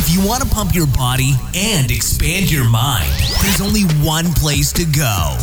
[0.00, 3.10] If you want to pump your body and expand your mind,
[3.42, 5.36] there's only one place to go.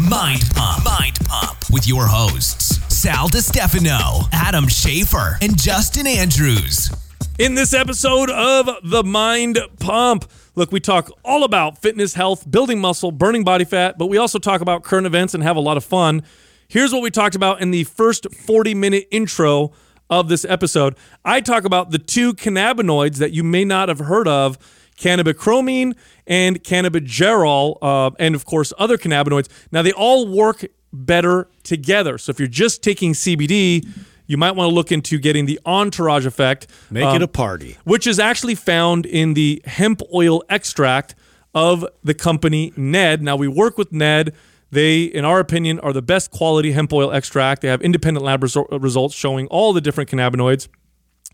[0.00, 0.82] Mind Pump.
[0.82, 6.90] Mind Pump with your hosts, Sal DiStefano, Adam Schafer, and Justin Andrews.
[7.38, 12.80] In this episode of The Mind Pump, look, we talk all about fitness, health, building
[12.80, 15.76] muscle, burning body fat, but we also talk about current events and have a lot
[15.76, 16.22] of fun.
[16.66, 19.72] Here's what we talked about in the first 40 minute intro
[20.10, 20.96] of this episode.
[21.24, 24.58] I talk about the two cannabinoids that you may not have heard of
[24.98, 25.94] cannabichromene
[26.26, 29.48] and cannabigerol, uh, and of course, other cannabinoids.
[29.70, 32.18] Now, they all work better together.
[32.18, 33.86] So if you're just taking CBD,
[34.26, 36.66] you might want to look into getting the entourage effect.
[36.90, 37.78] Make um, it a party.
[37.84, 41.14] which is actually found in the hemp oil extract
[41.54, 43.22] of the company Ned.
[43.22, 44.34] Now, we work with Ned.
[44.70, 47.62] They, in our opinion, are the best quality hemp oil extract.
[47.62, 50.68] They have independent lab resu- results showing all the different cannabinoids,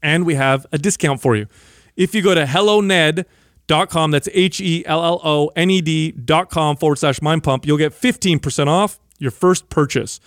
[0.03, 1.47] and we have a discount for you.
[1.97, 6.99] If you go to helloned.com, that's H E L L O N E D.com forward
[6.99, 10.21] slash mind pump, you'll get 15% off your first purchase.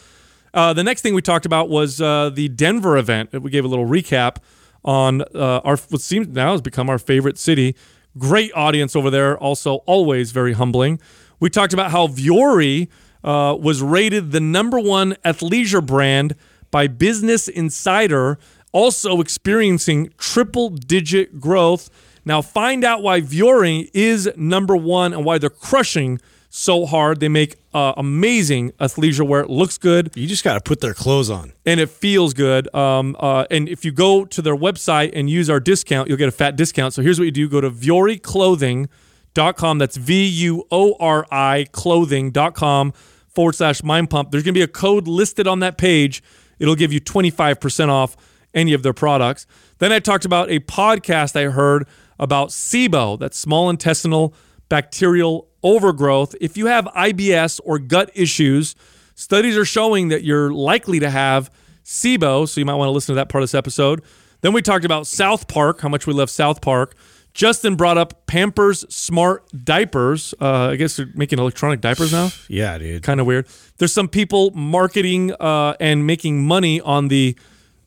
[0.53, 3.31] Uh, the next thing we talked about was uh, the Denver event.
[3.41, 4.37] We gave a little recap
[4.83, 7.75] on uh, our what seems now has become our favorite city.
[8.17, 9.37] Great audience over there.
[9.37, 10.99] Also, always very humbling.
[11.39, 12.87] We talked about how Vuori
[13.23, 16.35] uh, was rated the number one athleisure brand
[16.71, 18.37] by Business Insider,
[18.71, 21.89] also experiencing triple digit growth.
[22.25, 27.19] Now, find out why Vuori is number one and why they're crushing so hard.
[27.19, 29.41] They make uh, amazing athleisure wear.
[29.41, 31.53] It looks good You just got to put their clothes on.
[31.65, 32.73] and it feels good.
[32.73, 36.29] Um, uh, and if you go to their website and use our discount, you'll get
[36.29, 36.93] a fat discount.
[36.93, 37.69] So here's what you do go to
[39.37, 39.77] VuoriClothing.com.
[39.77, 42.93] That's V U O R I clothing.com
[43.27, 44.31] forward slash mind pump.
[44.31, 46.23] There's going to be a code listed on that page.
[46.59, 48.17] It'll give you 25% off
[48.53, 49.45] any of their products.
[49.77, 51.87] Then I talked about a podcast I heard
[52.19, 54.33] about SIBO, that's small intestinal
[54.69, 56.33] bacterial overgrowth.
[56.41, 58.75] If you have IBS or gut issues,
[59.13, 61.51] studies are showing that you're likely to have
[61.83, 64.01] SIBO, so you might want to listen to that part of this episode.
[64.41, 66.95] Then we talked about South Park, how much we love South Park.
[67.37, 70.33] Justin brought up Pampers Smart Diapers.
[70.41, 73.03] Uh, I guess they're making electronic diapers now Yeah, dude.
[73.03, 73.47] kind of weird.
[73.77, 77.37] There's some people marketing uh, and making money on the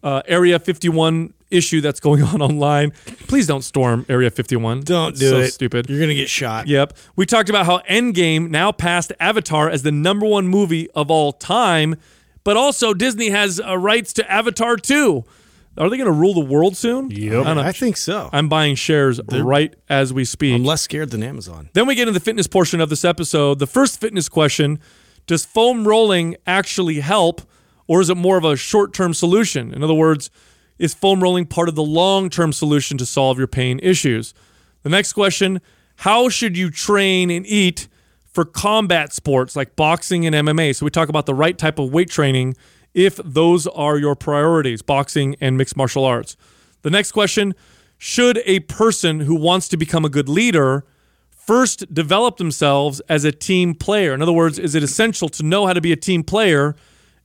[0.05, 2.93] uh, Area 51 issue that's going on online.
[3.27, 4.83] Please don't storm Area 51.
[4.83, 5.51] Don't do so it.
[5.51, 5.91] Stupid.
[5.91, 6.69] You're gonna get shot.
[6.69, 6.97] Yep.
[7.17, 11.33] We talked about how Endgame now passed Avatar as the number one movie of all
[11.33, 11.97] time,
[12.45, 15.25] but also Disney has uh, rights to Avatar 2.
[15.79, 17.11] Are they going to rule the world soon?
[17.59, 17.69] I.
[17.69, 18.29] I think so.
[18.33, 20.55] I'm, I'm buying shares right as we speak.
[20.55, 21.71] I'm less scared than Amazon.
[21.73, 23.59] Then we get into the fitness portion of this episode.
[23.59, 24.81] The first fitness question
[25.27, 27.43] Does foam rolling actually help,
[27.87, 29.73] or is it more of a short term solution?
[29.73, 30.31] In other words,
[30.79, 34.35] is foam rolling part of the long term solution to solve your pain issues?
[34.83, 35.61] The next question
[35.97, 37.87] How should you train and eat
[38.33, 40.75] for combat sports like boxing and MMA?
[40.75, 42.57] So we talk about the right type of weight training
[42.95, 46.37] if those are your priorities boxing and mixed martial arts.
[46.83, 47.55] The next question
[47.99, 50.85] Should a person who wants to become a good leader
[51.31, 54.15] first develop themselves as a team player?
[54.15, 56.77] In other words, is it essential to know how to be a team player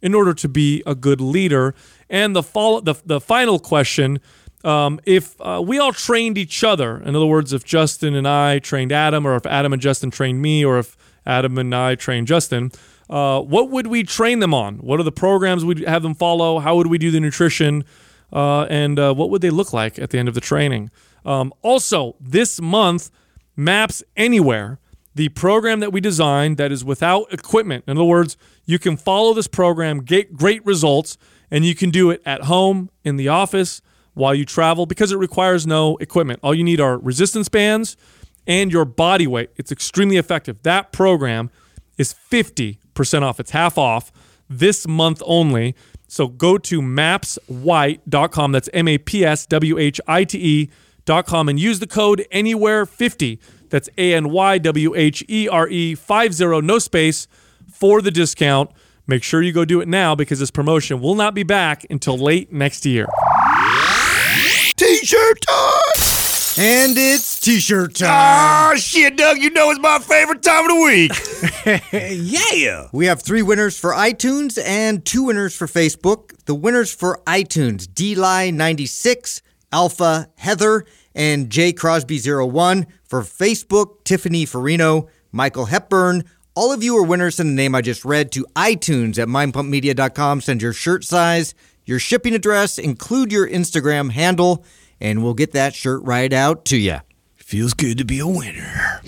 [0.01, 1.75] in order to be a good leader?
[2.09, 4.19] And the follow, the, the final question
[4.65, 8.57] um, if uh, we all trained each other, in other words, if Justin and I
[8.57, 12.25] trained Adam, or if Adam and Justin trained me, or if Adam and I trained
[12.25, 12.71] Justin,
[13.09, 14.77] uh, what would we train them on?
[14.77, 16.59] What are the programs we'd have them follow?
[16.59, 17.85] How would we do the nutrition?
[18.33, 20.89] Uh, and uh, what would they look like at the end of the training?
[21.25, 23.11] Um, also, this month,
[23.55, 24.79] Maps Anywhere,
[25.13, 27.85] the program that we designed that is without equipment.
[27.87, 31.17] In other words, you can follow this program, get great results,
[31.49, 33.81] and you can do it at home, in the office,
[34.13, 36.39] while you travel because it requires no equipment.
[36.41, 37.95] All you need are resistance bands
[38.47, 39.51] and your body weight.
[39.55, 40.61] It's extremely effective.
[40.63, 41.51] That program
[41.97, 42.77] is 50%
[43.23, 43.39] off.
[43.39, 44.11] It's half off
[44.49, 45.75] this month only.
[46.07, 48.51] So go to mapswhite.com.
[48.51, 53.39] That's M A P S W H I T E.com and use the code anywhere50.
[53.69, 57.27] That's A N Y W H E R E 50, no space,
[57.71, 58.71] for the discount.
[59.07, 62.17] Make sure you go do it now because this promotion will not be back until
[62.17, 63.07] late next year.
[64.75, 66.14] T-shirt time.
[66.57, 68.09] And it's t-shirt time.
[68.09, 69.39] Ah, shit, Doug.
[69.39, 71.81] You know it's my favorite time of the week.
[72.31, 72.87] yeah.
[72.93, 76.31] We have three winners for iTunes and two winners for Facebook.
[76.45, 79.41] The winners for iTunes, DLI96,
[79.73, 82.85] Alpha Heather, and J Crosby01.
[83.03, 86.23] For Facebook, Tiffany Farino, Michael Hepburn.
[86.55, 90.39] All of you are winners in the name I just read to iTunes at mindpumpmedia.com.
[90.39, 91.53] Send your shirt size,
[91.83, 94.63] your shipping address, include your Instagram handle,
[95.05, 96.97] and we'll get that shirt right out to you.
[97.35, 99.01] Feels good to be a winner.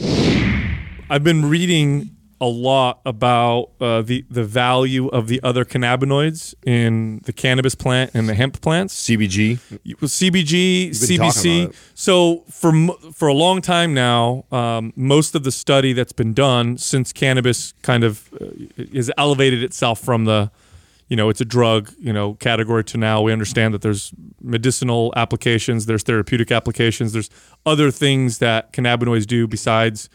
[1.10, 7.20] I've been reading a lot about uh, the the value of the other cannabinoids in
[7.26, 8.94] the cannabis plant and the hemp plants.
[9.08, 9.60] CBG.
[10.00, 11.74] With CBG, CBC.
[11.96, 12.72] So for
[13.12, 17.74] for a long time now, um, most of the study that's been done since cannabis
[17.82, 18.46] kind of uh,
[18.78, 20.52] is elevated itself from the,
[21.08, 24.12] you know, it's a drug, you know, category to now we understand that there's
[24.42, 27.30] medicinal applications, there's therapeutic applications, there's
[27.66, 30.10] other things that cannabinoids do besides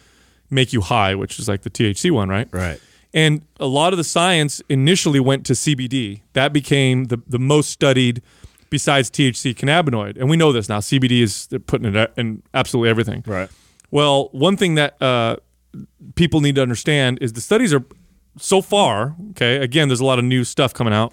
[0.50, 2.48] make you high, which is like the THC one, right?
[2.52, 2.80] Right.
[3.14, 6.22] And a lot of the science initially went to CBD.
[6.32, 8.22] That became the, the most studied
[8.70, 10.16] besides THC cannabinoid.
[10.16, 10.78] And we know this now.
[10.78, 13.22] CBD is putting it in absolutely everything.
[13.26, 13.50] Right.
[13.90, 15.36] Well, one thing that uh,
[16.14, 17.84] people need to understand is the studies are
[18.38, 21.12] so far, okay, again, there's a lot of new stuff coming out,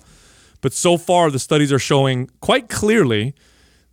[0.61, 3.33] but so far the studies are showing quite clearly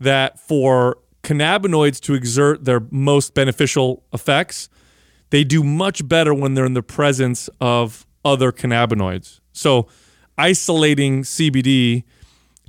[0.00, 4.68] that for cannabinoids to exert their most beneficial effects,
[5.30, 9.40] they do much better when they're in the presence of other cannabinoids.
[9.52, 9.88] So,
[10.38, 12.04] isolating CBD,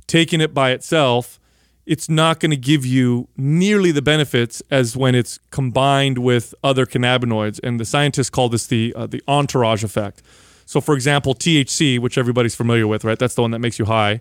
[0.06, 1.38] taking it by itself,
[1.86, 6.84] it's not going to give you nearly the benefits as when it's combined with other
[6.84, 7.60] cannabinoids.
[7.62, 10.22] And the scientists call this the uh, the entourage effect.
[10.68, 13.18] So, for example, THC, which everybody's familiar with, right?
[13.18, 14.20] That's the one that makes you high.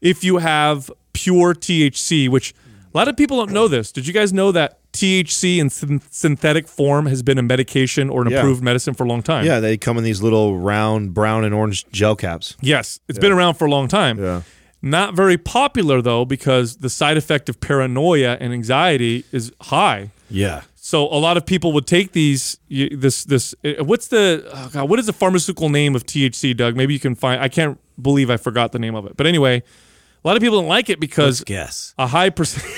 [0.00, 2.54] If you have pure THC, which
[2.94, 3.92] a lot of people don't know this.
[3.92, 8.22] Did you guys know that THC in syn- synthetic form has been a medication or
[8.22, 8.38] an Yeah.
[8.38, 9.44] approved medicine for a long time?
[9.44, 12.56] Yeah, they come in these little round brown and orange gel caps.
[12.62, 14.18] Yes, it's been around for a long time.
[14.18, 14.40] Yeah.
[14.80, 20.12] Not very popular though because the side effect of paranoia and anxiety is high.
[20.30, 20.62] Yeah.
[20.84, 24.90] So a lot of people would take these this this uh, what's the oh God,
[24.90, 26.76] what is the pharmaceutical name of THC, Doug?
[26.76, 29.16] Maybe you can find I can't believe I forgot the name of it.
[29.16, 31.94] But anyway, a lot of people don't like it because Guess.
[31.96, 32.66] a high percent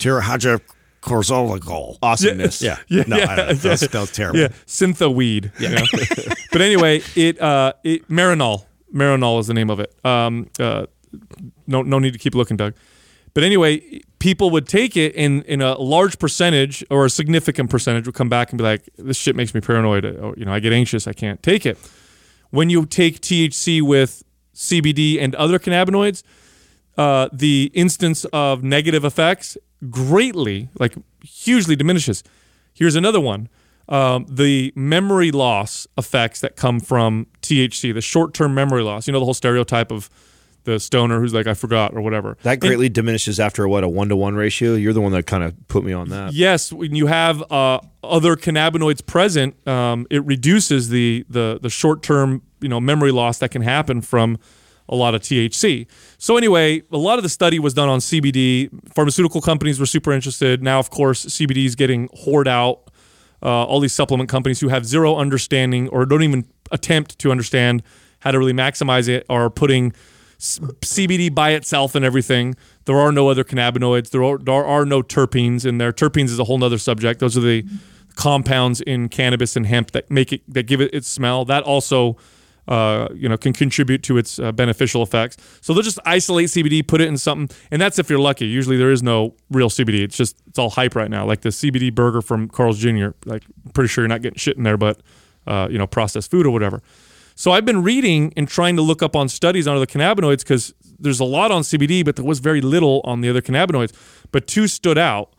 [0.00, 1.98] Tirahydrocortisol.
[2.02, 2.60] Awesomeness.
[2.60, 2.78] Yeah.
[2.88, 3.54] Yeah, no, yeah, I don't know.
[3.54, 4.40] That, was, that was terrible.
[4.40, 5.52] Yeah, syntha weed.
[5.60, 5.84] Yeah.
[6.50, 8.64] but anyway, it uh, it Marinol.
[8.92, 9.94] Marinol is the name of it.
[10.04, 10.86] Um, uh,
[11.68, 12.74] no, no need to keep looking, Doug.
[13.34, 18.06] But anyway, people would take it, and in a large percentage or a significant percentage
[18.06, 20.04] would come back and be like, "This shit makes me paranoid.
[20.04, 21.06] Or, you know, I get anxious.
[21.06, 21.76] I can't take it."
[22.50, 24.22] When you take THC with
[24.54, 26.22] CBD and other cannabinoids,
[26.96, 29.58] uh, the instance of negative effects
[29.90, 32.22] greatly, like hugely diminishes.
[32.72, 33.48] Here's another one
[33.88, 39.06] um, the memory loss effects that come from THC, the short term memory loss.
[39.06, 40.08] You know, the whole stereotype of
[40.64, 42.36] the stoner who's like, I forgot or whatever.
[42.42, 44.74] That And- greatly diminishes after what a one to one ratio.
[44.74, 46.32] You're the one that kind of put me on that.
[46.32, 52.02] Yes, when you have uh, other cannabinoids present, um, it reduces the the the short
[52.02, 54.38] term you know memory loss that can happen from
[54.88, 55.86] a lot of THC.
[56.18, 58.68] So anyway, a lot of the study was done on CBD.
[58.94, 60.62] Pharmaceutical companies were super interested.
[60.62, 62.90] Now, of course, CBD is getting hoard out.
[63.42, 67.82] Uh, all these supplement companies who have zero understanding or don't even attempt to understand
[68.20, 69.92] how to really maximize it are putting
[70.44, 72.54] CBD by itself and everything.
[72.84, 74.10] There are no other cannabinoids.
[74.10, 75.92] There are, there are no terpenes in there.
[75.92, 77.20] Terpenes is a whole nother subject.
[77.20, 77.64] Those are the
[78.16, 81.44] compounds in cannabis and hemp that make it that give it its smell.
[81.44, 82.16] That also
[82.68, 85.36] uh, you know can contribute to its uh, beneficial effects.
[85.60, 88.46] So they'll just isolate CBD, put it in something, and that's if you're lucky.
[88.46, 90.02] Usually there is no real CBD.
[90.02, 91.24] It's just it's all hype right now.
[91.26, 93.08] Like the CBD burger from Carl's Jr.
[93.24, 95.00] Like pretty sure you're not getting shit in there, but
[95.46, 96.82] uh, you know processed food or whatever.
[97.34, 100.72] So I've been reading and trying to look up on studies on other cannabinoids because
[100.98, 103.92] there's a lot on CBD, but there was very little on the other cannabinoids.
[104.30, 105.34] But two stood out.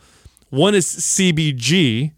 [0.49, 2.11] One is CBG,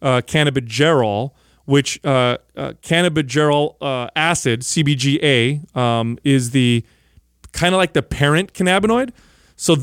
[0.00, 1.32] uh, cannabigerol,
[1.64, 6.84] which uh, uh, cannabigerol uh, acid, CBGA, um, is the
[7.52, 9.10] kind of like the parent cannabinoid.
[9.56, 9.76] So,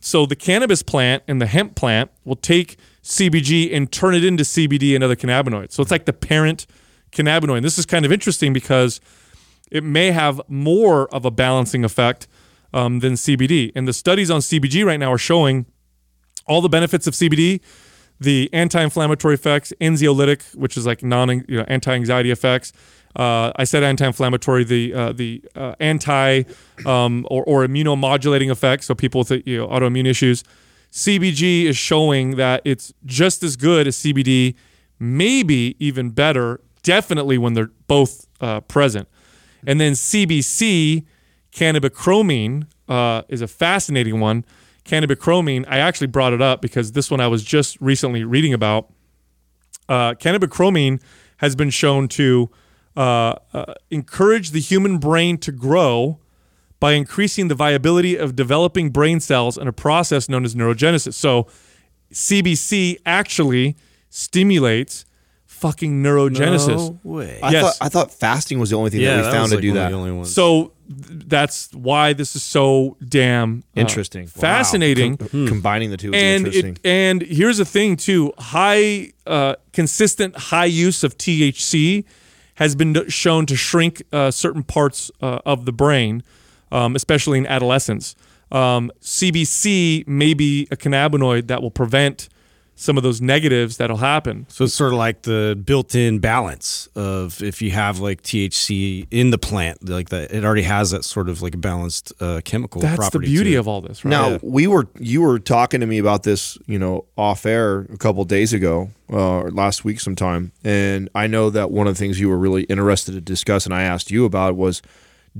[0.00, 4.44] so the cannabis plant and the hemp plant will take CBG and turn it into
[4.44, 5.72] CBD and other cannabinoids.
[5.72, 6.66] So it's like the parent
[7.14, 7.62] cannabinoid.
[7.62, 9.00] This is kind of interesting because
[9.70, 12.28] it may have more of a balancing effect
[12.72, 13.72] um, than CBD.
[13.74, 15.66] And the studies on CBG right now are showing
[16.46, 17.60] all the benefits of CBD,
[18.20, 22.72] the anti-inflammatory effects, anxiolytic, which is like non you know, anti-anxiety effects.
[23.16, 26.42] Uh, I said anti-inflammatory, the uh, the uh, anti
[26.84, 28.86] um, or, or immunomodulating effects.
[28.86, 30.44] So people with you know, autoimmune issues.
[30.92, 34.54] CBG is showing that it's just as good as CBD,
[34.98, 36.60] maybe even better.
[36.84, 39.08] Definitely when they're both uh, present.
[39.66, 41.04] And then CBC,
[41.52, 44.44] cannabichromene, uh, is a fascinating one.
[44.84, 48.92] Cannabichromene, I actually brought it up because this one I was just recently reading about.
[49.88, 51.00] Uh, cannabichromene
[51.38, 52.50] has been shown to
[52.96, 56.18] uh, uh, encourage the human brain to grow
[56.80, 61.14] by increasing the viability of developing brain cells in a process known as neurogenesis.
[61.14, 61.48] So,
[62.12, 63.76] CBC actually
[64.10, 65.04] stimulates
[65.64, 66.68] fucking neurogenesis.
[66.76, 67.38] No way.
[67.42, 67.62] I Yes.
[67.78, 69.56] thought I thought fasting was the only thing yeah, that we that found was to
[69.56, 69.88] like do one that.
[69.90, 70.34] The only ones.
[70.34, 74.24] So th- that's why this is so damn uh, Interesting.
[74.24, 74.40] Wow.
[74.40, 75.16] fascinating.
[75.16, 76.72] Com- Combining the two is and interesting.
[76.74, 82.04] it, and here's the thing too: high, uh, consistent high use of THC
[82.56, 86.22] has been shown to shrink uh, certain parts uh, of the brain,
[86.70, 88.14] um, especially in adolescence.
[88.52, 92.28] Um, CBC may be a cannabinoid that will prevent
[92.76, 94.46] some of those negatives that'll happen.
[94.48, 99.30] So it's sort of like the built-in balance of if you have like THC in
[99.30, 102.80] the plant, like that, it already has that sort of like balanced uh, chemical.
[102.80, 104.10] That's the property beauty of all this, right?
[104.10, 107.96] Now we were you were talking to me about this, you know, off air a
[107.96, 111.98] couple days ago, uh, or last week sometime, and I know that one of the
[111.98, 114.82] things you were really interested to discuss, and I asked you about was,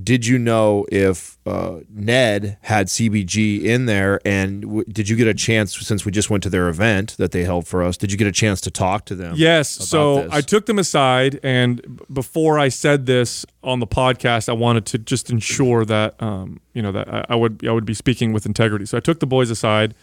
[0.01, 5.29] did you know if uh, Ned had CBG in there, and w- did you get
[5.29, 7.97] a chance since we just went to their event that they held for us?
[7.97, 9.35] Did you get a chance to talk to them?
[9.37, 9.69] Yes.
[9.69, 10.33] So this?
[10.33, 14.99] I took them aside, and before I said this on the podcast, I wanted to
[14.99, 18.47] just ensure that um, you know that I, I would I would be speaking with
[18.47, 18.87] integrity.
[18.87, 19.95] So I took the boys aside.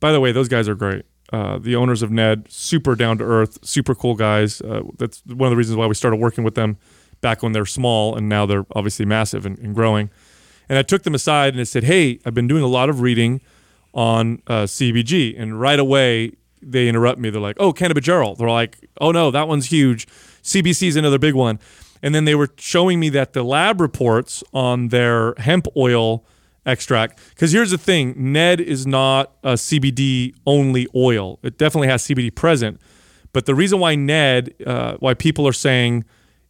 [0.00, 1.04] By the way, those guys are great.
[1.32, 4.60] Uh, the owners of Ned, super down to earth, super cool guys.
[4.60, 6.78] Uh, that's one of the reasons why we started working with them
[7.20, 10.10] back when they're small, and now they're obviously massive and, and growing.
[10.68, 13.00] And I took them aside and I said, "Hey, I've been doing a lot of
[13.00, 13.40] reading
[13.94, 16.32] on uh, CBG," and right away
[16.62, 17.30] they interrupt me.
[17.30, 20.06] They're like, "Oh, cannabigerol." They're like, "Oh no, that one's huge.
[20.42, 21.58] CBC is another big one."
[22.02, 26.24] And then they were showing me that the lab reports on their hemp oil
[26.66, 27.20] extract.
[27.30, 31.38] Because here's the thing: Ned is not a CBD only oil.
[31.42, 32.80] It definitely has CBD present.
[33.32, 36.04] But the reason why Ned, uh, why people are saying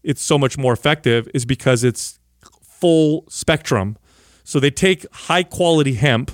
[0.06, 2.18] it's so much more effective, is because it's
[2.62, 3.96] full spectrum.
[4.44, 6.30] So they take high quality hemp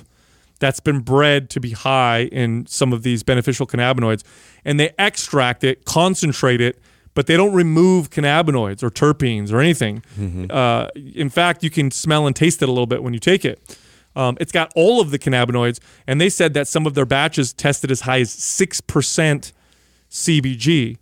[0.59, 4.23] that's been bred to be high in some of these beneficial cannabinoids
[4.63, 6.79] and they extract it, concentrate it,
[7.15, 10.03] but they don't remove cannabinoids or terpenes or anything.
[10.49, 13.43] Uh, in fact, you can smell and taste it a little bit when you take
[13.43, 13.77] it.
[14.15, 17.51] Um, it's got all of the cannabinoids, and they said that some of their batches
[17.51, 19.51] tested as high as 6%
[20.09, 20.97] CBG,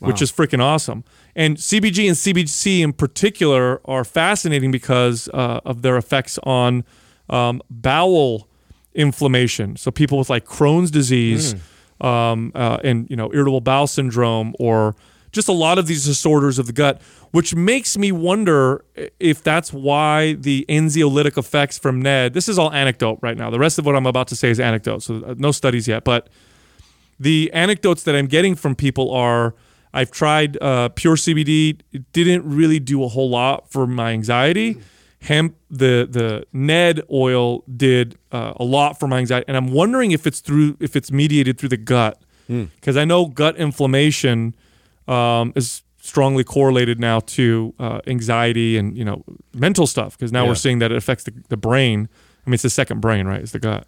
[0.00, 1.04] which is freaking awesome.
[1.36, 6.82] And CBG and CBC in particular are fascinating because uh, of their effects on
[7.28, 8.48] um, bowel
[8.94, 9.76] inflammation.
[9.76, 11.54] So people with like Crohn's disease
[12.00, 14.96] um, uh, and you know irritable bowel syndrome or
[15.30, 17.02] just a lot of these disorders of the gut,
[17.32, 18.82] which makes me wonder
[19.20, 22.32] if that's why the anxiolytic effects from NED.
[22.32, 23.50] This is all anecdote right now.
[23.50, 26.04] The rest of what I'm about to say is anecdote, so uh, no studies yet.
[26.04, 26.30] But
[27.20, 29.54] the anecdotes that I'm getting from people are
[29.92, 31.80] I've tried uh, pure CBD.
[31.92, 34.78] It didn't really do a whole lot for my anxiety.
[35.22, 40.10] Hemp, the the Ned oil did uh, a lot for my anxiety, and I'm wondering
[40.12, 44.54] if it's through if it's mediated through the gut because I know gut inflammation
[45.08, 49.24] um, is strongly correlated now to uh, anxiety and you know
[49.54, 50.50] mental stuff because now Yeah.
[50.50, 52.08] we're seeing that it affects the, the brain.
[52.46, 53.40] I mean, it's the second brain, right?
[53.40, 53.86] It's the gut.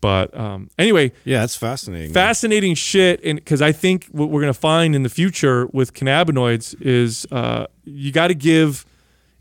[0.00, 2.12] But um, anyway, Yeah, it's fascinating.
[2.12, 3.20] fascinating shit.
[3.24, 7.26] And because i think what we're going to find in the future with cannabinoids is
[7.30, 8.86] uh, you got to give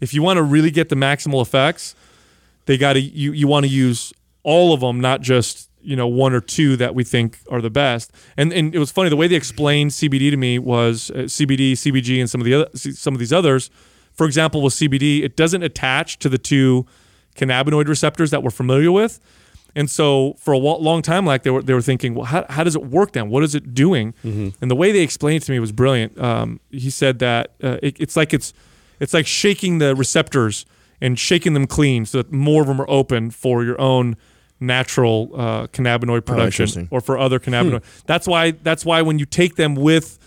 [0.01, 1.95] if you want to really get the maximal effects
[2.65, 4.13] they got to you, you want to use
[4.43, 7.69] all of them not just you know one or two that we think are the
[7.69, 8.11] best.
[8.35, 11.71] And and it was funny the way they explained cbd to me was uh, cbd
[11.73, 13.69] cbg and some of the other some of these others.
[14.11, 16.85] For example with cbd it doesn't attach to the two
[17.35, 19.19] cannabinoid receptors that we're familiar with
[19.75, 22.63] and so for a long time, like they were, they were thinking, well, how, how
[22.63, 23.29] does it work then?
[23.29, 24.13] What is it doing?
[24.61, 26.19] And the way they explained it to me was brilliant.
[26.19, 28.53] Um, he said that uh, it, it's like it's
[28.99, 30.65] it's like shaking the receptors
[31.01, 34.17] and shaking them clean so that more of them are open for your own
[34.59, 36.87] natural uh, cannabinoid production interesting.
[36.91, 37.83] or for other cannabinoid.
[38.05, 40.19] That's why that's why when you take them with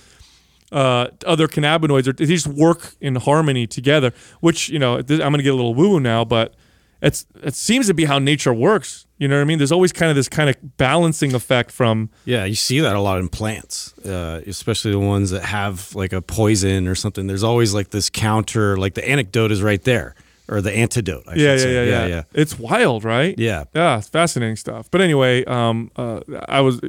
[0.73, 4.13] uh, other cannabinoids, or they just work in harmony together.
[4.41, 6.55] Which you know, I'm going to get a little woo woo now, but
[7.03, 9.07] it's it seems to be how nature works.
[9.23, 9.59] You know what I mean?
[9.59, 13.01] There's always kind of this kind of balancing effect from Yeah, you see that a
[13.01, 17.29] lot in plants, uh, especially the ones that have like a poison or something.
[17.29, 20.17] There's always like this counter, like the anecdote is right there,
[20.49, 21.23] or the antidote.
[21.29, 21.89] I yeah, yeah, should yeah, say.
[21.89, 23.39] yeah, yeah, It's wild, right?
[23.39, 23.63] Yeah.
[23.73, 24.91] yeah, it's fascinating stuff.
[24.91, 26.81] But anyway, um, uh, I was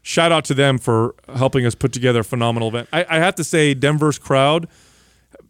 [0.00, 2.88] shout out to them for helping us put together a phenomenal event.
[2.90, 4.66] I, I have to say, Denver's crowd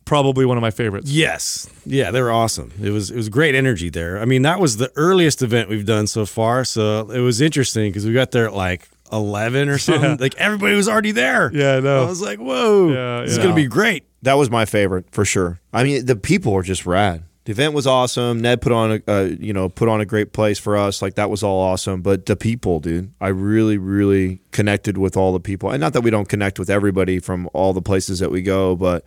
[0.06, 1.10] probably one of my favorites.
[1.10, 2.72] Yes, yeah, they were awesome.
[2.82, 4.18] It was it was great energy there.
[4.18, 7.90] I mean, that was the earliest event we've done so far, so it was interesting
[7.90, 10.10] because we got there at like eleven or something.
[10.12, 10.16] Yeah.
[10.18, 11.50] Like everybody was already there.
[11.52, 12.04] Yeah, I know.
[12.04, 14.04] I was like, whoa, Yeah, this is gonna be great.
[14.22, 15.60] That was my favorite for sure.
[15.72, 17.22] I mean, the people were just rad.
[17.44, 18.40] the event was awesome.
[18.40, 21.02] Ned put on a uh, you know put on a great place for us.
[21.02, 22.00] Like that was all awesome.
[22.02, 25.70] But the people, dude, I really really connected with all the people.
[25.70, 28.74] And not that we don't connect with everybody from all the places that we go,
[28.74, 29.04] but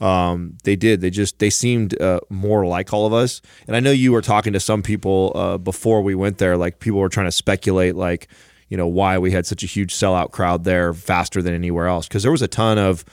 [0.00, 1.00] um, they did.
[1.00, 3.42] They just they seemed uh, more like all of us.
[3.66, 6.56] And I know you were talking to some people uh, before we went there.
[6.56, 8.28] Like people were trying to speculate like
[8.68, 12.08] you know why we had such a huge sellout crowd there faster than anywhere else
[12.08, 13.04] because there was a ton of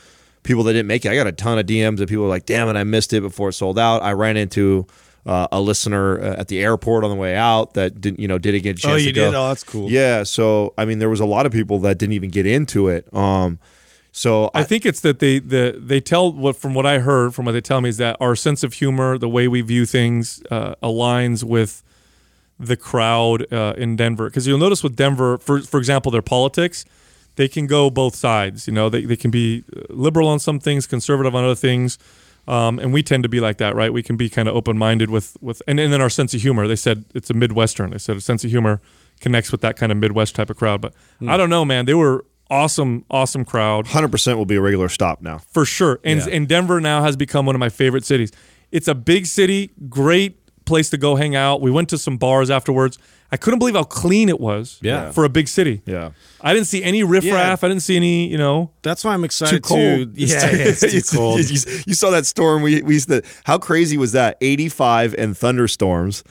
[0.43, 1.11] people that didn't make it.
[1.11, 3.21] I got a ton of DMs of people were like, "Damn it, I missed it
[3.21, 4.87] before it sold out." I ran into
[5.25, 8.37] uh, a listener uh, at the airport on the way out that didn't, you know,
[8.37, 8.93] didn't get a chance.
[8.93, 9.25] Oh, you to go.
[9.25, 9.35] did?
[9.35, 9.91] Oh, that's cool.
[9.91, 12.87] Yeah, so I mean, there was a lot of people that didn't even get into
[12.87, 13.13] it.
[13.13, 13.59] Um,
[14.17, 17.45] so I think it's that they the they tell what from what I heard from
[17.45, 20.41] what they tell me is that our sense of humor, the way we view things,
[20.49, 21.83] uh, aligns with
[22.59, 24.27] the crowd uh, in Denver.
[24.27, 26.83] Because you'll notice with Denver, for for example, their politics,
[27.35, 28.65] they can go both sides.
[28.65, 31.99] You know, they they can be uh, liberal on some things, conservative on other things.
[32.47, 33.93] Um, and we tend to be like that, right?
[33.93, 36.41] We can be kind of open minded with with, and, and then our sense of
[36.41, 36.67] humor.
[36.67, 37.91] They said it's a Midwestern.
[37.91, 38.81] They said a sense of humor
[39.19, 40.81] connects with that kind of Midwest type of crowd.
[40.81, 40.95] But
[41.27, 41.85] I don't know, man.
[41.85, 45.39] They were awesome, awesome crowd hundred percent will be a regular stop now.
[45.51, 45.99] for sure.
[46.03, 46.33] And Yeah.
[46.35, 48.31] and Denver now has become one of my favorite cities.
[48.71, 51.61] It's a big city, great place to go hang out.
[51.61, 52.97] We went to some bars afterwards.
[53.31, 54.79] I couldn't believe how clean it was.
[54.81, 55.11] Yeah.
[55.11, 55.81] for a big city.
[55.85, 56.11] Yeah.
[56.39, 57.61] I didn't see any riffraff.
[57.63, 58.27] I didn't see any.
[58.29, 60.15] You know, That's why I'm excited Too cold.
[60.15, 60.21] to.
[60.25, 61.39] Yeah, yeah, it's too cold.
[61.49, 62.61] you, you saw that storm.
[62.61, 63.21] We we used to.
[63.43, 64.37] How crazy was that?
[64.41, 66.23] Eighty five and thunderstorms.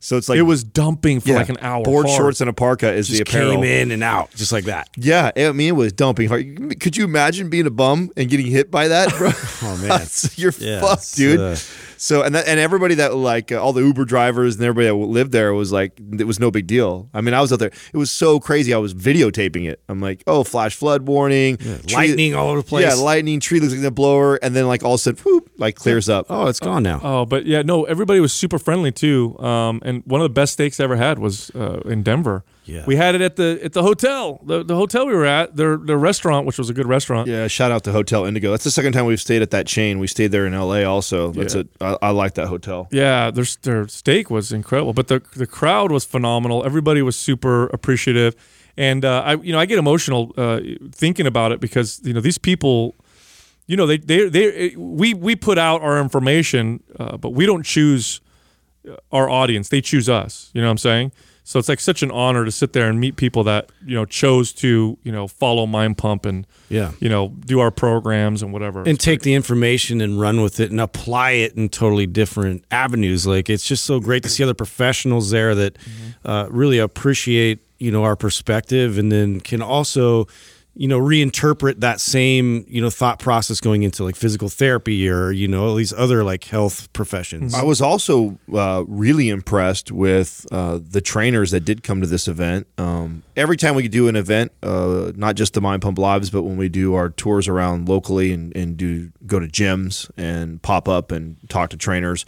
[0.00, 1.82] So it's like it was dumping for yeah, like an hour.
[1.82, 2.16] Board hard.
[2.16, 3.54] shorts and a parka is Just the apparel.
[3.56, 4.88] came in and out just like that.
[4.96, 6.78] Yeah, I mean it was dumping hard.
[6.80, 9.30] Could you imagine being a bum and getting hit by that, bro?
[9.62, 10.06] Oh, man.
[10.36, 11.40] you're Yeah, fucked, dude.
[11.40, 11.56] uh,
[11.98, 14.94] so and that, and everybody that like uh, all the Uber drivers and everybody that
[14.94, 17.10] lived there was like it was no big deal.
[17.12, 17.72] I mean, I was out there.
[17.92, 18.72] It was so crazy.
[18.72, 19.80] I was videotaping it.
[19.88, 22.86] I'm like, oh, flash flood warning, tree- lightning all over the place.
[22.86, 23.40] Yeah, lightning.
[23.40, 26.08] Tree looks like the blower, and then like all of a sudden, whoop, like clears
[26.08, 26.26] up.
[26.30, 27.00] Oh, it's gone now.
[27.02, 29.38] Oh, but yeah, no, everybody was super friendly too.
[29.38, 32.44] Um, and one of the best steaks I ever had was uh, in Denver.
[32.68, 32.84] Yeah.
[32.86, 35.78] we had it at the at the hotel, the, the hotel we were at, their
[35.78, 37.26] their restaurant, which was a good restaurant.
[37.28, 38.50] Yeah, shout out to Hotel Indigo.
[38.50, 39.98] That's the second time we've stayed at that chain.
[39.98, 40.84] We stayed there in L.A.
[40.84, 41.32] Also.
[41.32, 41.62] That's Yeah.
[41.80, 41.96] a.
[42.02, 42.86] I, I like that hotel.
[42.90, 46.62] Yeah, their their steak was incredible, but the the crowd was phenomenal.
[46.64, 48.34] Everybody was super appreciative,
[48.76, 50.60] and uh, I you know I get emotional uh,
[50.92, 52.94] thinking about it because you know these people,
[53.66, 57.64] you know they they they we we put out our information, uh, but we don't
[57.64, 58.20] choose
[59.10, 60.50] our audience; they choose us.
[60.52, 61.12] You know what I'm saying?
[61.48, 64.04] So it's like such an honor to sit there and meet people that you know
[64.04, 66.92] chose to you know follow Mind Pump and Yeah.
[67.00, 68.82] you know do our programs and whatever.
[68.86, 73.26] and take the information and run with it and apply it in totally different avenues.
[73.26, 75.78] Like it's just so great to see other professionals there that
[76.22, 80.26] uh, really appreciate you know our perspective and then can also
[80.78, 85.32] you know reinterpret that same you know thought process going into like physical therapy or
[85.32, 87.52] you know all these other like health professions.
[87.52, 92.28] I was also uh, really impressed with uh, the trainers that did come to this
[92.28, 92.68] event.
[92.78, 96.44] Um, every time we do an event, uh, not just the Mind Pump Lives, but
[96.44, 100.88] when we do our tours around locally and, and do go to gyms and pop
[100.88, 102.24] up and talk to trainers,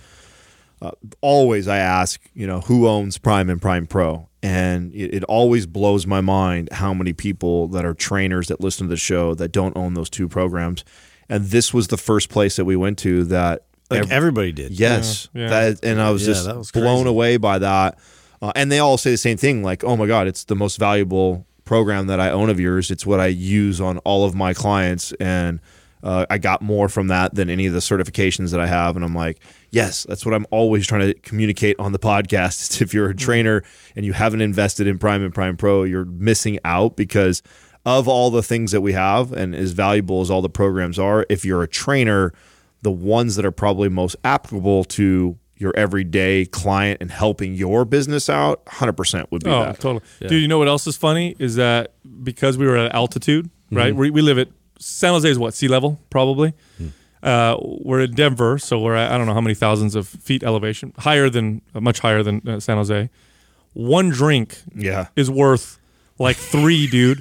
[0.83, 4.29] uh, always I ask, you know, who owns Prime and Prime Pro?
[4.43, 8.87] And it, it always blows my mind how many people that are trainers that listen
[8.87, 10.85] to the show that don't own those two programs.
[11.29, 14.73] And this was the first place that we went to that like ev- everybody did.
[14.73, 15.49] Yes, Yeah, yeah.
[15.49, 17.99] that and I was Yeah, just was blown away by that.
[18.41, 20.79] Uh, and they all say the same thing, like, "Oh my god, it's the most
[20.79, 22.91] valuable program that I own of yours.
[22.91, 25.61] It's what I use on all of my clients, and
[26.03, 29.05] uh, I got more from that than any of the certifications that I have." And
[29.05, 32.71] I'm like, "Yes, that's what I'm always trying to communicate on the podcast.
[32.71, 33.63] Is if you're a trainer
[33.97, 37.43] and you haven't invested in Prime and Prime Pro, you're missing out because."
[37.87, 41.25] Of all the things that we have, and as valuable as all the programs are,
[41.31, 42.35] if you're a trainer,
[42.83, 48.29] the ones that are probably most applicable to your everyday client and helping your business
[48.29, 49.81] out, 100% would be Oh, that.
[49.81, 50.05] totally.
[50.21, 53.77] Dude, you know what else is funny is that because we were at altitude, Mm-hmm.
[53.79, 53.97] right?
[53.97, 56.53] We, we live at San Jose is what sea level probably.
[56.77, 56.89] Hmm.
[57.23, 60.43] Uh, we're in Denver, so we're at I don't know how many thousands of feet
[60.43, 63.11] elevation, higher than uh, much higher than uh, San Jose.
[63.75, 65.09] One drink Yeah.
[65.17, 65.79] is worth
[66.19, 67.21] like three, dude.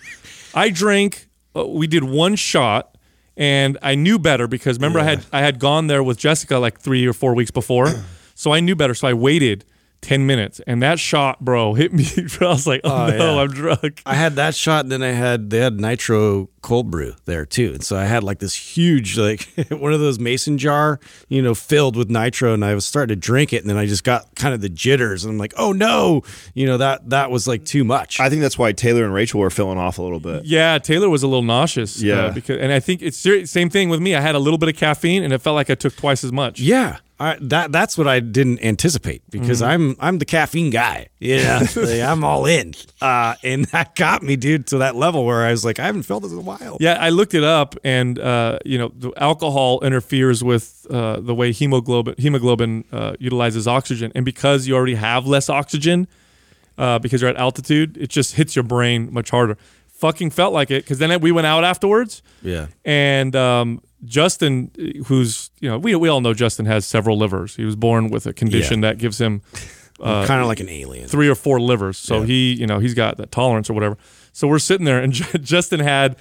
[0.53, 1.27] I drank.
[1.55, 2.97] Uh, we did one shot,
[3.37, 6.79] and I knew better because remember I had I had gone there with Jessica like
[6.79, 7.91] three or four weeks before,
[8.35, 8.93] so I knew better.
[8.93, 9.65] So I waited
[10.01, 12.05] ten minutes, and that shot, bro, hit me.
[12.41, 13.41] I was like, oh, Oh, no, yeah.
[13.41, 14.01] I'm drunk.
[14.05, 17.71] I had that shot, and then I had they had nitro cold brew there too,
[17.73, 21.53] and so I had like this huge like one of those mason jar, you know,
[21.55, 24.33] filled with nitro, and I was starting to drink it, and then I just got
[24.35, 27.63] kind of the jitters, and I'm like, oh no, you know that that was like
[27.65, 28.19] too much.
[28.19, 30.45] I think that's why Taylor and Rachel were filling off a little bit.
[30.45, 32.01] Yeah, Taylor was a little nauseous.
[32.01, 32.29] uh, Yeah.
[32.31, 33.17] because and I think it's
[33.49, 34.15] same thing with me.
[34.15, 36.31] I had a little bit of caffeine, and it felt like I took twice as
[36.31, 36.59] much.
[36.59, 39.69] yeah, I, that that's what I didn't anticipate because Mm-hmm.
[39.71, 41.07] I'm I'm the caffeine guy.
[41.19, 45.43] Yeah, like, I'm all in, uh, and that got me, dude, to that level where
[45.43, 46.77] I was like, I haven't felt this in a while.
[46.79, 51.35] Yeah, I looked it up, and uh, you know, the alcohol interferes with uh, the
[51.35, 56.07] way hemoglobin hemoglobin uh, utilizes oxygen, and because you already have less oxygen,
[56.77, 59.57] uh, because you're at altitude, it just hits your brain much harder.
[59.89, 62.67] Fucking felt like it, because then we went out afterwards, Yeah.
[62.85, 64.71] and um, Justin,
[65.07, 67.55] who's you know, we we all know Justin has several livers.
[67.55, 69.41] He was born with a condition that gives him
[69.99, 71.07] kind of like an alien.
[71.07, 71.97] three or four livers.
[71.97, 72.25] So Yeah.
[72.25, 73.97] he, you know, he's got that tolerance or whatever.
[74.31, 75.11] So we're sitting there, and
[75.43, 76.15] Justin had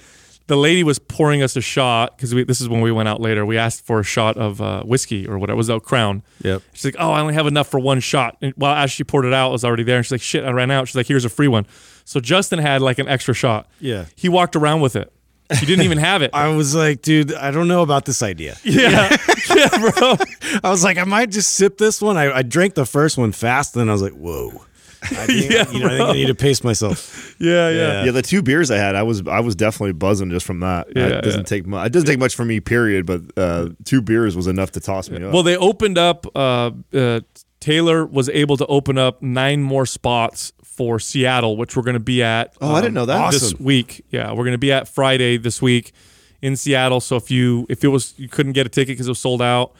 [0.47, 3.45] the lady was pouring us a shot because this is when we went out later.
[3.45, 5.53] We asked for a shot of uh, whiskey or whatever.
[5.53, 6.23] It was a Crown.
[6.43, 6.63] Yep.
[6.73, 9.25] She's like, "Oh, I only have enough for one shot." And well, as she poured
[9.25, 9.97] it out, it was already there.
[9.97, 11.67] And she's like, "Shit, I ran out." She's like, "Here's a free one."
[12.03, 13.69] So Justin had like an extra shot.
[13.79, 14.05] Yeah.
[14.15, 15.13] He walked around with it.
[15.57, 16.31] He didn't even have it.
[16.33, 18.57] I was like, dude, I don't know about this idea.
[18.63, 19.15] yeah,
[19.55, 20.15] yeah, bro.
[20.63, 22.17] I was like, I might just sip this one.
[22.17, 24.63] I, I drank the first one fast, and I was like, whoa.
[25.01, 27.35] I think, Yeah, you know, I think I need to pace myself.
[27.39, 28.03] Yeah, yeah.
[28.03, 30.87] Yeah, the two beers I had, I was I was definitely buzzing just from that.
[30.93, 31.43] Yeah, it doesn't yeah.
[31.45, 31.87] take much.
[31.87, 33.05] It doesn't take much for me, period.
[33.05, 35.31] But uh, two beers was enough to toss me up.
[35.31, 36.25] Well, they opened up.
[36.35, 37.21] Uh, uh,
[37.61, 41.99] Taylor was able to open up nine more spots for Seattle, which we're going to
[41.99, 42.47] be at.
[42.61, 43.31] um, Oh, I didn't know that.
[43.33, 43.65] This Awesome.
[43.65, 45.91] week, yeah, we're going to be at Friday this week
[46.41, 47.01] in Seattle.
[47.01, 49.41] So if you if it was you couldn't get a ticket because it was sold
[49.41, 49.73] out,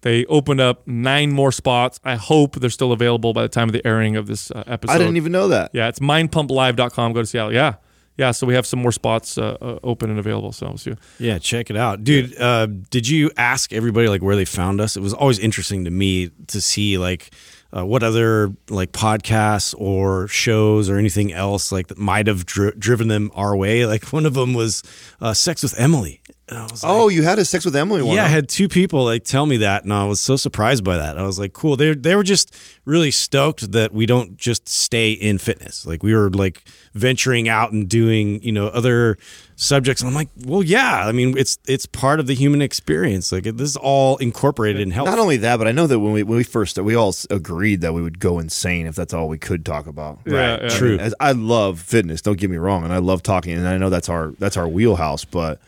[0.00, 2.00] they opened up nine more spots.
[2.04, 4.94] I hope they're still available by the time of the airing of this uh, episode.
[4.94, 5.72] I didn't even know that.
[5.74, 7.12] Yeah, it's mindpumplive.com.
[7.12, 7.52] Go to Seattle.
[7.52, 7.74] Yeah.
[8.18, 10.50] Yeah, so we have some more spots uh, uh, open and available.
[10.52, 10.96] So we'll.
[11.18, 12.34] Yeah, check it out, dude.
[12.40, 14.96] Uh, did you ask everybody like where they found us?
[14.96, 17.30] It was always interesting to me to see like
[17.76, 22.72] uh, what other like podcasts or shows or anything else like that might have dri-
[22.78, 23.86] driven them our way.
[23.86, 24.82] Like one of them was
[25.20, 26.20] uh, Sex with Emily.
[26.48, 28.14] And I was oh, like, Oh, you had a sex with Emily one.
[28.14, 30.96] yeah, I had two people like tell me that, and I was so surprised by
[30.96, 31.18] that.
[31.18, 31.76] I was like, cool.
[31.76, 32.54] They they were just
[32.84, 35.84] really stoked that we don't just stay in fitness.
[35.84, 36.62] Like we were like
[36.94, 39.18] venturing out and doing you know other
[39.56, 40.02] subjects.
[40.02, 41.06] And I'm like, well, yeah.
[41.06, 43.32] I mean, it's it's part of the human experience.
[43.32, 45.08] Like this is all incorporated in health.
[45.08, 47.80] Not only that, but I know that when we when we first we all agreed
[47.80, 50.20] that we would go insane if that's all we could talk about.
[50.24, 50.68] Yeah, yeah.
[50.68, 50.96] True.
[50.98, 52.22] As I love fitness.
[52.22, 54.68] Don't get me wrong, and I love talking, and I know that's our that's our
[54.68, 55.24] wheelhouse.
[55.24, 55.60] But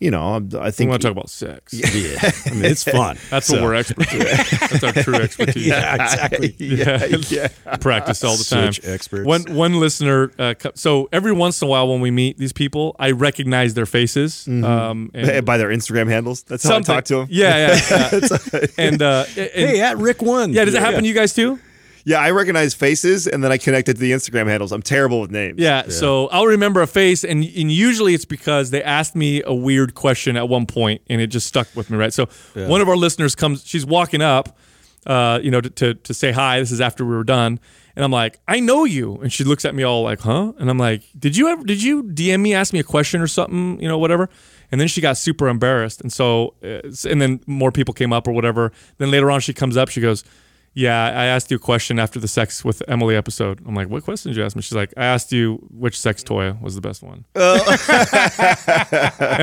[0.00, 0.88] you know, I think.
[0.88, 1.72] I want to talk about sex.
[1.74, 3.16] yeah, I mean, it's fun.
[3.30, 4.70] That's So- what we're experts at.
[4.70, 5.66] That's our true expertise.
[5.66, 6.54] Yeah, exactly.
[6.58, 7.76] yeah, yeah.
[7.76, 8.72] practice all the time.
[8.72, 9.26] Such experts.
[9.26, 10.32] One one listener.
[10.38, 13.86] Uh, so every once in a while, when we meet these people, I recognize their
[13.86, 14.48] faces.
[14.48, 16.42] Um, and by their Instagram handles.
[16.44, 17.26] That's how I talk to them.
[17.30, 18.08] Yeah, yeah.
[18.52, 18.66] yeah.
[18.78, 20.52] and uh, and- Hey, at Rick one.
[20.52, 21.58] yeah, does it happen to you guys too?
[22.04, 24.72] Yeah, I recognize faces, and then I connect it to the Instagram handles.
[24.72, 25.58] I'm terrible with names.
[25.58, 29.54] Yeah, So I'll remember a face, and, and usually it's because they asked me a
[29.54, 32.12] weird question at one point, and it just stuck with me, right?
[32.12, 34.56] So one of our listeners comes, she's walking up,
[35.06, 36.60] uh, you know, to, to to say hi.
[36.60, 37.58] This is after we were done,
[37.96, 40.52] and I'm like, I know you, and she looks at me all like, huh?
[40.58, 41.64] And I'm like, did you ever?
[41.64, 43.80] Did you DM me, ask me a question or something?
[43.80, 44.28] You know, whatever.
[44.72, 48.28] And then she got super embarrassed, and so, uh, and then more people came up
[48.28, 48.72] or whatever.
[48.98, 50.22] Then later on, she comes up, she goes.
[50.72, 53.60] Yeah, I asked you a question after the sex with Emily episode.
[53.66, 54.62] I'm like, what question did you ask me?
[54.62, 57.24] She's like, I asked you which sex toy was the best one.
[57.34, 57.62] and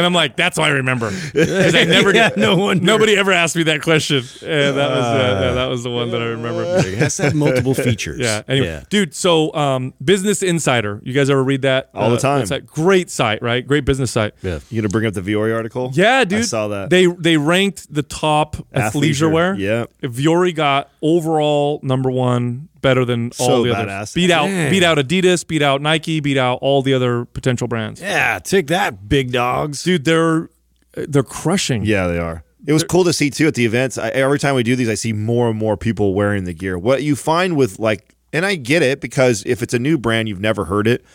[0.06, 2.84] I'm like, that's why I remember because I never, Yeah, no wonder.
[2.84, 6.12] nobody ever asked me that question, and that was uh, yeah, that was the one
[6.12, 6.58] that I remember.
[6.88, 8.20] It has to have multiple features.
[8.20, 8.44] Yeah.
[8.48, 8.84] Anyway, Yeah.
[8.90, 9.14] dude.
[9.14, 11.02] So, um, Business Insider.
[11.04, 11.90] You guys ever read that?
[11.94, 12.42] All the time.
[12.42, 12.66] that site?
[12.66, 13.66] Great site, right?
[13.66, 14.34] Great business site.
[14.42, 14.60] Yeah.
[14.70, 15.92] You gonna bring up the Vuori article?
[15.94, 16.40] Yeah, dude.
[16.40, 16.90] I saw that.
[16.90, 19.54] They they ranked the top Athleisure, athleisure wear.
[19.56, 19.86] yeah.
[20.02, 23.88] Vuori got overall number one, better than all the badass.
[23.98, 24.14] others.
[24.14, 24.72] Beat out Dang.
[24.72, 28.02] beat out Adidas, beat out Nike, beat out all the other potential brands.
[28.02, 29.84] Yeah, take that, big dogs.
[29.84, 30.50] Dude, they're
[30.94, 31.86] they're crushing.
[31.86, 32.44] Yeah, they are.
[32.66, 33.98] It was cool to see too at the events.
[33.98, 36.78] I, every time we do these, I see more and more people wearing the gear.
[36.78, 40.28] What you find with like, and I get it because if it's a new brand,
[40.28, 41.06] you've never heard it.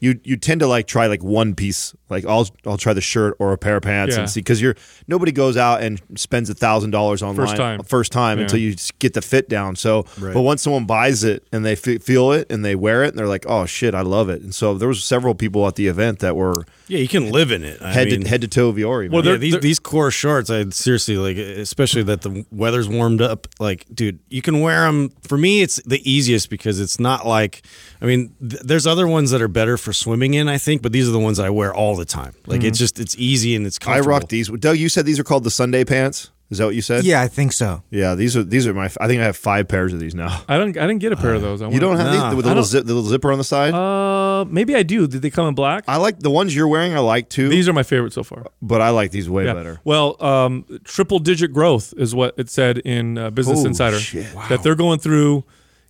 [0.00, 1.94] You you tend to like try like one piece.
[2.08, 4.20] Like I'll I'll try the shirt or a pair of pants Yeah.
[4.22, 4.76] and see because you're
[5.08, 7.82] nobody goes out and spends a thousand dollars online time.
[7.82, 8.44] first time Yeah.
[8.44, 9.74] until you get the fit down.
[9.76, 10.32] So, Right.
[10.32, 13.18] but once someone buys it and they fe- feel it and they wear it and
[13.18, 14.40] they're like, oh shit, I love it.
[14.42, 17.50] And so there was several people at the event that were Yeah, you can live
[17.50, 17.82] in it.
[17.82, 19.10] I head mean, to head to toe Vuori.
[19.10, 19.24] Well, man.
[19.24, 23.48] they're- yeah, these these core shorts, I seriously like, especially that the weather's warmed up.
[23.58, 25.10] Like, dude, you can wear them.
[25.22, 27.62] For me, it's the easiest because it's not like,
[28.00, 30.92] I mean, th- there's other ones that are better for swimming in, I think, but
[30.92, 32.34] these are the ones I wear all the time.
[32.46, 34.48] Like, it's just it's easy and it's I rock these.
[34.48, 36.30] Doug, you said these are called the Sunday pants.
[36.48, 37.02] Is that what you said?
[37.02, 37.82] Yeah, I think so.
[37.90, 38.14] Yeah.
[38.14, 38.84] These are these are my.
[39.00, 40.44] I think I have five pairs of these now.
[40.48, 40.68] I don't.
[40.78, 41.60] I didn't get a pair of those.
[41.60, 42.12] I You don't have No.
[42.28, 43.74] these with the little, zip, the little zipper on the side.
[43.74, 45.08] Uh, maybe I do.
[45.08, 45.82] Did they come in black?
[45.88, 46.94] I like the ones you're wearing.
[46.94, 48.46] I like too, These are my favorite so far.
[48.62, 49.54] but I like these way Yeah.
[49.54, 49.80] better.
[49.82, 54.26] Well, um, triple digit growth is what it said in uh, Business Oh, Insider shit.
[54.48, 55.42] that they're going through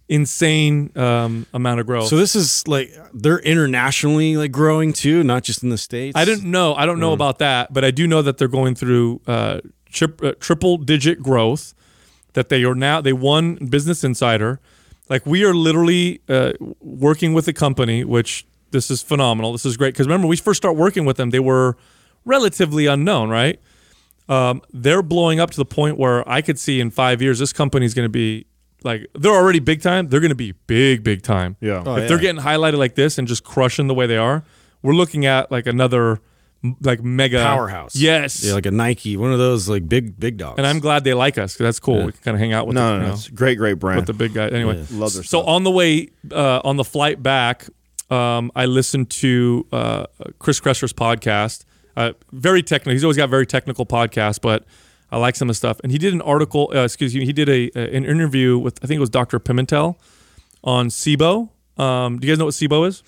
[0.08, 2.08] insane um, amount of growth.
[2.08, 6.16] So this is like they're internationally like growing too, not just in the states.
[6.16, 6.74] I didn't know.
[6.74, 9.60] I don't know about that, but I do know that they're going through uh,
[10.00, 11.74] uh, triple digit growth.
[12.34, 14.60] That they are now they won Business Insider.
[15.08, 19.52] Like we are literally uh, working with a company, which this is phenomenal.
[19.52, 21.76] This is great because remember we first start working with them, they were
[22.24, 23.60] relatively unknown, right?
[24.28, 27.52] Um, they're blowing up to the point where I could see in five years this
[27.52, 28.46] company is going to be
[28.84, 30.08] like they're already big time.
[30.08, 31.56] They're going to be big, big time.
[31.60, 31.82] Yeah.
[31.84, 32.08] Oh, if yeah.
[32.08, 34.44] they're getting highlighted like this and just crushing the way they are,
[34.82, 36.20] we're looking at like another
[36.80, 37.94] like mega Powerhouse.
[37.96, 38.42] Yes.
[38.44, 40.58] Yeah, like a Nike, one of those like big big dogs.
[40.58, 42.06] and I'm glad they like us because that's cool.
[42.06, 42.84] We can kind of hang out with them.
[42.84, 43.08] No, the, no, no.
[43.08, 43.96] know, It's a great, great brand.
[43.98, 44.48] with the big guy.
[44.48, 45.26] Anyway, Love their stuff.
[45.26, 47.66] so on the way uh, on the flight back,
[48.10, 50.06] um, I listened to uh,
[50.38, 51.64] Chris Kresser's podcast.
[51.96, 52.92] Uh, very technical.
[52.92, 54.64] He's always got very technical podcasts, but
[55.10, 55.78] I like some of the stuff.
[55.82, 56.70] And he did an article.
[56.74, 57.24] Uh, excuse me.
[57.24, 59.38] He did a, a- an interview with I think it was Dr.
[59.38, 59.96] Pimentel
[60.64, 61.50] on SIBO.
[61.78, 63.02] Um, do you guys know what SIBO is?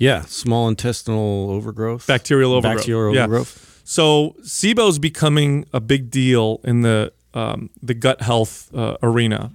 [0.00, 2.76] yeah, small intestinal overgrowth, Bacterial overgrowth.
[2.78, 3.24] bacterial Yeah.
[3.24, 3.80] overgrowth.
[3.84, 9.50] So SIBO is becoming a big deal in the um, the gut health uh, arena.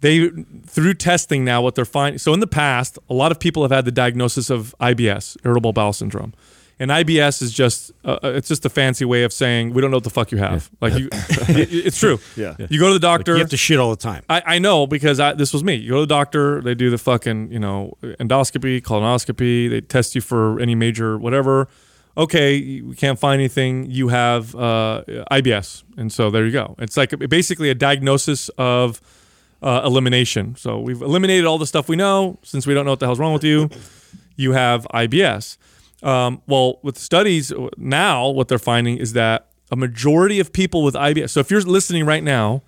[0.00, 0.30] They
[0.66, 2.18] through testing now what they're finding.
[2.18, 5.72] So in the past, a lot of people have had the diagnosis of IBS, irritable
[5.72, 6.32] bowel syndrome,
[6.78, 9.98] and IBS is just uh, it's just a fancy way of saying we don't know
[9.98, 10.70] what the fuck you have.
[10.80, 12.18] Like you, it- it's true.
[12.36, 12.56] Yeah.
[12.70, 13.32] You go to the doctor.
[13.34, 14.22] You have to shit all the time.
[14.28, 15.74] I, I know because I, this was me.
[15.74, 20.14] You go to the doctor, they do the fucking, you know, endoscopy, colonoscopy, they test
[20.14, 21.68] you for any major whatever.
[22.16, 23.90] Okay, we can't find anything.
[23.90, 25.82] You have uh, IBS.
[25.96, 26.74] And so there you go.
[26.78, 29.00] It's like basically a diagnosis of
[29.62, 30.54] uh, elimination.
[30.56, 33.18] So we've eliminated all the stuff we know since we don't know what the hell's
[33.18, 33.70] wrong with you.
[34.36, 35.56] You have IBS.
[36.02, 40.94] Um, well, with studies now, what they're finding is that a majority of people with
[40.94, 41.30] IBS.
[41.30, 42.62] So if you're listening right now,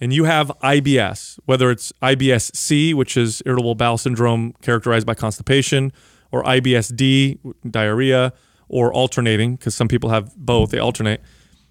[0.00, 5.92] and you have IBS, whether it's IBS-C, which is irritable bowel syndrome characterized by constipation,
[6.32, 7.38] or IBS-D,
[7.70, 8.32] diarrhea,
[8.68, 11.22] or alternating, because some people have both, they alternate.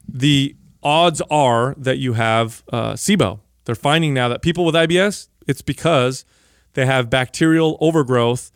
[0.08, 3.42] The odds are that you have uh, SIBO.
[3.66, 6.24] They're finding now that people with IBS, it's because
[6.74, 8.52] they have bacterial overgrowth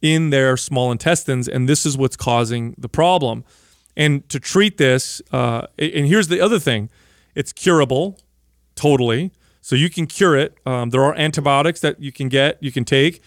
[0.00, 3.44] in their small intestines, and this is what's causing the problem.
[3.96, 6.90] And to treat this, uh, and here's the other thing
[7.34, 8.18] it's curable
[8.74, 9.32] totally.
[9.60, 10.56] So you can cure it.
[10.64, 13.20] Um, there are antibiotics that you can get, you can take,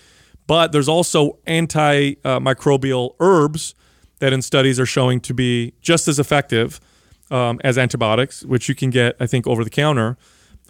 [0.47, 3.75] but there's also antimicrobial herbs
[4.19, 6.79] that in studies are showing to be just as effective
[7.29, 10.17] um, as antibiotics, which you can get, I think, over the counter.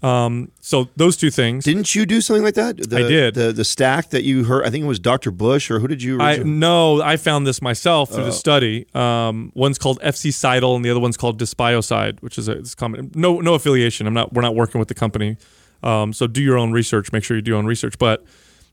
[0.02, 1.64] Um, so those two things.
[1.64, 2.78] Didn't you do something like that?
[2.78, 3.36] The, I did.
[3.36, 4.66] The the stack that you heard.
[4.66, 5.30] I think it was Dr.
[5.30, 6.20] Bush, or who did you?
[6.20, 8.88] I no, I found this myself through the study.
[8.96, 13.12] Um, one's called FC-Cidal and the other one's called Dysbiocide, which is a it's common.
[13.14, 14.08] No, no affiliation.
[14.08, 14.34] I'm not.
[14.34, 15.38] We're not working with the company.
[15.84, 17.12] Um, so do your own research.
[17.12, 17.98] Make sure you do your own research.
[18.00, 18.24] But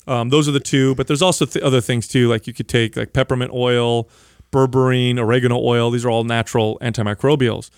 [0.07, 0.95] um, those are the two.
[0.95, 2.29] But there's also th- other things too.
[2.29, 4.09] Like you could take like peppermint oil,
[4.51, 5.91] berberine, oregano oil.
[5.91, 7.71] These are all natural antimicrobials.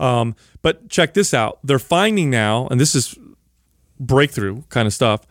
[0.00, 1.58] Um, but check this out.
[1.64, 3.16] They're finding now, and this is
[3.98, 5.26] breakthrough kind of stuff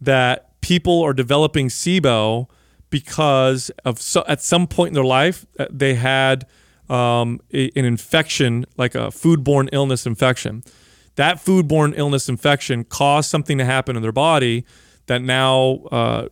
[0.00, 2.48] that people are developing SIBO
[2.90, 6.46] because of so, at some point in their life uh, they had
[6.88, 10.62] um, a- an infection like a foodborne illness infection.
[11.16, 14.64] That foodborne illness infection caused something to happen in their body
[15.06, 16.28] that now uh,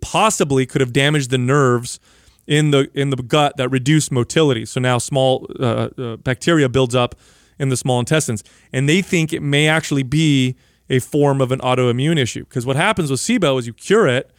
[0.00, 1.98] possibly could have damaged the nerves
[2.46, 4.64] in the in the gut that reduce motility.
[4.64, 7.14] So now small uh, uh, bacteria builds up
[7.58, 10.56] in the small intestines, and they think it may actually be
[10.88, 12.44] a form of an autoimmune issue.
[12.44, 14.30] Because what happens with SIBO is you cure it,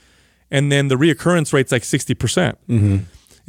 [0.49, 2.57] and then the reoccurrence rate's like sixty percent.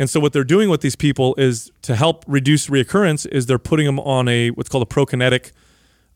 [0.00, 3.58] And so what they're doing with these people is to help reduce reoccurrence is they're
[3.58, 5.50] putting them on a what's called a prokinetic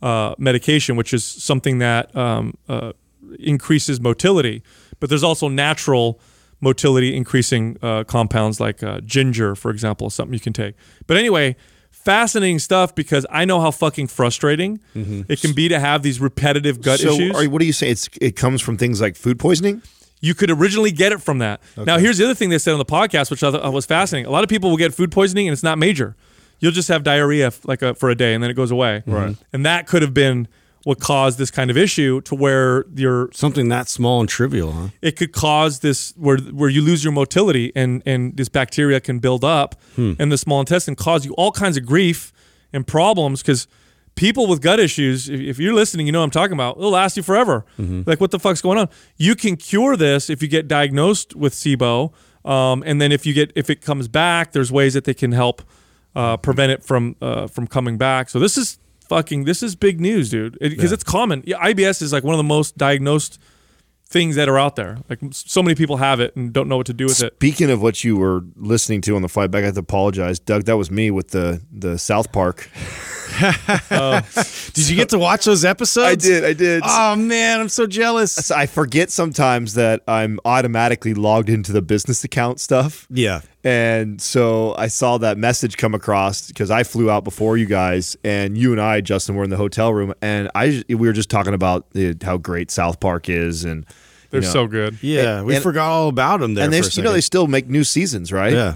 [0.01, 2.93] uh, medication, which is something that um, uh,
[3.41, 4.63] increases motility.
[5.01, 6.21] But there's also natural
[6.63, 10.75] motility increasing uh, compounds like uh, ginger, for example, is something you can take.
[11.07, 11.57] But anyway,
[11.91, 16.81] fascinating stuff because I know how fucking frustrating it can be to have these repetitive
[16.81, 17.91] gut so issues are, what do you say?
[17.91, 19.83] It's it comes from things like food poisoning.
[20.21, 21.61] you could originally get it from that.
[21.77, 24.27] Now, here's the other thing they said on the podcast, which I thought was fascinating.
[24.27, 26.15] A lot of people will get food poisoning and it's not major.
[26.61, 29.03] You'll just have diarrhea like a, for a day and then it goes away.
[29.05, 29.37] Right.
[29.53, 30.47] And that could have been
[30.85, 34.89] what caused this kind of issue to where you're Something that small and trivial, huh?
[35.01, 39.19] it could cause this where where you lose your motility and and this bacteria can
[39.19, 42.33] build up in the small intestine cause you all kinds of grief
[42.73, 43.67] and problems because
[44.15, 46.77] people with gut issues, if, if you're listening, you know what I'm talking about.
[46.77, 47.65] It'll last you forever.
[48.07, 48.89] Like, what the fuck's going on?
[49.17, 52.13] You can cure this if you get diagnosed with SIBO,
[52.45, 55.33] um, and then if you get if it comes back, there's ways that they can
[55.33, 55.63] help
[56.15, 58.29] uh, prevent it from uh, from coming back.
[58.29, 58.79] So this is
[59.15, 61.43] fucking this is big news, dude, because it's common.
[61.47, 63.39] Yeah, IBS is like one of the most diagnosed
[64.07, 64.99] things that are out there.
[65.09, 67.35] Like so many people have it and don't know what to do with it.
[67.35, 70.39] Speaking of what you were listening to on the flight back, I have to apologize,
[70.39, 70.65] Doug.
[70.65, 72.71] That was me with the the South Park.
[73.91, 74.21] Oh.
[74.75, 76.07] Did you get to watch those episodes?
[76.07, 76.83] I did, I did.
[76.85, 78.51] Oh man, I'm so jealous.
[78.51, 83.07] I forget sometimes that I'm automatically logged into the business account stuff.
[83.11, 83.41] Yeah.
[83.65, 88.17] And so I saw that message come across because I flew out before you guys,
[88.25, 91.31] and you and I, Justin, were in the hotel room, and I we were just
[91.31, 93.87] talking about uh, how great South Park is, and
[94.31, 94.99] They're you know, so good.
[95.01, 96.65] Yeah, we And- forgot all about them there.
[96.65, 98.53] and they for a you know they still make new seasons, right?
[98.53, 98.75] Yeah.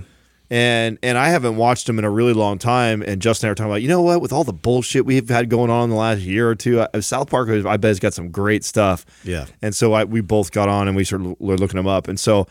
[0.49, 3.03] And and I haven't watched them in a really long time.
[3.03, 5.29] And Justin and I were talking about, you know what, with all the bullshit we've
[5.29, 7.99] had going on in the last year or two, uh, South Park, I bet has
[7.99, 9.05] got some great stuff.
[9.25, 9.46] Yeah.
[9.61, 12.07] And so I, we both got on and we started l- looking them up.
[12.07, 12.46] And so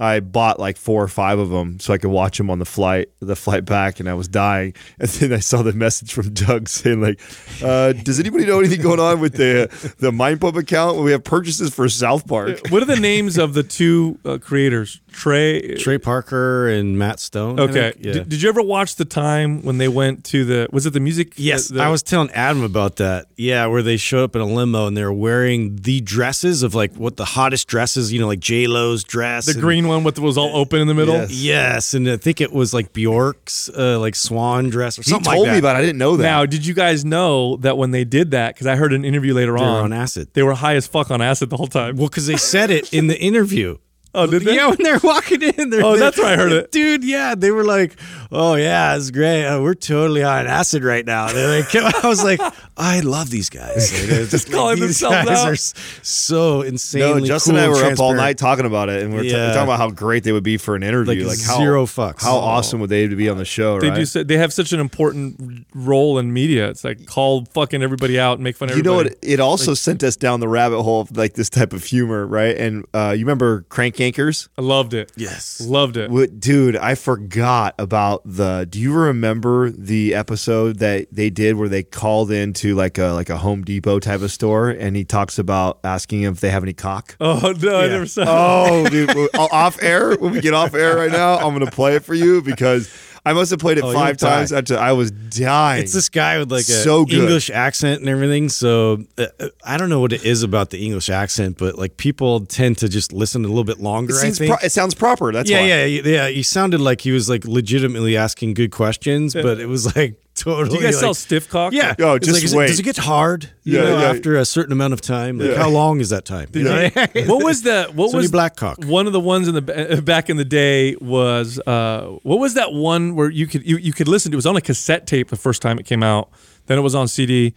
[0.00, 2.64] I bought like four or five of them so I could watch them on the
[2.64, 4.72] flight, the flight back, and I was dying.
[4.98, 7.20] And then I saw the message from Doug saying like,
[7.62, 10.98] uh, "Does anybody know anything going on with the the Mind Pump account?
[10.98, 15.00] We have purchases for South Park." What are the names of the two uh, creators?
[15.12, 15.74] Trey.
[15.76, 17.58] Trey Parker and Matt Stone.
[17.60, 17.92] Okay.
[17.98, 18.12] Yeah.
[18.12, 20.68] Did, did you ever watch the time when they went to the?
[20.72, 21.34] Was it the music?
[21.36, 23.26] Yes, the- I was telling Adam about that.
[23.36, 26.74] Yeah, where they showed up in a limo and they were wearing the dresses of
[26.74, 30.04] like what the hottest dresses, you know, like J Lo's dress, the and- green one
[30.04, 31.14] with was all open in the middle.
[31.14, 31.30] Yes.
[31.32, 35.30] Yes, and I think it was like Bjork's uh, like swan dress or something.
[35.30, 35.76] He told like me about.
[35.76, 35.80] it.
[35.80, 36.22] I didn't know that.
[36.22, 38.54] Now, did you guys know that when they did that?
[38.54, 40.28] Because I heard an interview later They were on, on acid.
[40.32, 41.96] They were high as fuck on acid the whole time.
[41.96, 43.78] Well, because they said it in the interview.
[44.14, 44.56] Oh, did they?
[44.56, 45.70] Yeah, when they're walking in.
[45.70, 46.72] They're, Oh, that's where I heard it.
[46.72, 47.04] dude.
[47.04, 47.94] Yeah, they were like,
[48.32, 49.46] "Oh yeah, it's great.
[49.46, 51.72] Uh, we're totally on acid right now." They're like,
[52.04, 52.40] I was like,
[52.76, 55.48] "I love these guys." Like, they're just calling these themselves guys out.
[55.48, 55.56] are
[56.04, 57.20] so insanely.
[57.20, 59.22] No, Justin cool and I were up all night talking about it, and we were,
[59.22, 59.48] t- Yeah.
[59.52, 61.26] talking about how great they would be for an interview.
[61.26, 62.22] Like Like, how, zero fucks.
[62.22, 62.40] How Oh.
[62.40, 63.78] awesome would they be on the show?
[63.80, 64.04] They right?
[64.12, 64.24] do.
[64.24, 66.68] They have such an important role in media.
[66.68, 69.14] It's like call fucking everybody out and make fun of You know what?
[69.22, 72.56] It also sent us down the rabbit hole of like this type of humor, right?
[72.56, 74.48] And uh, you remember Crank Yankers?
[74.58, 75.12] I loved it.
[75.16, 75.60] Yes.
[75.60, 76.10] Loved it.
[76.10, 78.66] What, dude, I forgot about the.
[78.68, 83.28] Do you remember the episode that they did where they called into like a like
[83.30, 86.72] a Home Depot type of store, and he talks about asking if they have any
[86.72, 87.16] cock.
[87.32, 88.24] Oh no, I never saw.
[88.26, 91.94] Oh, dude, uh, off air when we get off air right now, I'm gonna play
[91.94, 92.92] it for you because
[93.24, 94.50] I must have played it Oh, five times.
[94.50, 95.82] Until I was dying.
[95.82, 97.18] It's this guy with like a So good.
[97.20, 98.48] English accent and everything.
[98.48, 99.26] So uh,
[99.64, 102.88] I don't know what it is about the English accent, but like people tend to
[102.88, 104.14] just listen a little bit longer.
[104.14, 104.50] It, I think.
[104.56, 105.32] pro- it sounds proper.
[105.32, 105.66] That's yeah, why.
[105.66, 106.28] yeah, yeah, yeah.
[106.28, 110.68] He sounded like he was like legitimately asking good questions, but it was like totally.
[110.70, 111.72] Do you guys like, sell stiff cock?
[111.72, 111.94] Yeah.
[111.98, 112.66] Oh, just like, is it- wait.
[112.68, 113.50] does it get hard?
[113.62, 114.10] You Yeah, know, yeah.
[114.10, 115.38] after a certain amount of time.
[115.38, 115.56] Like, Yeah.
[115.58, 116.48] how long is that time?
[116.52, 116.88] You know?
[117.26, 118.82] what was the what So was black cock.
[118.84, 122.72] One of the ones in the back in the day was uh, what was that
[122.72, 125.28] one where you could you, you could listen to it was on a cassette tape
[125.28, 126.30] the first time it came out.
[126.66, 127.54] Then it was on CD.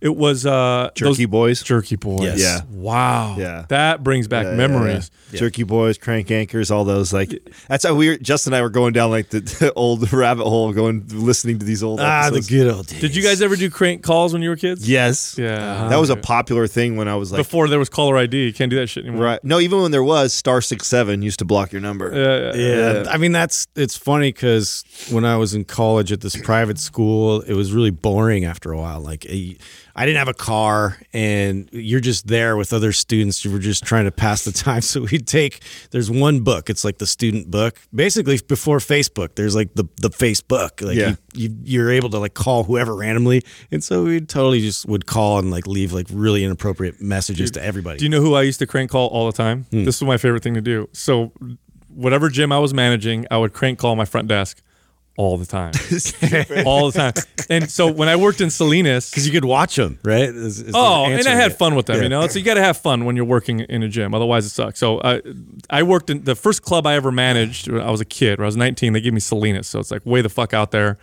[0.00, 1.62] It was uh, Jerky those- Boys.
[1.62, 2.22] Jerky Boys.
[2.22, 2.38] Yes.
[2.40, 2.60] Yeah.
[2.70, 3.36] Wow.
[3.38, 3.66] Yeah.
[3.68, 5.10] That brings back Yeah, yeah, memories.
[5.30, 5.38] yeah.
[5.40, 7.12] Jerky Boys, Crank Yankers, all those.
[7.12, 7.30] Like
[7.68, 8.16] that's how we were.
[8.16, 11.64] Justin and I were going down like the, the old rabbit hole, going listening to
[11.66, 12.00] these old.
[12.00, 13.00] ah, the good old days.
[13.00, 14.88] Did you guys ever do crank calls when you were kids?
[14.88, 15.36] Yes.
[15.38, 15.88] Yeah.
[15.88, 17.38] That was a popular thing when I was like.
[17.38, 18.36] Before there was caller ID.
[18.46, 19.24] You can't do that shit anymore.
[19.24, 19.44] Right.
[19.44, 22.10] No, even when there was star six seven used to block your number.
[22.12, 23.02] Yeah, yeah.
[23.02, 26.78] Yeah, I mean that's it's funny because when I was in college at this private
[26.78, 29.00] school, it was really boring after a while.
[29.00, 29.24] Like
[29.94, 33.44] I didn't have a car, and you're just there with other students.
[33.44, 34.80] You were just trying to pass the time.
[34.92, 36.68] So we'd take there's one book.
[36.70, 37.78] It's like the student book.
[37.94, 40.80] Basically, before Facebook, there's like the the Facebook.
[40.86, 41.14] Like Yeah.
[41.34, 45.06] you, you you're able to like call whoever randomly, and so we totally just would
[45.06, 47.98] call and like leave like really inappropriate messages to everybody.
[47.98, 49.64] Do you know who I used to crank call all the time?
[49.70, 49.84] Hmm.
[49.84, 50.88] This was my favorite thing to do.
[50.92, 51.32] So,
[51.88, 54.62] whatever gym I was managing, I would crank call my front desk
[55.16, 55.72] all the time,
[56.66, 57.12] all the time.
[57.50, 60.22] And so when I worked in Salinas, because you could watch them, right?
[60.22, 61.54] Is- is the Oh, and I had it.
[61.58, 61.96] fun with them.
[61.96, 62.02] Yeah.
[62.04, 64.14] You know, so you got to have fun when you're working in a gym.
[64.14, 64.78] Otherwise, it sucks.
[64.78, 65.20] So I,
[65.68, 67.68] I worked in the first club I ever managed.
[67.68, 68.38] When I was a kid.
[68.38, 69.66] When I was 19, they gave me Salinas.
[69.68, 70.98] So it's like way the fuck out there.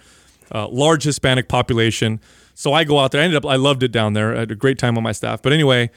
[0.54, 2.19] Uh, large Hispanic population.
[2.56, 3.22] So I go out there.
[3.22, 3.45] I ended up.
[3.45, 4.36] I loved it down there.
[4.36, 5.41] I had a great time on my staff.
[5.43, 5.91] But anyway,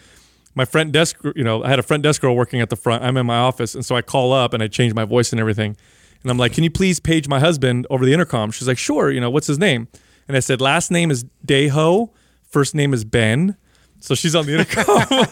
[0.55, 1.17] my front desk.
[1.35, 3.03] You know, I had a front desk girl working at the front.
[3.03, 5.41] I'm in my office, and so I call up and I change my voice and
[5.41, 5.79] everything.
[6.23, 9.11] And I'm like, "Can you please page my husband over the intercom?" She's like, "Sure."
[9.11, 9.89] You know, what's his name?
[10.29, 12.11] And I said, "Last name is Deho.
[12.49, 13.57] First name is Ben."
[14.03, 15.27] So she's on the intercom.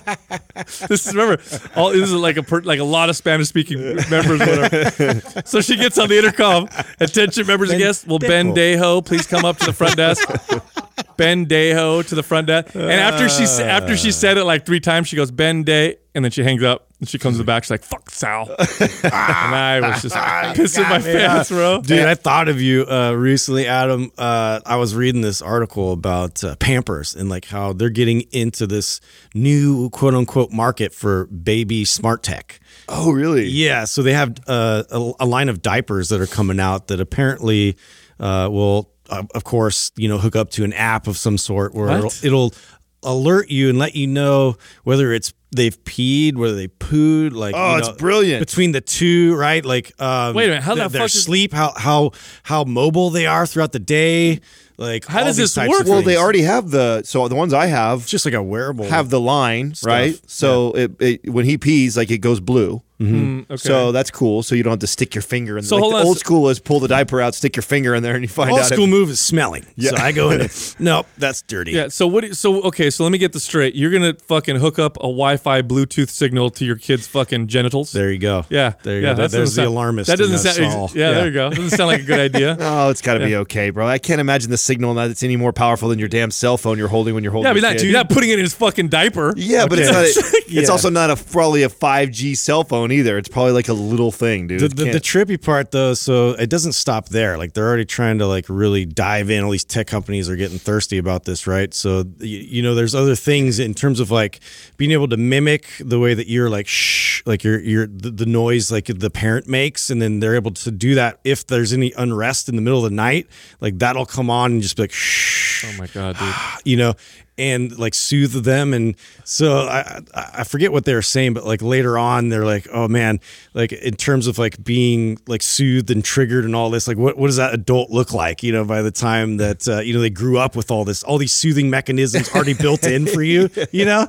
[0.88, 1.42] this is remember
[1.74, 3.80] all this is like a per, like a lot of Spanish speaking
[4.10, 4.38] members.
[4.38, 5.42] Whatever.
[5.44, 6.68] so she gets on the intercom.
[7.00, 8.06] Attention, members and guests.
[8.06, 10.28] Will Ben Deho please come up to the front desk?
[11.16, 12.74] Ben Deho to the front desk.
[12.74, 16.24] And after she after she said it like three times, she goes Ben Day, and
[16.24, 16.86] then she hangs up.
[17.00, 17.64] And she comes to the back.
[17.64, 20.14] She's like, "Fuck Sal," and I was just
[20.54, 21.80] pissing my pants, bro.
[21.80, 24.12] Dude, I thought of you uh, recently, Adam.
[24.18, 28.66] Uh, I was reading this article about uh, Pampers and like how they're getting into
[28.66, 29.00] this
[29.34, 32.60] new quote unquote market for baby smart tech.
[32.86, 33.46] Oh, really?
[33.46, 37.00] Yeah, so they have uh, a, a line of diapers that are coming out that
[37.00, 37.76] apparently
[38.18, 41.90] uh, will, of course, you know, hook up to an app of some sort where
[41.90, 42.54] it'll, it'll
[43.02, 47.32] alert you and let you know whether it's they've peed, whether they pooed.
[47.32, 48.40] Like, Oh, you it's brilliant.
[48.46, 49.64] between the two, right?
[49.64, 52.12] Like, um, Wait a minute, how their, the their fuck is- sleep, how how
[52.44, 54.40] how mobile they are throughout the day.
[54.76, 55.84] Like, How does this work?
[55.86, 58.86] Well, they already have the so the ones I have It's just like a wearable.
[58.86, 60.18] have the line right.
[60.26, 62.80] So it, it when he pees, like it goes blue.
[63.00, 63.56] Mm, okay.
[63.56, 64.42] So that's cool.
[64.42, 65.64] So you don't have to stick your finger in.
[65.64, 68.14] So like the old school is pull the diaper out, stick your finger in there,
[68.14, 68.66] and you find old out.
[68.66, 69.64] school if, move is smelling.
[69.78, 70.42] So I go in.
[70.42, 71.72] and, Nope, that's dirty.
[71.72, 71.88] yeah.
[71.88, 72.20] So what?
[72.22, 72.90] do you- So okay.
[72.90, 73.74] So let me get this straight.
[73.74, 77.92] You're gonna fucking hook up a Wi-Fi Bluetooth signal to your kid's fucking genitals.
[77.92, 78.44] There you go.
[78.50, 78.74] Yeah.
[78.82, 79.22] There you yeah, go.
[79.22, 80.08] that there's the sound- alarmist.
[80.10, 80.72] That doesn't sound.
[80.74, 80.90] all.
[80.94, 81.50] yeah, There you go.
[81.50, 82.56] Doesn't sound like a good idea.
[82.72, 83.86] Oh, it's got to be okay, bro.
[83.86, 86.78] I can't imagine the signal that it's any more powerful than your damn cell phone
[86.78, 87.48] you're holding when you're holding.
[87.48, 89.32] Yeah, your not, you're not putting it in his fucking diaper.
[89.36, 90.04] Yeah, but it's not.
[90.04, 90.68] A, It's Yeah.
[90.72, 93.18] also not a probably a 5G cell phone either.
[93.18, 94.60] It's probably like a little thing, dude.
[94.60, 97.38] The, the, the trippy part though, so it doesn't stop there.
[97.38, 99.44] Like they're already trying to like really dive in.
[99.44, 101.72] All these tech companies are getting thirsty about this, right?
[101.72, 104.40] So you, you know, there's other things in terms of like
[104.76, 108.26] being able to mimic the way that you're like shh, like you're you're the, the
[108.26, 111.92] noise like the parent makes, and then they're able to do that if there's any
[111.96, 113.26] unrest in the middle of the night.
[113.60, 116.34] Like that'll come on and just be like shh, Oh my god, dude.
[116.64, 116.94] you know,
[117.40, 118.74] and like soothe them.
[118.74, 122.44] And so I, I I forget what they were saying, but like later on, they're
[122.44, 123.18] like, oh man,
[123.54, 127.16] like in terms of like being like soothed and triggered and all this, like what,
[127.16, 130.00] what does that adult look like, you know, by the time that, uh, you know,
[130.00, 133.48] they grew up with all this, all these soothing mechanisms already built in for you,
[133.72, 134.06] you know?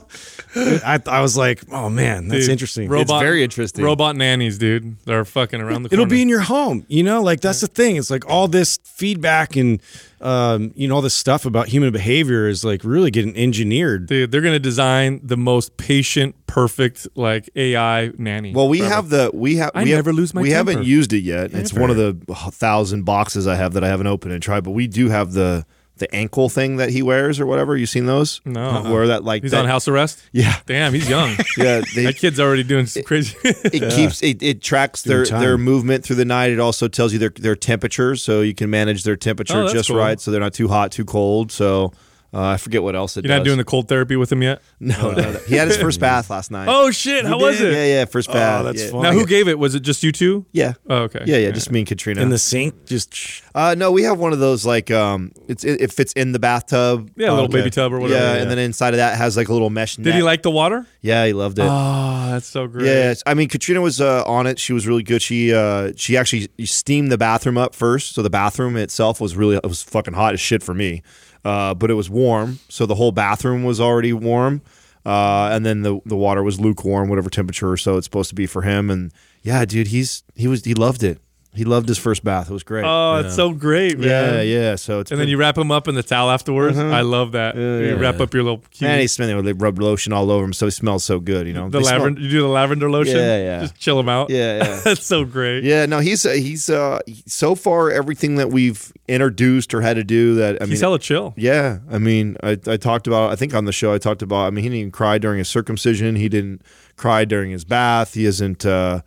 [0.55, 2.89] I, I was like, oh man, that's Dude, interesting.
[2.89, 3.85] Robot, very interesting.
[3.85, 4.97] Robot nannies, dude.
[5.05, 6.01] They're fucking around the corner.
[6.03, 7.21] It'll be in your home, you know.
[7.21, 7.95] Like that's the thing.
[7.95, 9.81] It's like all this feedback and
[10.21, 14.07] um, you know all this stuff about human behavior is like really getting engineered.
[14.07, 18.53] Dude, they're gonna design the most patient, perfect like AI nanny.
[18.53, 18.93] Well, we forever.
[18.95, 21.53] have the we have I we have- never lose my We haven't used it yet.
[21.53, 22.13] It's one of the
[22.51, 24.63] thousand boxes I have that I haven't opened and tried.
[24.63, 25.65] But we do have the
[26.01, 27.77] the ankle thing that he wears or whatever.
[27.77, 28.41] You seen those?
[28.43, 28.83] No.
[28.91, 29.07] where uh-uh.
[29.07, 30.21] that like He's that, on house arrest.
[30.33, 31.29] Yeah, Damn, he's young.
[31.57, 31.81] yeah.
[31.95, 33.37] They, that kid's already doing some crazy.
[33.43, 35.39] it keeps it, it tracks their time.
[35.39, 36.51] their movement through the night.
[36.51, 39.89] It also tells you their their temperature, so you can manage their temperature Oh, just
[39.89, 39.97] cool.
[39.97, 41.51] right, so they're not too hot, too cold.
[41.51, 41.93] So
[42.33, 44.61] uh, I forget what else it You're not doing the cold therapy with him yet.
[44.79, 45.39] no, no, no.
[45.47, 46.67] He had his first bath last night.
[46.69, 47.25] Oh shit!
[47.25, 47.73] How was it?
[47.73, 48.63] Yeah, yeah, first bath.
[48.65, 48.91] that's yeah.
[48.91, 49.03] fun.
[49.03, 49.59] Now, who gave it?
[49.59, 50.45] Was it just you two?
[50.51, 50.73] Yeah.
[50.89, 51.23] Oh, okay.
[51.25, 52.21] Yeah, yeah, just me and Katrina.
[52.21, 55.81] in the sink, just Uh, no, we have one of those like um, it's it,
[55.81, 57.11] it fits in the bathtub.
[57.15, 57.57] Yeah, a little Okay.
[57.59, 58.23] baby tub or whatever.
[58.35, 59.97] Yeah, and then inside of that has like a little mesh.
[59.97, 60.85] Did he like the water?
[61.01, 61.65] Yeah, he loved it.
[61.67, 62.85] Oh, that's so great.
[62.85, 64.57] yeah, I mean Katrina was uh, on it.
[64.59, 65.21] She was really good.
[65.21, 69.55] She uh, she actually steamed the bathroom up first, so the bathroom itself was really
[69.57, 71.01] it was fucking hot as shit for me,
[71.43, 74.61] uh, but it was warm, so the whole bathroom was already warm.
[75.03, 78.35] Uh, and then the the water was lukewarm, whatever temperature or so it's supposed to
[78.35, 78.91] be for him.
[78.91, 79.11] And
[79.41, 81.19] yeah, dude, he's he was he loved it.
[81.53, 82.49] He loved his first bath.
[82.49, 82.85] It was great.
[82.87, 84.07] Oh, it's so great, man.
[84.35, 84.75] yeah, yeah.
[84.77, 86.77] So it's And then you wrap him up in the towel afterwards.
[86.79, 87.57] I love that.
[87.57, 90.53] you wrap up your little cute, And he's spending they rub lotion all over him,
[90.53, 91.47] so he smells so good.
[91.47, 92.21] You know, the They smell- lavender.
[92.21, 93.17] You do the lavender lotion.
[93.17, 93.59] Yeah, yeah.
[93.63, 94.29] Just chill him out.
[94.29, 94.79] Yeah, yeah.
[94.85, 95.65] that's so great.
[95.65, 100.05] Yeah, no, he's uh, he's uh so far everything that we've introduced or had to
[100.05, 101.33] do that I mean He's hella chill.
[101.35, 104.47] yeah, I mean I, I talked about I think on the show I talked about
[104.47, 106.61] I mean he didn't even cry during his circumcision, he didn't
[106.95, 109.01] cry during his bath, he isn't uh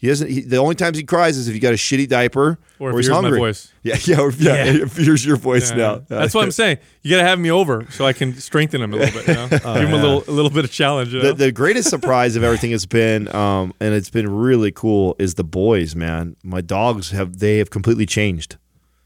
[0.00, 0.30] he doesn't.
[0.30, 2.90] He, the only times he cries is if you got a shitty diaper Or or,
[2.90, 3.38] if he's he my hungry.
[3.38, 3.70] voice.
[3.82, 4.64] Yeah, yeah, or, yeah.
[4.64, 4.82] Yeah.
[4.84, 5.76] If here's your voice Yeah.
[5.76, 6.02] now.
[6.08, 6.78] That's what I'm saying.
[7.02, 9.28] You got to have me over so I can strengthen him a little bit.
[9.28, 9.48] You know?
[9.50, 11.12] Give him a little, a little bit of challenge.
[11.14, 11.28] You know?
[11.28, 15.34] the, the greatest surprise of everything has been, um, and it's been really cool, is
[15.34, 15.94] the boys.
[15.96, 18.56] Man, my dogs have they have completely changed.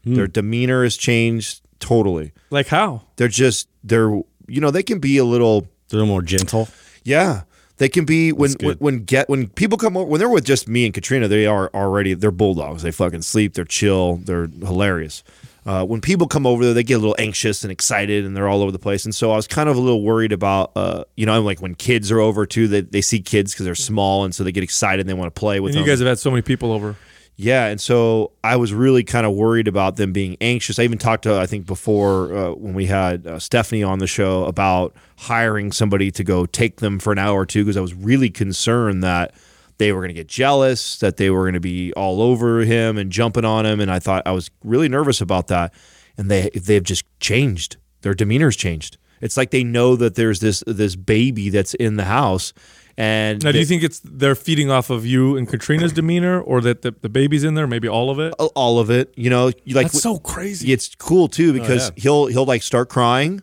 [0.03, 2.31] Their demeanor has changed totally.
[2.51, 3.03] like how?
[3.15, 4.09] They're just they're
[4.47, 6.67] you know they can be a little a little more gentle.
[7.03, 7.41] yeah
[7.77, 10.67] they can be when when, when get when people come over when they're with just
[10.67, 15.23] me and Katrina they are already they're bulldogs they fucking sleep they're chill they're hilarious.
[15.67, 18.47] Uh, when people come over there, they get a little anxious and excited, and they're
[18.47, 19.03] all over the place.
[19.03, 21.59] And so I was kind of a little worried about, uh, you know, I'm like
[21.59, 24.51] when kids are over too, they, they see kids because they're small, and so they
[24.51, 25.89] get excited and they want to play with And you them.
[25.91, 26.95] guys have had so many people over.
[27.37, 30.79] Yeah, and so I was really kind of worried about them being anxious.
[30.79, 34.07] I even talked to I think before uh, when we had uh, Stephanie on the
[34.07, 37.81] show about hiring somebody to go take them for an hour or two because I
[37.81, 39.33] was really concerned that
[39.77, 42.97] they were going to get jealous, that they were going to be all over him
[42.97, 45.73] and jumping on him, and I thought I was really nervous about that.
[46.17, 47.75] And they they've just changed.
[48.01, 48.97] their demeanor's changed.
[49.19, 52.53] It's like they know that there's this this baby that's in the house,
[52.97, 56.61] and Now, do you think it's they're feeding off of you and Katrina's demeanor, or
[56.61, 57.67] that the, the baby's in there?
[57.67, 58.33] Maybe all of it.
[58.39, 59.13] Oh, all of it?
[59.17, 60.71] You know, you like That's so crazy.
[60.71, 62.03] It's cool too oh, because yeah.
[62.03, 63.41] he'll he'll like start crying,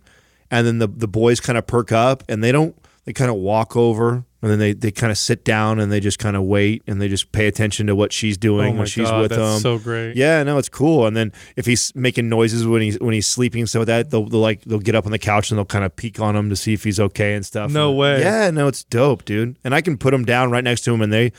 [0.50, 2.74] and then the the boys kind of perk up, and they don't
[3.04, 6.00] they kind of walk over, and then they they kind of sit down and they
[6.00, 8.86] just kind of wait and they just pay attention to what she's doing Oh when
[8.88, 9.60] she's God, with that's them.
[9.60, 10.16] so great.
[10.16, 11.06] Yeah, no, it's cool.
[11.06, 14.40] And then if he's making noises when he's when he's sleeping, so that they'll, they'll
[14.40, 16.56] like they'll get up on the couch and they'll kind of peek on him to
[16.56, 17.70] see if he's okay and stuff.
[17.70, 18.20] No And- way.
[18.20, 19.56] Yeah, no, it's dope, dude.
[19.64, 21.32] And I can put him down right next to him, and they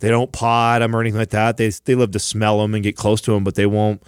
[0.00, 1.56] they don't pod him or anything like that.
[1.56, 4.02] They they love to smell him and get close to him, but they won't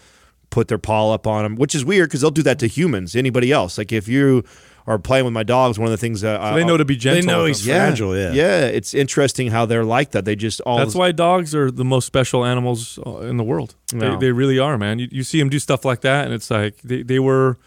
[0.51, 3.17] put their paw up on him, which is weird because they'll do that to humans,
[3.17, 3.79] anybody else.
[3.79, 4.45] Like if you
[4.87, 6.97] are playing with my dogs, one of the things that So they know to be
[6.97, 7.23] gentle.
[7.23, 8.33] They know he's yeah, fragile, yeah.
[8.33, 8.67] yeah.
[8.67, 10.25] It's interesting how they're like that.
[10.25, 13.75] They just all That's why dogs are the most special animals uh, in the world.
[13.93, 14.13] No.
[14.13, 14.99] They, they really are, man.
[14.99, 17.59] You, you see them do stuff like that, and it's like they, they were.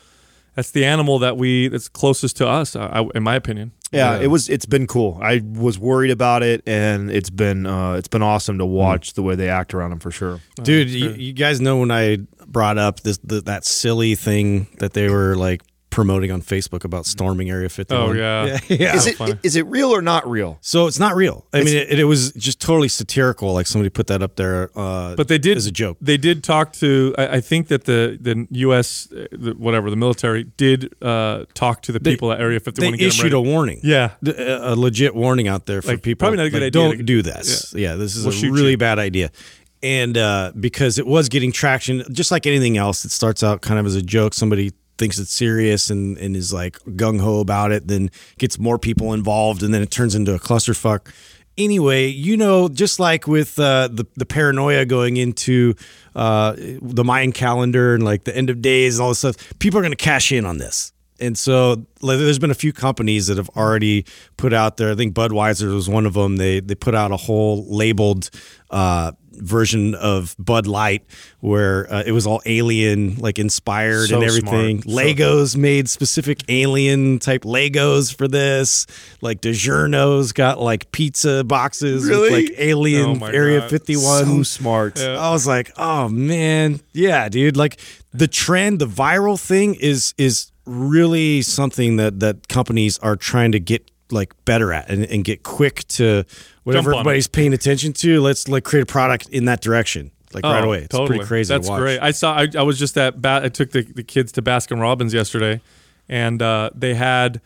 [0.55, 3.73] That's the animal that we that's closest to us, I, I- in my opinion.
[3.91, 4.49] Yeah, it was.
[4.49, 5.19] It's been cool.
[5.21, 9.21] I was worried about it, and it's been uh, it's been awesome to watch the
[9.21, 10.39] way they act around them for sure.
[10.61, 14.93] Dude, you, you guys know when I brought up this the, that silly thing that
[14.93, 15.61] they were like
[15.95, 18.01] promoting on Facebook about storming Area 51.
[18.01, 18.45] Oh yeah.
[18.45, 18.59] yeah.
[18.79, 18.95] yeah.
[18.97, 19.33] Is it funny.
[19.43, 20.57] is it real or not real?
[20.61, 21.45] So it's not real.
[21.53, 23.53] I mean, it, it was just totally satirical.
[23.53, 24.69] Like somebody put that up there.
[24.77, 25.97] Uh, But they did as a joke.
[26.01, 27.15] They did talk to.
[27.17, 29.07] I, I think that the the U.S.
[29.11, 32.75] uh, The, whatever the military did uh, talk to the They- people at Area 51.
[32.75, 33.79] They to get them issued a warning.
[33.81, 34.11] Yeah.
[34.23, 36.19] Th- a a legit warning out there for Like, people.
[36.25, 37.73] probably not a good like, idea Don't to- do this.
[37.73, 38.77] Yeah, this is We'll a really you.
[38.77, 39.31] bad idea.
[39.81, 43.79] And uh, because it was getting traction, just like anything else, it starts out kind
[43.79, 44.33] of as a joke.
[44.33, 48.79] Somebody thinks it's serious and, and is like gung ho about it, then gets more
[48.79, 51.11] people involved, and then it turns into a clusterfuck.
[51.57, 55.73] Anyway, you know, just like with uh, the the paranoia going into
[56.15, 59.79] uh, the Mayan calendar and like the end of days and all this stuff, people
[59.79, 60.91] are going to cash in on this.
[61.19, 64.05] And so like, there's been a few companies that have already
[64.37, 64.91] put out there.
[64.91, 66.37] I think Budweiser was one of them.
[66.37, 68.29] They they put out a whole labeled
[68.69, 71.05] uh, version of Bud Light
[71.39, 74.81] where uh, it was all alien like inspired So and everything.
[74.81, 74.95] smart.
[74.97, 78.85] So- Legos made specific alien type Legos for this.
[79.21, 82.31] Like DiGiorno's got like pizza boxes Really?
[82.31, 83.69] with like alien Oh Area God.
[83.69, 84.25] 51.
[84.25, 84.99] So smart.
[85.01, 87.55] I was like, oh man, yeah, dude.
[87.57, 87.79] Like
[88.11, 93.59] the trend, the viral thing is is really something that that companies are trying to
[93.59, 96.23] get like better at and, and get quick to
[96.63, 96.99] whatever on it.
[96.99, 98.21] everybody's paying attention to.
[98.21, 100.79] Let's like create a product in that direction, like right Oh, away.
[100.79, 101.17] It's totally.
[101.19, 101.53] pretty crazy.
[101.53, 101.79] That's to watch.
[101.79, 101.99] great.
[102.01, 102.33] I saw.
[102.35, 103.21] I, I was just at.
[103.21, 105.61] Ba- I took the, the kids to Baskin Robbins yesterday,
[106.09, 107.41] and uh, they had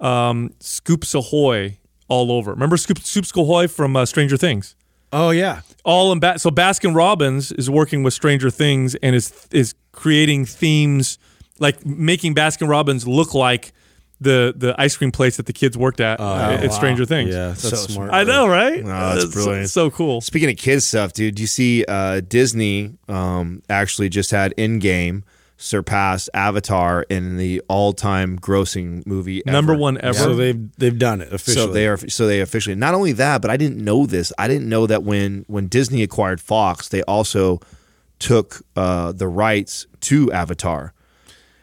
[0.00, 2.50] um, Scoops Ahoy all over.
[2.52, 4.74] Remember Scoop, Scoops Ahoy from uh, Stranger Things?
[5.12, 9.46] Oh yeah, All in ba- so Baskin Robbins is working with Stranger Things and is
[9.52, 11.18] is creating themes
[11.58, 13.72] like making Baskin Robbins look like
[14.20, 17.30] the the ice cream place that the kids worked at uh, at Stranger Things.
[17.34, 18.12] yeah, that's So smart.
[18.12, 18.80] I know, right?
[18.82, 19.70] Oh, that's It's so- brilliant.
[19.70, 20.20] So, cool.
[20.20, 25.24] Speaking of kids stuff, dude, you see uh, Disney um, actually just had Endgame
[25.56, 29.52] surpass Avatar in the all time grossing movie ever.
[29.52, 30.14] Number one ever.
[30.18, 31.66] So they've they've done it officially.
[31.66, 34.32] So they are so they officially not only that, but I didn't know this.
[34.38, 37.60] I didn't know that when when Disney acquired Fox, they also
[38.20, 40.93] took uh, the rights to Avatar,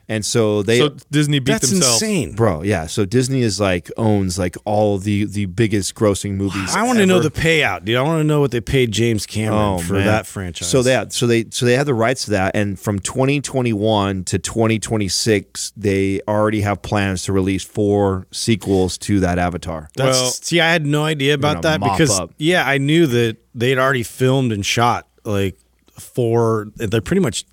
[0.10, 2.02] and so they so Disney beat That's themselves.
[2.02, 2.36] insane.
[2.36, 2.86] bro yeah.
[2.88, 6.76] So Disney is like owns like all the the biggest grossing movies.
[6.76, 7.96] I want to know the payout, dude.
[7.98, 10.08] I want to know what they paid James Cameron oh, for Oh, man.
[10.08, 10.70] that franchise.
[10.70, 14.40] So they so they so they have the rights to that, and from 2021 to
[14.40, 19.90] 2026, they already have plans to release four sequels to that Avatar.
[19.96, 22.32] That's Well- see, I had no idea about that because up.
[22.38, 25.58] yeah, I knew that they'd already filmed and shot like
[25.98, 26.68] four.
[26.76, 27.46] They're pretty much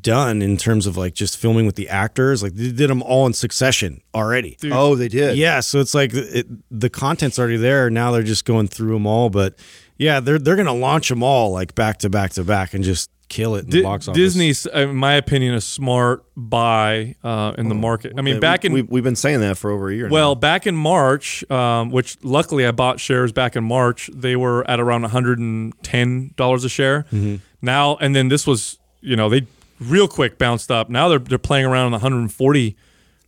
[0.00, 2.42] done in terms of like just filming with the actors.
[2.42, 4.56] Like they did them all in succession already.
[4.70, 5.36] Oh, they did.
[5.36, 7.90] Yeah, so it's like it, the content's already there.
[7.90, 9.58] Now they're just going through them all, but
[9.98, 13.10] yeah, they're they're gonna launch them all like back to back to back and just
[13.32, 14.18] kill it in the box office.
[14.18, 18.12] Disney's, in my opinion, a smart buy uh, in the market.
[18.18, 20.08] I mean, back in we, we've been saying that for over a year.
[20.08, 20.12] now.
[20.12, 24.10] well, back in March, um, which luckily I bought shares back in March.
[24.12, 27.04] They were at around one hundred and ten dollars a share.
[27.04, 27.36] Mm-hmm.
[27.62, 29.46] Now, and then this was, you know, they
[29.90, 30.88] real quick bounced up.
[30.88, 32.76] Now they're they're playing around 140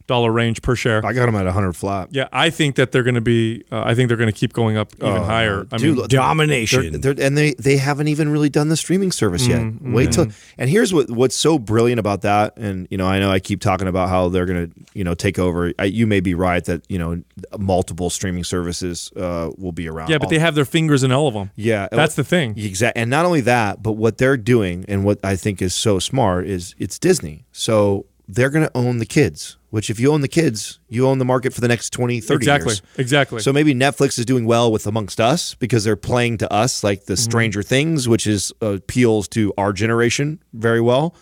[0.07, 1.05] dollar range per share.
[1.05, 2.09] I got them at 100 flat.
[2.11, 3.65] Yeah, I think that they're going to be.
[3.73, 5.67] Uh, I think they're going to keep going up even higher.
[5.73, 7.01] I Dude, mean, domination.
[7.01, 9.61] They're, they're, and they they haven't even really done the streaming service yet.
[9.61, 9.93] Mm-hmm.
[9.95, 10.27] Wait till
[10.59, 12.57] and here's what what's so brilliant about that.
[12.57, 15.15] And you know, I know I keep talking about how they're going to you know
[15.15, 15.73] take over.
[15.79, 17.23] I, you may be right that you know
[17.59, 20.11] multiple streaming services uh, will be around.
[20.11, 21.51] yeah, but they have their fingers in all of them.
[21.57, 22.59] yeah, That's the thing.
[22.59, 23.01] Exactly.
[23.01, 26.47] And not only that, but what they're doing and what I think is so smart
[26.47, 27.47] is it's Disney.
[27.53, 29.57] So they're going to own the kids.
[29.71, 32.37] Which, if you own the kids, you own the market for the next 20, 30
[32.37, 32.79] exactly, years.
[32.79, 33.03] exactly.
[33.03, 33.41] Exactly.
[33.41, 37.07] So maybe Netflix is doing well with Amongst Us because they're playing to us like
[37.07, 41.17] the Stranger Things, which is uh, appeals to our generation very well.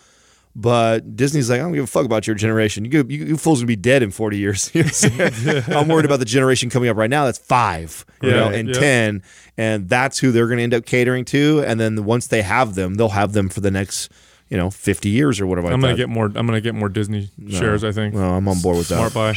[0.55, 2.85] But Disney's like, I don't give a fuck about your generation.
[2.85, 4.69] You, you, you fools gonna be dead in forty years.
[5.67, 7.25] I'm worried about the generation coming up right now.
[7.25, 8.73] That's five, you Yeah, know, and yeah.
[8.75, 9.23] ten,
[9.57, 11.63] and that's who they're gonna end up catering to.
[11.65, 14.11] And then once they have them, they'll have them for the next,
[14.49, 15.71] you know, fifty years or whatever.
[15.71, 16.25] I'm gonna get more.
[16.25, 17.83] I'm gonna get more Disney shares.
[17.83, 18.15] I think.
[18.15, 19.11] Well, I'm on board with that.
[19.11, 19.33] Smart buy.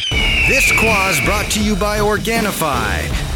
[0.49, 3.36] This Quah's brought to you by Organifi.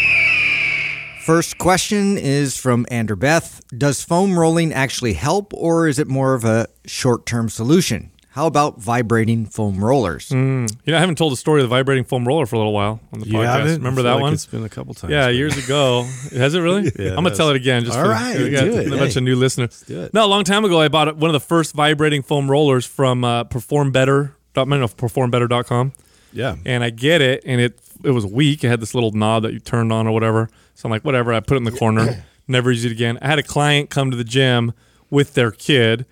[1.25, 3.61] First question is from Ander Beth.
[3.77, 8.09] Does foam rolling actually help, or is it more of a short term solution?
[8.29, 10.31] How about vibrating foam rollers?
[10.31, 12.71] You know, I haven't told the story of the vibrating foam roller for a little
[12.73, 13.45] while on the You podcast.
[13.45, 13.77] haven't?
[13.77, 14.33] Remember I feel that like one?
[14.33, 15.11] It's been a couple times.
[15.11, 16.03] Yeah, but- years ago.
[16.31, 16.91] Has it really?
[16.97, 17.83] Yeah, I'm gonna tell it again.
[17.83, 18.87] Just All for, right, we got do it.
[18.87, 19.19] a bunch Hey.
[19.19, 19.83] of new listeners.
[19.85, 20.13] do it.
[20.13, 23.23] No, a long time ago, I bought one of the first vibrating foam rollers from
[23.25, 24.33] uh, Perform Better.
[24.55, 25.93] I don't performbetter.com.
[26.33, 26.55] Yeah.
[26.65, 28.63] and I get it, and it it was weak.
[28.63, 30.49] It had this little knob that you turned on or whatever.
[30.75, 31.33] So I'm like, whatever.
[31.33, 32.23] I put it in the corner.
[32.47, 33.17] Never use it again.
[33.21, 34.73] I had a client come to the gym
[35.09, 36.05] with their kid,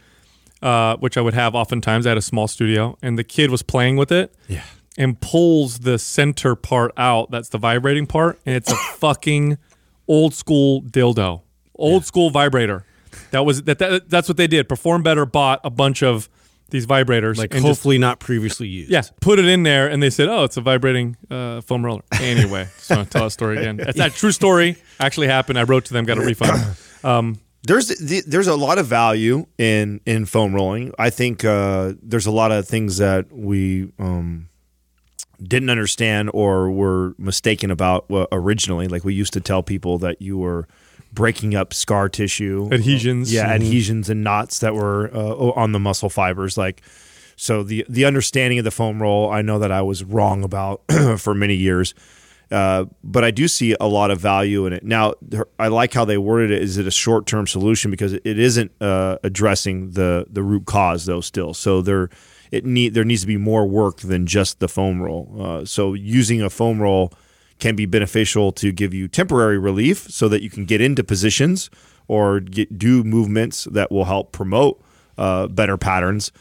[0.61, 2.05] uh, which I would have oftentimes.
[2.05, 4.33] I had a small studio, and the kid was playing with it.
[4.47, 4.63] Yeah.
[4.97, 7.31] And pulls the center part out.
[7.31, 9.57] That's the vibrating part, and it's a fucking
[10.07, 11.41] old school dildo,
[11.75, 12.85] old school vibrator.
[13.31, 14.09] That was that, that.
[14.09, 14.67] That's what they did.
[14.67, 16.27] Perform Better bought a bunch of
[16.71, 18.91] these vibrators, Like and just hopefully not previously used.
[18.91, 22.03] yeah, put it in there, and they said, "Oh, it's a vibrating uh, foam roller."
[22.19, 23.77] Anyway, to tell a story again.
[23.77, 24.75] That's that true story.
[24.99, 25.57] Actually happened.
[25.59, 26.77] I wrote to them, got a refund.
[27.63, 30.93] there's the, there's a lot of value in in foam rolling.
[30.97, 34.47] I think uh, there's a lot of things that we um,
[35.41, 38.87] didn't understand or were mistaken about uh, originally.
[38.87, 40.67] Like we used to tell people that you were
[41.13, 43.31] breaking up scar tissue, Adhesions.
[43.33, 43.55] yeah, Mhm.
[43.55, 45.19] adhesions and knots that were uh,
[45.55, 46.57] on the muscle fibers.
[46.57, 46.81] Like
[47.35, 50.81] so, the the understanding of the foam roll, I know that I was wrong about
[51.17, 51.93] for many years.
[52.51, 54.83] Uh, but I do see a lot of value in it.
[54.83, 55.13] Now,
[55.59, 56.63] I like how they worded it.
[56.63, 61.05] Is it a short term solution because it isn't uh, addressing the the root cause
[61.05, 61.21] though?
[61.21, 62.09] Still, so there
[62.51, 65.35] it need there needs to be more work than just the foam roll.
[65.39, 67.13] Uh, so using a foam roll
[67.59, 71.69] can be beneficial to give you temporary relief so that you can get into positions
[72.07, 74.81] or get, do movements that will help promote
[75.17, 76.31] uh, better patterns.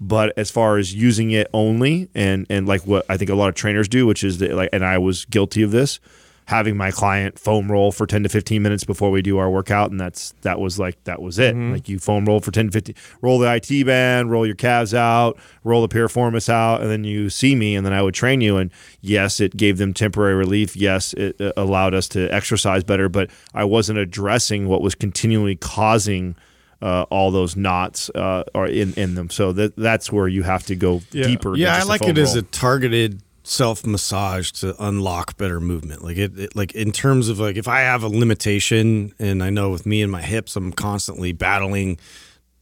[0.00, 3.48] But as far as using it only and and like what I think a lot
[3.48, 6.00] of trainers do, which is that like and I was guilty of this,
[6.46, 9.90] having my client foam roll for 10 to 15 minutes before we do our workout
[9.90, 11.54] and that's that was like that was it.
[11.56, 14.92] Like you foam roll for 10 to 15 roll the IT band, roll your calves
[14.92, 18.40] out, roll the piriformis out and then you see me and then I would train
[18.40, 18.70] you and
[19.00, 20.76] yes, it gave them temporary relief.
[20.76, 25.56] Yes, it uh, allowed us to exercise better, but I wasn't addressing what was continually
[25.56, 26.34] causing
[26.82, 29.30] uh, all those knots uh, are in, in them.
[29.30, 31.24] So that that's where you have to go Yeah.
[31.24, 31.56] deeper.
[31.56, 36.02] Yeah, I like foam it as a targeted self massage to unlock better movement.
[36.02, 39.50] Like it, it, like in terms of like if I have a limitation, and I
[39.50, 41.98] know with me and my hips, I'm constantly battling.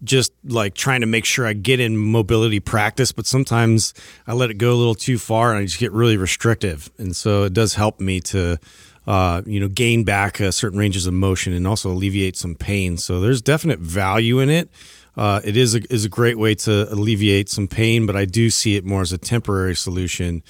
[0.03, 3.93] Just like trying to make sure I get in mobility practice, but sometimes
[4.27, 6.91] I let it go a little too far and I just get really restrictive.
[6.97, 8.59] And so it does help me to,
[9.07, 12.97] uh, you know, gain back uh, certain ranges of motion and also alleviate some pain.
[12.97, 14.71] So there's definite value in it.
[15.19, 18.49] Uh, it is a, is a great way to alleviate some pain, but I do
[18.49, 20.43] see it more as a temporary solution.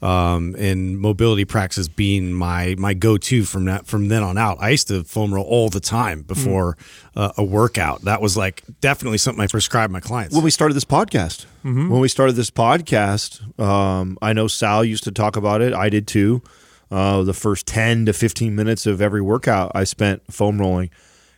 [0.00, 4.58] Um, and mobility practice being my my go to from that from then on out.
[4.60, 6.76] I used to foam roll all the time before
[7.16, 8.02] uh, a workout.
[8.02, 10.36] That was like definitely something I prescribed my clients.
[10.36, 11.46] when we started this podcast.
[11.90, 15.74] When we started this podcast, um, I know Sal used to talk about it.
[15.74, 16.42] I did too.
[16.92, 20.90] Uh, the first 10 to 15 minutes of every workout, I spent foam rolling.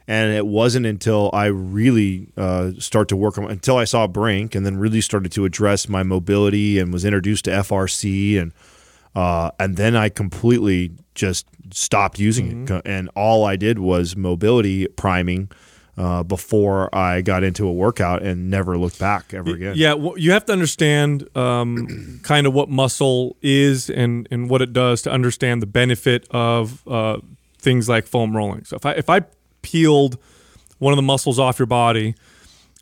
[0.09, 4.55] And it wasn't until I really uh, start to work on until I saw Brink
[4.55, 8.53] and then really started to address my mobility and was introduced to FRC and
[9.15, 12.83] uh, and then I completely just stopped using it.
[12.85, 15.51] And all I did was mobility priming
[15.97, 19.75] uh, before I got into a workout and never looked back ever again.
[19.77, 24.63] Yeah, well, you have to understand um, kind of what muscle is and, and what
[24.63, 27.19] it does to understand the benefit of uh,
[27.59, 28.65] things like foam rolling.
[28.65, 29.23] So if I if I
[29.63, 30.19] peeled
[30.79, 32.15] one of the muscles off your body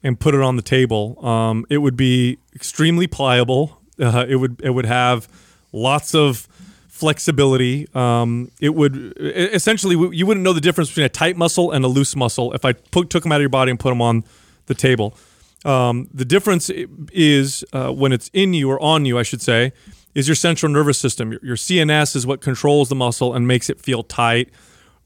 [0.02, 3.80] and put it on the table, um, it would be extremely pliable.
[4.00, 5.28] Uh, it would it would have
[5.72, 6.46] lots of
[6.88, 7.88] flexibility.
[7.94, 11.88] Um, it would essentially you wouldn't know the difference between a tight muscle and a
[11.88, 14.24] loose muscle if I put, took them out of your body and put them on
[14.66, 15.16] the table.
[15.64, 16.70] Um, the difference
[17.12, 19.72] is uh, when it's in you or on you, I should say,
[20.14, 21.32] is your central nervous system.
[21.32, 24.50] Your, your CNS is what controls the muscle and makes it feel tight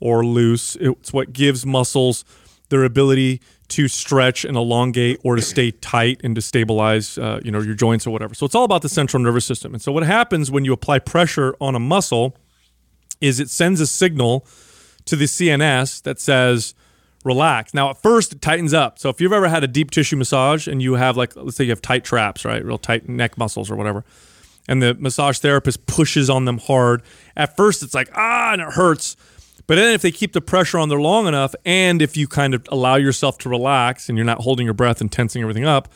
[0.02, 0.76] or loose.
[0.80, 2.24] It's what gives muscles
[2.68, 7.50] their ability to stretch and elongate or to stay tight and to stabilize, uh, you
[7.50, 8.34] know, your joints or whatever.
[8.34, 9.72] So it's all about the central nervous system.
[9.72, 12.36] And so what happens when you apply pressure on a muscle
[13.20, 14.46] is it sends a signal
[15.06, 16.74] to the CNS that says
[17.24, 17.72] relax.
[17.72, 18.98] Now at first it tightens up.
[18.98, 21.64] So if you've ever had a deep tissue massage and you have like let's say
[21.64, 22.64] you have tight traps, right?
[22.64, 24.04] Real tight neck muscles or whatever.
[24.68, 27.02] And the massage therapist pushes on them hard.
[27.36, 29.16] At first it's like ah and it hurts.
[29.66, 32.54] But then if they keep the pressure on there long enough and if you kind
[32.54, 35.88] of allow yourself to relax and you're not holding your breath and tensing everything up,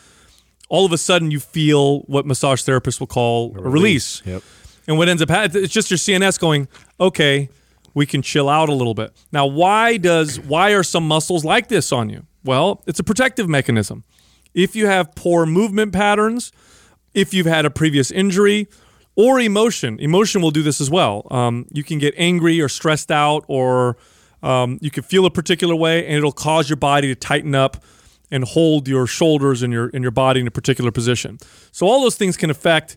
[0.69, 4.23] all of a sudden you feel what massage therapists will call a release.
[4.25, 4.43] Yep.
[4.87, 6.69] And what ends up happening, it's just your CNS going,
[7.01, 7.49] okay,
[7.95, 9.13] we can chill out a little bit.
[9.33, 12.27] Now, why does why are some muscles like this on you?
[12.45, 14.05] Well, it's a protective mechanism.
[14.55, 16.53] If you have poor movement patterns,
[17.15, 18.69] if you've had a previous injury,
[19.17, 21.27] or emotion, emotion will do this as well.
[21.31, 23.97] Um, you can get angry or stressed out, or
[24.43, 27.83] um, you can feel a particular way, and it'll cause your body to tighten up
[28.31, 31.39] and hold your shoulders and your and your body in a particular position.
[31.73, 32.97] So all those things can affect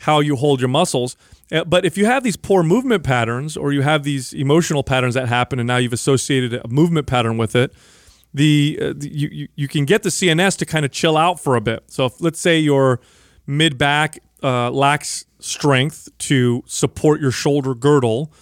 [0.00, 1.16] how you hold your muscles.
[1.50, 5.14] Uh, But if you have these poor movement patterns or you have these emotional patterns
[5.14, 7.72] that happen and now you've associated a movement pattern with it,
[8.34, 11.56] the, uh, the you, you can get the CNS to kind of chill out for
[11.56, 11.84] a bit.
[11.86, 13.00] So if, let's say your
[13.46, 18.32] mid back uh, lacks strength to support your shoulder girdle,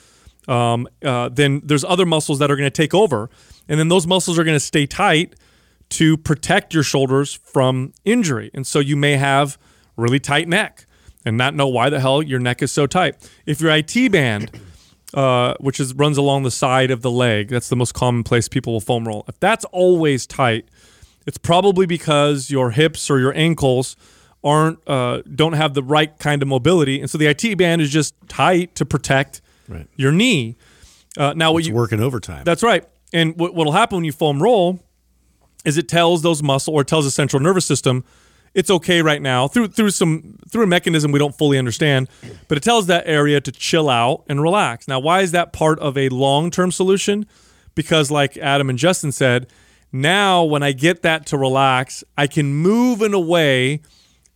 [0.49, 3.31] um, uh, then there's other muscles that are going to take over,
[3.69, 5.35] and then those muscles are going to stay tight
[5.91, 8.51] to protect your shoulders from injury.
[8.55, 9.59] And so you may have
[9.97, 10.87] really tight neck
[11.25, 13.17] and not know why the hell your neck is so tight.
[13.47, 14.51] If your IT band,
[15.15, 18.49] uh, which is runs along the side of the leg, that's the most common place
[18.49, 19.25] people will foam roll.
[19.29, 20.69] If that's always tight,
[21.27, 23.97] it's probably because your hips or your ankles
[24.45, 27.91] aren't uh, don't have the right kind of mobility, and so the IT band is
[27.91, 29.87] just tight to protect Right.
[29.97, 30.57] your knee.
[31.17, 32.43] Uh, now, what It's you working overtime.
[32.45, 32.85] that's right.
[33.15, 34.81] And what will happen when you foam roll
[35.65, 38.05] is it tells those muscle or tells the central nervous system
[38.53, 42.09] it's okay right now through through some through a mechanism we don't fully understand,
[42.47, 44.87] but it tells that area to chill out and relax.
[44.87, 47.27] Now, why is that part of a long-term solution?
[47.75, 49.49] Because like Adam and Justin said,
[49.91, 53.81] now when I get that to relax, I can move in a way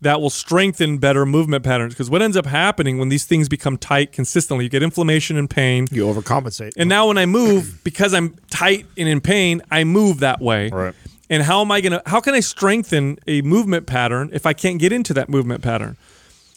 [0.00, 1.94] that will strengthen better movement patterns.
[1.94, 5.50] Because what ends up happening when these things become tight consistently, you get inflammation and
[5.50, 5.86] pain.
[5.90, 6.72] You overcompensate.
[6.76, 10.70] And now when I move, because I'm tight and in pain, I move that way.
[10.70, 10.94] Right.
[11.30, 14.78] And how am I gonna how can I strengthen a movement pattern if I can't
[14.78, 15.96] get into that movement pattern?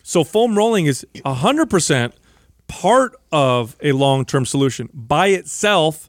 [0.03, 2.13] So foam rolling is hundred percent
[2.67, 4.89] part of a long term solution.
[4.93, 6.07] By itself,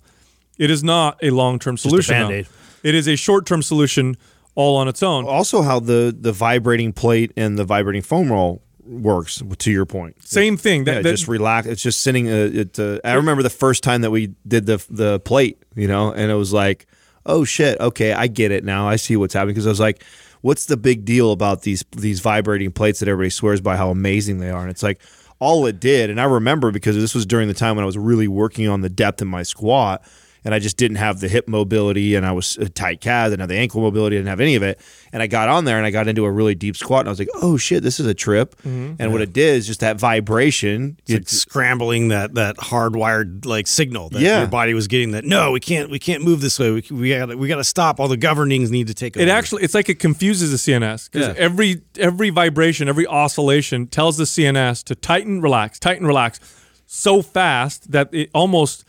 [0.59, 2.47] it is not a long term solution.
[2.85, 4.17] It is a short term solution
[4.55, 5.25] all on its own.
[5.27, 9.43] also how the the vibrating plate and the vibrating foam roll works.
[9.59, 10.85] To your point, Same thing.
[10.85, 11.67] That, yeah, that- just relax.
[11.67, 12.29] It's just sitting.
[12.29, 12.79] Uh, it.
[12.79, 16.31] Uh, I remember the first time that we did the the plate, you know, and
[16.31, 16.87] it was like,
[17.25, 18.89] oh shit, okay, I get it now.
[18.89, 20.05] I see what's happening because I was like,
[20.41, 24.39] what's the big deal about these these vibrating plates that everybody swears by how amazing
[24.39, 24.61] they are?
[24.63, 25.01] And it's like
[25.39, 27.99] all it did, and I remember because this was during the time when I was
[27.99, 30.03] really working on the depth in my squat.
[30.45, 33.41] And I just didn't have the hip mobility, and I was a tight calf, didn't
[33.41, 34.81] have the ankle mobility, didn't have any of it.
[35.13, 37.13] And I got on there, and I got into a really deep squat, and I
[37.13, 38.95] was like, "Oh shit, this is a trip." Mm-hmm.
[38.99, 40.99] And what it did is just that vibration.
[41.07, 44.41] It's like scrambling that that hardwired like signal that Yeah.
[44.41, 45.13] your body was getting.
[45.13, 46.71] That no, we can't we can't move this way.
[46.73, 48.01] We we got we got to stop.
[48.01, 49.17] All the governings need to take.
[49.17, 51.35] It actually it's like it confuses the CNS because Yeah.
[51.37, 56.41] every every vibration, every oscillation tells the CNS to tighten, relax, tighten, relax,
[56.87, 58.85] so fast that it almost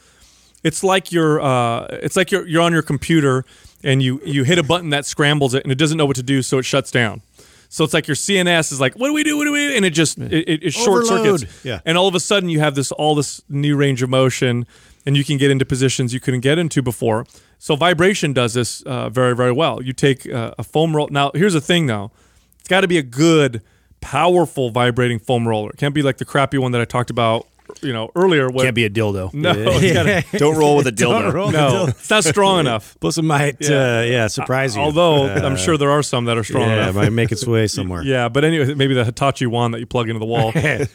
[0.64, 3.46] it's like you're uh, it's like you're you're on your computer
[3.84, 6.24] and you you hit a button that scrambles it and it doesn't know what to
[6.24, 7.22] do, so it shuts down.
[7.70, 9.36] So it's like your CNS is like, what do we do?
[9.36, 9.76] What do we do?
[9.76, 11.44] And it just it, it, short circuits.
[11.66, 11.80] Yeah.
[11.86, 14.68] And all of a sudden you have this all this new range of motion,
[15.08, 17.26] and you can get into positions you couldn't get into before.
[17.58, 19.82] So vibration does this uh, very very well.
[19.82, 21.08] You take uh, a foam roll.
[21.10, 22.12] Now here's the thing though,
[22.60, 23.64] it's got to be a good,
[24.02, 25.72] powerful vibrating foam roller.
[25.72, 27.48] It can't be like the crappy one that I talked about,
[27.84, 28.50] you know, earlier.
[28.50, 29.34] Where, Can't be a dildo.
[29.34, 31.52] no, it's gotta- Don't roll with a dildo.
[31.52, 32.96] no, it's not strong enough.
[33.02, 33.70] Plus, it might Yeah.
[33.70, 34.82] yeah, uh, yeah surprise you.
[34.82, 36.90] Although Uh, I'm sure there are some that are strong yeah, enough.
[36.96, 38.04] it might make its way somewhere.
[38.04, 40.52] Yeah, but anyway, maybe the Hitachi wand that you plug into the wall.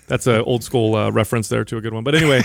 [0.06, 2.04] That's an old school uh, reference there to a good one.
[2.04, 2.42] But anyway,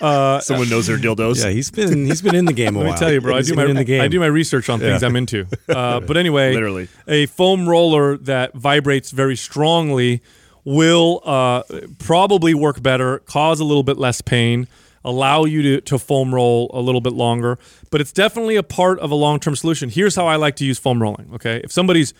[0.00, 1.42] uh, Someone knows their dildos.
[1.44, 3.42] Yeah, he's been he's been in the game a let me tell you, bro, I
[3.42, 4.00] do my in the game.
[4.02, 5.08] I do my research on things Yeah.
[5.08, 5.46] I'm into.
[5.68, 6.88] Uh, but anyway, Literally.
[7.08, 10.22] a foam roller that vibrates very strongly
[10.64, 11.62] will uh,
[11.98, 14.66] probably work better, cause a little bit less pain,
[15.04, 17.58] allow you to, to foam roll a little bit longer.
[17.90, 19.90] But it's definitely a part of a long term solution.
[19.90, 21.30] Here's how I like to use foam rolling.
[21.34, 21.60] Okay.
[21.62, 22.14] If somebody's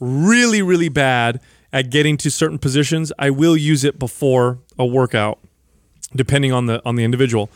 [0.00, 1.40] really, really bad
[1.72, 5.38] at getting to certain positions, I will use it before a workout,
[6.14, 7.50] depending on the on the individual.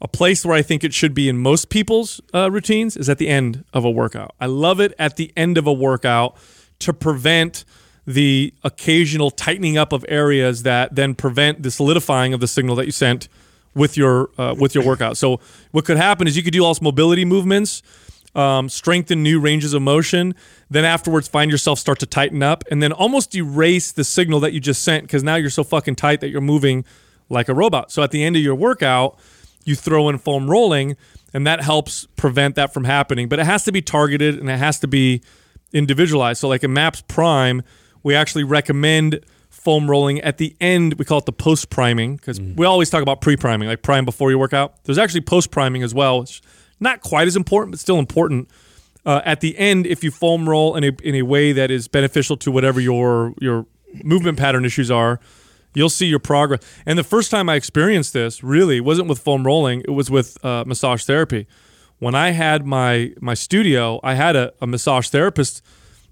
[0.00, 3.18] A place where I think it should be in most people's uh, routines is at
[3.18, 4.34] the end of a workout.
[4.40, 6.36] I love it at the end of a workout
[6.80, 7.64] to prevent
[8.06, 12.86] the occasional tightening up of areas that then prevent the solidifying of the signal that
[12.86, 13.28] you sent
[13.74, 15.16] with your uh, with your workout.
[15.16, 15.40] So
[15.70, 17.82] what could happen is you could do all mobility movements,
[18.34, 20.34] um, strengthen new ranges of motion,
[20.68, 24.52] then afterwards find yourself start to tighten up, and then almost erase the signal that
[24.52, 26.84] you just sent because now you're so fucking tight that you're moving
[27.28, 27.90] like a robot.
[27.90, 29.18] So at the end of your workout,
[29.64, 30.96] you throw in foam rolling,
[31.32, 33.28] and that helps prevent that from happening.
[33.28, 35.22] But it has to be targeted and it has to be
[35.72, 36.40] individualized.
[36.40, 37.62] So like in Maps Prime,
[38.02, 40.94] we actually recommend foam rolling at the end.
[40.94, 44.04] We call it the post priming because we always talk about pre priming, like prime
[44.04, 44.82] before you work out.
[44.84, 46.22] There's actually post priming as well.
[46.22, 46.40] It's
[46.80, 48.48] not quite as important, but still important.
[49.04, 51.88] Uh, at the end, if you foam roll in a in a way that is
[51.88, 53.66] beneficial to whatever your your
[54.02, 55.20] movement pattern issues are,
[55.74, 56.60] you'll see your progress.
[56.86, 60.42] And the first time I experienced this really wasn't with foam rolling; it was with
[60.44, 61.46] uh, massage therapy.
[61.98, 65.62] When I had my my studio, I had a, a massage therapist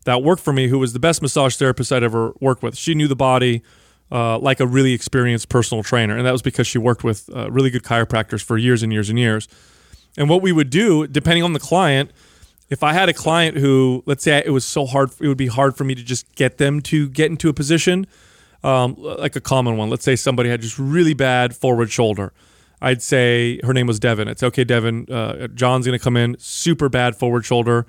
[0.04, 2.76] that worked for me who was the best massage therapist I'd ever worked with.
[2.76, 3.62] She knew the body
[4.12, 7.50] uh, like a really experienced personal trainer, and that was because she worked with uh,
[7.50, 9.48] really good chiropractors for years and years and years.
[10.16, 12.10] And what we would do, depending on the client,
[12.68, 15.46] if I had a client who, let's say, it was so hard, it would be
[15.46, 18.06] hard for me to just get them to get into a position,
[18.64, 19.90] um, like a common one.
[19.90, 22.32] Let's say somebody had just really bad forward shoulder.
[22.80, 24.28] I'd say her name was Devin.
[24.28, 25.06] It's okay, Devin.
[25.10, 27.86] Uh, John's going to come in, super bad forward shoulder.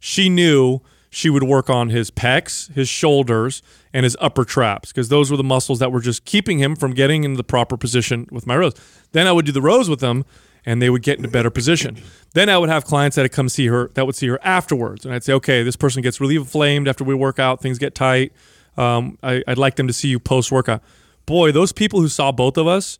[0.00, 0.80] She knew
[1.14, 3.62] she would work on his pecs, his shoulders,
[3.92, 6.92] and his upper traps because those were the muscles that were just keeping him from
[6.92, 8.74] getting in the proper position with my rows.
[9.12, 10.24] Then I would do the rows with them
[10.66, 12.02] and they would get in a better position.
[12.32, 15.04] Then I would have clients that would come see her that would see her afterwards,
[15.04, 17.94] and I'd say, okay, this person gets really inflamed after we work out, things get
[17.94, 18.32] tight.
[18.76, 20.82] Um, I, I'd like them to see you post workout.
[21.26, 22.98] Boy, those people who saw both of us,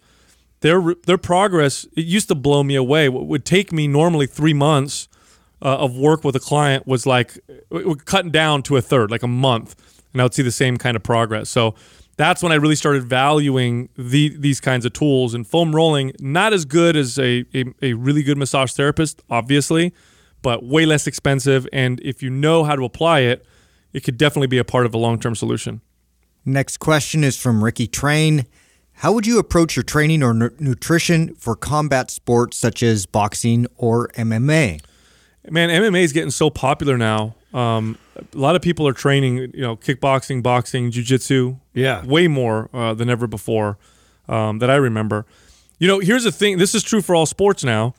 [0.61, 3.09] their their progress it used to blow me away.
[3.09, 5.09] What would take me normally three months
[5.65, 9.11] uh, of work with a client was like it would cut down to a third,
[9.11, 9.75] like a month,
[10.13, 11.49] and I would see the same kind of progress.
[11.49, 11.75] So
[12.17, 16.13] that's when I really started valuing the, these kinds of tools and foam rolling.
[16.21, 19.93] Not as good as a, a, a really good massage therapist, obviously,
[20.43, 21.67] but way less expensive.
[21.73, 23.45] And if you know how to apply it,
[23.93, 25.81] it could definitely be a part of a long term solution.
[26.45, 28.45] Next question is from Ricky Train.
[28.99, 33.67] How would you approach your training or nu- nutrition for combat sports such as boxing
[33.77, 34.81] or MMA?
[35.51, 37.35] Man, MMA is getting so popular now.
[37.53, 41.59] Um, a lot of people are training, you know, kickboxing, boxing, jujitsu.
[41.75, 42.05] Yeah.
[42.05, 43.79] way more uh, than ever before
[44.29, 45.27] um, that I remember.
[45.79, 46.59] You know, here's the thing.
[46.59, 47.95] This is true for all sports now.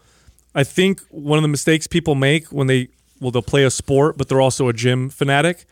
[0.55, 2.87] I think one of the mistakes people make when they
[3.19, 5.65] well they'll play a sport, but they're also a gym fanatic,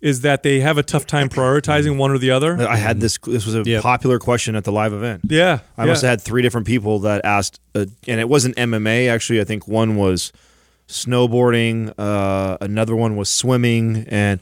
[0.00, 2.60] is that they have a tough time prioritizing one or the other.
[2.60, 3.18] I had this.
[3.18, 3.82] This was a Yep.
[3.82, 5.22] popular question at the live event.
[5.28, 5.90] Yeah, I yeah.
[5.90, 9.08] must have had three different people that asked, uh, and it wasn't MMA.
[9.08, 10.32] Actually, I think one was
[10.90, 14.40] snowboarding, uh, another one was swimming, and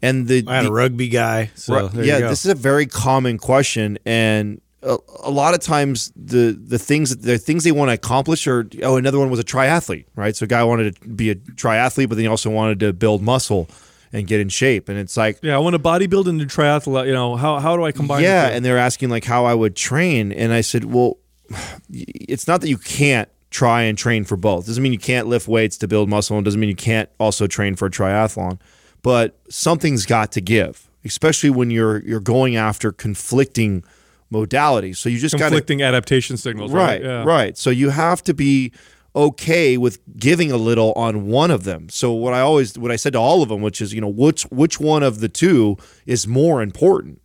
[0.00, 1.50] and the, I had the- a rugby guy.
[1.54, 1.92] So Right.
[1.92, 2.28] there yeah, you go.
[2.30, 7.16] this is a very common question, and a, a lot of times the the things
[7.18, 10.34] the things they want to accomplish are oh another one was a triathlete, right?
[10.34, 13.22] So a guy wanted to be a triathlete, but then he also wanted to build
[13.22, 13.68] muscle
[14.14, 17.06] and get in shape, and it's like yeah, I want to bodybuild and do triathlon.
[17.06, 18.22] You know, how how do I combine?
[18.22, 21.18] yeah, the and they're asking like how I would train, and I said, well,
[21.90, 24.66] it's not that you can't try and train for both.
[24.66, 27.46] Doesn't mean you can't lift weights to build muscle, and doesn't mean you can't also
[27.46, 28.58] train for a triathlon.
[29.02, 33.84] But something's got to give, especially when you're you're going after conflicting
[34.32, 34.96] modalities.
[34.96, 36.72] So you just conflicting adaptation signals.
[36.72, 37.24] Right, right, Yeah.
[37.24, 37.56] right.
[37.58, 38.72] So you have to be
[39.14, 41.88] okay with giving a little on one of them.
[41.90, 44.08] So what I always what I said to all of them, which is you know
[44.08, 45.76] which which one of the two
[46.06, 47.20] is more important,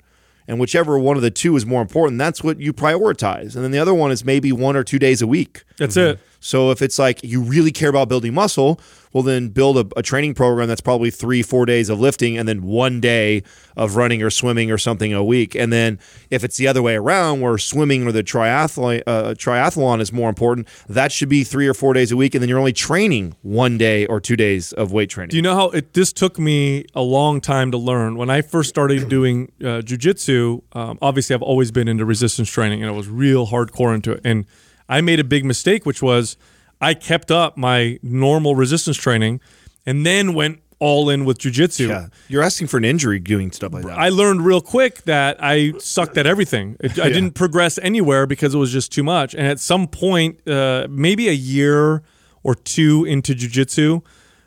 [0.48, 3.56] and whichever one of the two is more important, that's what you prioritize.
[3.56, 5.64] And then the other one is maybe one or two days a week.
[5.78, 6.20] That's it.
[6.40, 8.80] So if it's like you really care about building muscle,
[9.14, 12.48] well then build a, a training program that's probably three, four days of lifting and
[12.48, 13.44] then one day
[13.76, 15.56] of running or swimming or something a week.
[15.56, 20.02] And then if it's the other way around, where swimming or the triathlon uh, triathlon
[20.02, 22.60] is more important, that should be three or four days a week, and then you're
[22.60, 25.30] only training one day or two days of weight training.
[25.30, 25.94] Do you know how it?
[25.94, 28.18] This took me a long time to learn.
[28.18, 32.82] When I first started doing uh, jujitsu, um, obviously I've always been into resistance training,
[32.82, 34.22] and I was real hardcore into it.
[34.24, 34.46] And
[34.90, 36.38] I made a big mistake, which was
[36.80, 39.42] I kept up my normal resistance training,
[39.86, 41.90] and then went all in with jujitsu.
[41.90, 43.98] Yeah, you're asking for an injury doing stuff like that.
[43.98, 46.78] I learned real quick that I sucked at everything.
[46.80, 49.34] It, I didn't progress anywhere because it was just too much.
[49.34, 52.04] And at some point, uh, maybe a year
[52.44, 54.04] or two into jujitsu,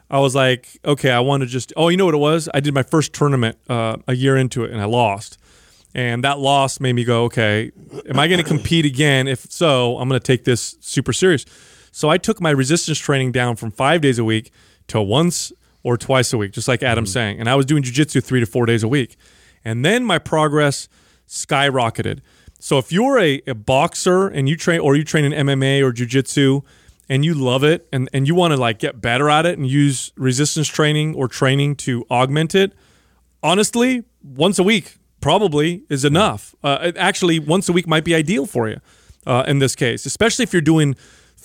[0.08, 1.72] I was like, okay, I want to just.
[1.76, 2.48] Oh, you know what it was?
[2.54, 5.36] I did my first tournament uh, a year into it, and I lost.
[5.94, 7.72] And that loss made me go, okay,
[8.08, 9.26] am I going to compete again?
[9.26, 11.44] If so, I'm going to take this super serious.
[11.90, 14.52] So I took my resistance training down from five days a week
[14.88, 17.14] to once or twice a week, just like Adam's mm-hmm.
[17.14, 17.40] saying.
[17.40, 19.16] And I was doing jujitsu three to four days a week.
[19.64, 20.88] And then my progress
[21.26, 22.20] skyrocketed.
[22.60, 25.92] So if you're a, a boxer and you train or you train in MMA or
[25.92, 26.62] jujitsu
[27.08, 29.66] and you love it and, and you want to like get better at it and
[29.66, 32.74] use resistance training or training to augment it,
[33.42, 36.54] honestly, once a week probably is enough.
[36.62, 38.80] Uh, actually, once a week might be ideal for you
[39.26, 40.96] uh, in this case, especially if you're doing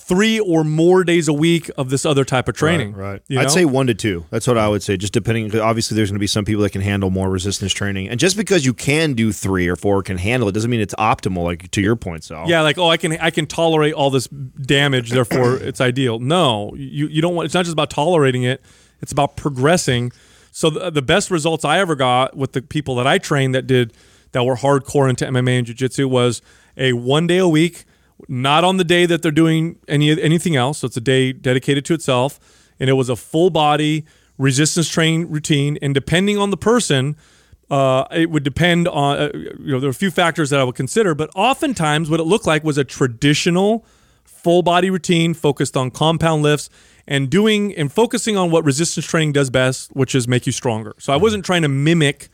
[0.06, 2.92] three or more days a week of this other type of training.
[2.92, 3.20] Right.
[3.26, 4.24] you I'd say one to two.
[4.30, 4.96] That's what I would say.
[4.96, 8.08] Just depending, Obviously, there's going to be some people that can handle more resistance training,
[8.08, 10.94] and just because you can do three or four can handle it doesn't mean it's
[10.94, 11.44] optimal.
[11.44, 12.48] Like to your point, Sal.
[12.48, 16.20] Yeah, like oh, I can I can tolerate all this damage, therefore it's ideal.
[16.20, 17.46] No, you you don't want.
[17.46, 18.62] It's not just about tolerating it;
[19.00, 20.12] it's about progressing.
[20.56, 23.66] So the, the best results I ever got with the people that I trained that
[23.66, 23.92] did
[24.32, 26.40] that were hardcore into MMA and jiu-jitsu was
[26.78, 27.84] a one day a week,
[28.26, 30.78] not on the day that they're doing any anything else.
[30.78, 32.40] So it's a day dedicated to itself,
[32.80, 34.06] and it was a full body
[34.38, 35.76] resistance training routine.
[35.82, 37.16] And depending on the person,
[37.70, 40.64] uh, it would depend on uh, you know there are a few factors that I
[40.64, 43.84] would consider, but oftentimes what it looked like was a traditional
[44.24, 46.70] full body routine focused on compound lifts
[47.08, 50.94] and doing and focusing on what resistance training does best, which is make you stronger.
[50.98, 52.28] So I wasn't trying to mimic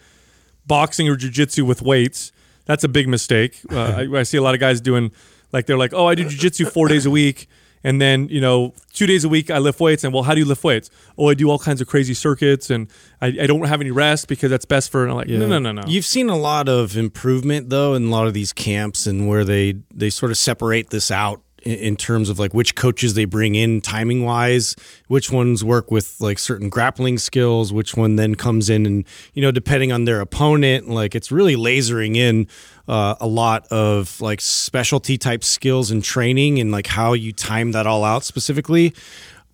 [0.66, 2.32] boxing or jujitsu with weights.
[2.64, 3.60] That's a big mistake.
[3.70, 5.12] Uh, I, I see a lot of guys doing
[5.52, 7.48] like they're like, oh, I do jujitsu four days a week.
[7.84, 10.04] And then, you know, two days a week I lift weights.
[10.04, 10.88] And well, how do you lift weights?
[11.18, 12.88] Oh, I do all kinds of crazy circuits and
[13.20, 15.02] I, I don't have any rest because that's best for.
[15.02, 15.82] And I'm like, no, no, no, no.
[15.86, 19.44] You've seen a lot of improvement though in a lot of these camps and where
[19.44, 23.54] they they sort of separate this out in, terms of like which coaches they bring
[23.54, 24.76] in timing wise,
[25.08, 29.04] which ones work with like certain grappling skills, which one then comes in and
[29.34, 32.46] you know depending on their opponent, like it's really lasering in
[32.88, 37.72] uh, a lot of like specialty type skills and training and like how you time
[37.72, 38.94] that all out specifically.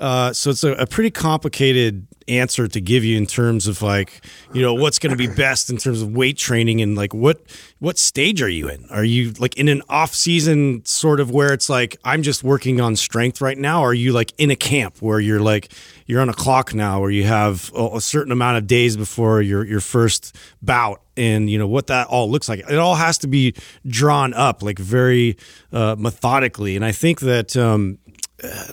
[0.01, 4.21] Uh, so it's a, a pretty complicated answer to give you in terms of like
[4.53, 7.41] you know what's going to be best in terms of weight training and like what
[7.81, 8.87] what stage are you in?
[8.91, 12.81] Are you like in an off season sort of where it's like i'm just working
[12.81, 13.83] on strength right now?
[13.83, 15.73] Or are you like in a camp where you're like
[16.07, 19.65] you're on a clock now where you have a, certain amount of days before your
[19.65, 21.01] your first bout?
[21.17, 22.61] And you know what that all looks like.
[22.61, 23.55] It all has to be
[23.87, 25.37] drawn up like very
[25.73, 26.77] uh, methodically.
[26.77, 27.99] And i think that um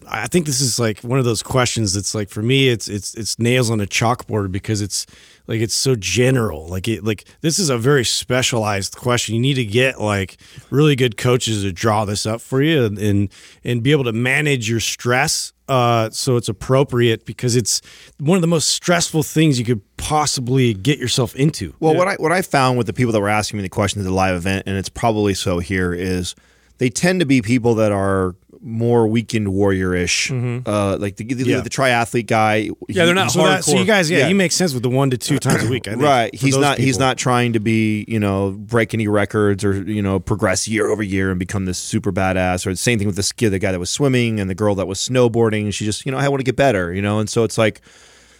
[0.08, 3.16] I think this is like one of those questions that's like for me it's it's
[3.16, 5.08] it's nails on a chalkboard because it's
[5.48, 6.68] like it's so general.
[6.68, 9.36] Like it like this is a very specialized question.
[9.36, 10.38] You need to get like
[10.70, 13.30] really good coaches to draw this up for you and and,
[13.64, 17.82] and be able to manage your stress uh, so it's appropriate because it's
[18.20, 21.74] one of the most stressful things you could possibly get yourself into.
[21.80, 24.06] Well, what I what I found with the people that were asking me the questions
[24.06, 26.36] at the live event, and it's probably so here, is
[26.78, 28.36] they tend to be people that are
[28.68, 31.60] more weekend warrior ish, uh, like the, the, Yeah.
[31.60, 32.72] the triathlete guy.
[32.90, 34.28] Yeah, they're not so, that, so you guys yeah, Yeah.
[34.30, 36.34] you make sense with the one to two times a week I think, right.
[36.34, 36.80] He's not.
[36.80, 40.88] He's not trying to be you know break any records or you know progress year
[40.88, 42.66] over year and become this super badass.
[42.66, 44.98] Or the same thing with the guy that was swimming and the girl that was
[45.00, 45.72] snowboarding.
[45.72, 46.92] She just you know I want to get better.
[46.92, 47.82] You know, and so it's like.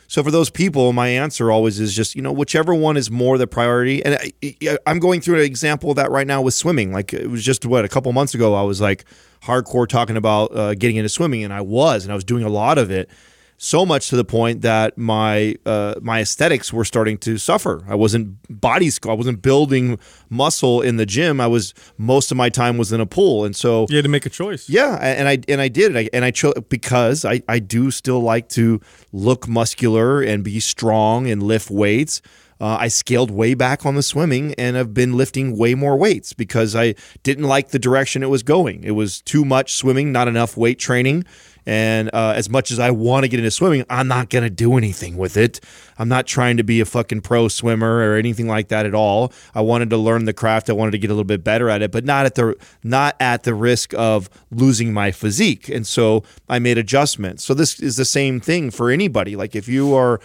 [0.08, 3.38] So for those people, my answer always is just you know whichever one is more
[3.38, 4.04] the priority.
[4.06, 6.92] And I, I'm going through an example of that right now with swimming.
[6.92, 9.06] Like it was just what a couple months ago, I was like
[9.44, 12.50] hardcore talking about uh, getting into swimming, and I was, and I was doing a
[12.50, 13.10] lot of it.
[13.58, 17.86] So much to the point that my uh, my aesthetics were starting to suffer.
[17.88, 19.98] I wasn't body I wasn't building
[20.30, 21.40] muscle in the gym.
[21.40, 24.10] I was most of my time was in a pool, and so you had to
[24.10, 24.70] make a choice.
[24.70, 28.20] yeah, and I and I did, I, and I chose because I I do still
[28.20, 28.82] like to
[29.14, 32.22] look muscular and be strong and lift weights.
[32.60, 36.32] Uh, I scaled way back on the swimming and have been lifting way more weights
[36.32, 38.84] because I didn't like the direction it was going.
[38.84, 41.26] It was too much swimming, not enough weight training.
[41.66, 44.50] And uh, as much as I want to get into swimming, I'm not going to
[44.50, 45.60] do anything with it.
[45.98, 49.34] I'm not trying to be a fucking pro swimmer or anything like that at all.
[49.54, 50.70] I wanted to learn the craft.
[50.70, 53.16] I wanted to get a little bit better at it, but not at the not
[53.20, 55.70] at the risk of losing my physique.
[55.70, 57.44] And so I made adjustments.
[57.44, 59.36] So this is the same thing for anybody.
[59.36, 60.20] Like if you are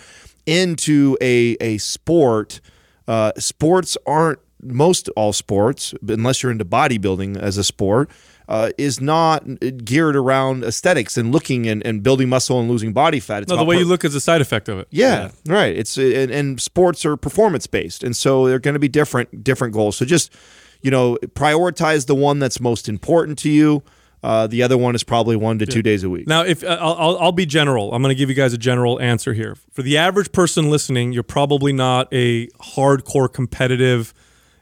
[0.47, 2.61] into a a sport,
[3.09, 8.11] uh, sports aren't most all sports, unless you're into bodybuilding as a sport,
[8.51, 9.45] uh, is not
[9.85, 13.43] geared around aesthetics and looking and, and building muscle and losing body fat.
[13.45, 14.89] It's No, the way per- you look is a side effect of it.
[14.91, 15.75] yeah, right.
[15.75, 19.73] It's and, and sports are performance based, and so they're going to be different different
[19.73, 19.97] goals.
[19.97, 20.35] So just
[20.83, 23.83] you know, prioritize the one that's most important to you.
[24.23, 26.27] Uh, the other one is probably one to two days a week.
[26.27, 28.59] Now, if uh, I'll, I'll, I'll be general, I'm going to give you guys a
[28.59, 29.57] general answer here.
[29.73, 34.13] For the average person listening, you're probably not a hardcore competitive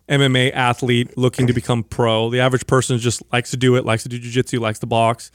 [0.09, 2.31] MMA athlete looking to become pro.
[2.31, 5.31] The average person just likes to do it, likes to do jujitsu, likes to box.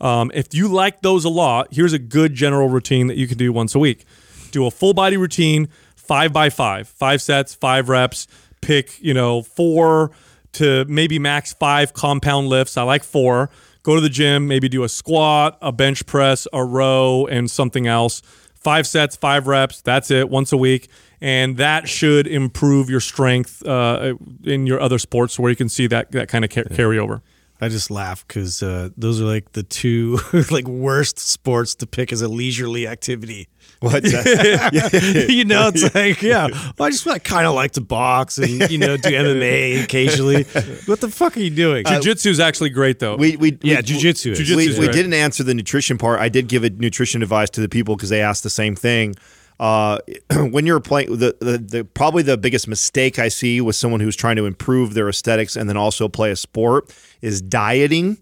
[0.00, 3.38] Um, if you like those a lot, here's a good general routine that you can
[3.38, 4.04] do once a week.
[4.50, 8.26] Do a full body routine, five by five, five sets, five reps.
[8.60, 10.10] Pick, you know, four
[10.52, 12.76] to maybe max five compound lifts.
[12.76, 13.50] I like four.
[13.82, 17.86] Go to the gym, maybe do a squat, a bench press, a row, and something
[17.86, 18.22] else.
[18.54, 19.80] Five sets, five reps.
[19.82, 20.88] That's it, once a week.
[21.20, 24.14] And that should improve your strength uh,
[24.44, 27.22] in your other sports where you can see that, that kind of ca- carryover.
[27.58, 30.18] I just laugh because uh, those are like the two
[30.50, 33.48] like worst sports to pick as a leisurely activity.
[33.80, 35.26] What's that?
[35.30, 36.48] you know, it's like, yeah,
[36.78, 40.44] well, I just kind of like to box and you know do MMA occasionally.
[40.84, 41.84] What the fuck are you doing?
[41.86, 43.16] Jiu Jitsu is actually great, though.
[43.16, 44.32] we we yeah, we- jujitsu.
[44.32, 44.38] is.
[44.38, 46.20] Jiu-jitsu we, we didn't answer the nutrition part.
[46.20, 49.14] I did give a nutrition advice to the people because they asked the same thing.
[49.58, 49.98] Uh,
[50.50, 54.16] when you're playing, the, the the probably the biggest mistake I see with someone who's
[54.16, 58.18] trying to improve their aesthetics and then also play a sport is dieting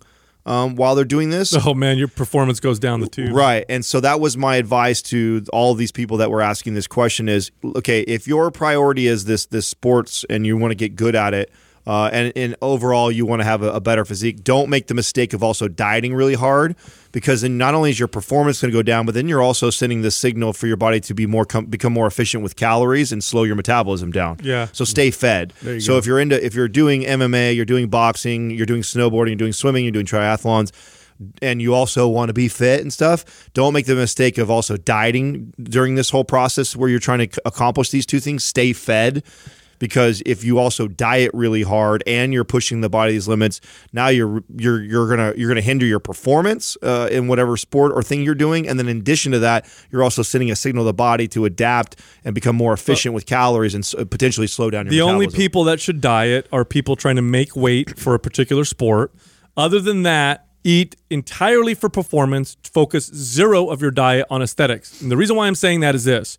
[0.47, 1.55] um, while they're doing this.
[1.67, 3.33] oh, man, your performance goes down the tube.
[3.33, 3.65] Right.
[3.69, 7.29] And so that was my advice to all these people that were asking this question
[7.29, 11.15] is okay, if your priority is this this sports and you want to get good
[11.15, 11.51] at it,
[11.87, 14.95] uh, and, and overall you want to have a, a better physique, don't make the
[14.95, 16.77] mistake of also dieting really hard
[17.13, 19.71] because then not only is your performance going to go down, but then you're also
[19.71, 23.13] sending the signal for your body to be more com- become more efficient with calories
[23.13, 24.39] and slow your metabolism down.
[24.43, 24.69] Yeah.
[24.73, 25.53] So stay fed.
[25.63, 25.99] so go.
[25.99, 29.53] if you're into if you're doing MMA, you're doing boxing, you're doing snowboarding, you're doing
[29.53, 30.73] swimming, you're doing triathlons,
[31.43, 34.77] and you also want to be fit and stuff, don't make the mistake of also
[34.77, 38.45] dieting during this whole process where you're trying to accomplish these two things.
[38.45, 39.23] Stay fed.
[39.85, 43.61] Because if you also diet really hard and you're pushing the body's limits,
[43.93, 48.03] now you're you're you're gonna you're gonna hinder your performance uh, in whatever sport or
[48.03, 50.87] thing you're doing, and then in addition to that, you're also sending a signal to
[50.87, 54.87] the body to adapt and become more efficient with calories and s- potentially slow down
[54.87, 54.93] your.
[54.93, 58.65] The only people that should diet are people trying to make weight for a particular
[58.65, 59.13] sport.
[59.55, 62.57] Other than that, eat entirely for performance.
[62.73, 65.03] Focus zero of your diet on aesthetics.
[65.03, 66.39] And the reason why I'm saying that is this.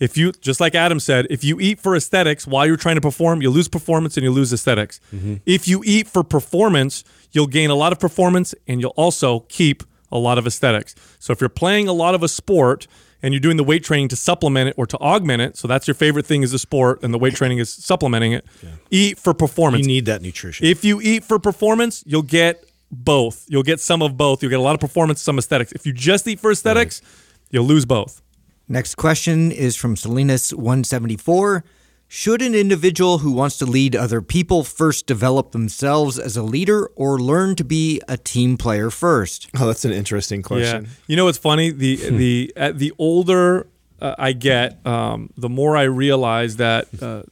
[0.00, 3.00] If you, just like Adam said, if you eat for aesthetics while you're trying to
[3.00, 5.36] perform, you lose performance and you lose esthetics mm-hmm.
[5.46, 9.82] If you eat for performance, you'll gain a lot of performance and you'll also keep
[10.10, 10.94] a lot of aesthetics.
[11.18, 12.86] So if you're playing a lot of a sport
[13.22, 15.86] and you're doing the weight training to supplement it or to augment it, so that's
[15.86, 18.44] your favorite thing is the sport and the weight training is supplementing it,
[18.90, 19.82] eat for performance.
[19.82, 20.66] you need that nutrition.
[20.66, 23.44] if you eat for performance, you'll get both.
[23.48, 24.42] You'll get some of both.
[24.42, 25.72] You'll get a lot of performance, some aesthetics.
[25.72, 27.02] If you just eat for aesthetics,
[27.50, 28.22] you'll lose both.
[28.70, 31.64] Next question is from Salinas174.
[32.06, 36.86] Should an individual who wants to lead other people first develop themselves as a leader
[36.94, 39.50] or learn to be a team player first?
[39.58, 40.84] Oh, that's an interesting question.
[40.84, 40.90] Yeah.
[41.08, 41.70] You know what's funny?
[41.70, 43.66] The the uh, the older
[44.00, 47.24] uh, I get, um, the more I realize that uh,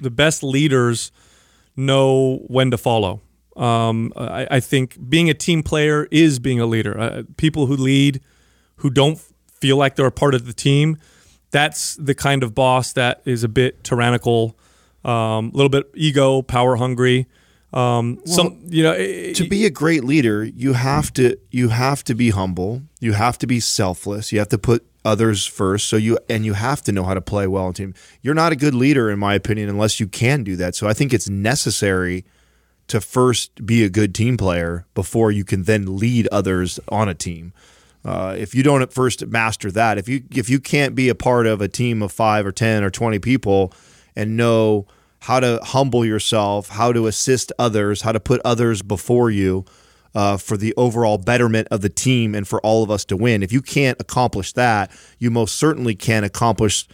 [0.00, 1.12] the best leaders
[1.76, 3.20] know when to follow.
[3.56, 6.98] Um, I, I think being a team player is being a leader.
[6.98, 8.20] Uh, people who lead,
[8.76, 9.20] who don't
[9.64, 10.98] feel like they're a part of the team,
[11.50, 14.54] that's the kind of boss that is a bit tyrannical,
[15.06, 17.26] um, a little bit ego, power hungry.
[17.72, 22.04] Um, some, you know, it- to be a great leader, you have to you have
[22.04, 22.82] to be humble.
[23.00, 24.32] You have to be selfless.
[24.32, 25.88] You have to put others first.
[25.88, 27.94] So you and you have to know how to play well in team.
[28.22, 30.74] You're not a good leader, in my opinion, unless you can do that.
[30.76, 32.24] So I think it's necessary
[32.88, 37.14] to first be a good team player before you can then lead others on a
[37.14, 37.52] team.
[38.04, 41.14] Uh, if you don't at first master that, if you if you can't be a
[41.14, 43.72] part of a team of five or ten or twenty people
[44.14, 44.86] and know
[45.20, 49.64] how to humble yourself, how to assist others, how to put others before you
[50.14, 53.42] uh, for the overall betterment of the team and for all of us to win.
[53.42, 56.86] If you can't accomplish that, you most certainly can't accomplish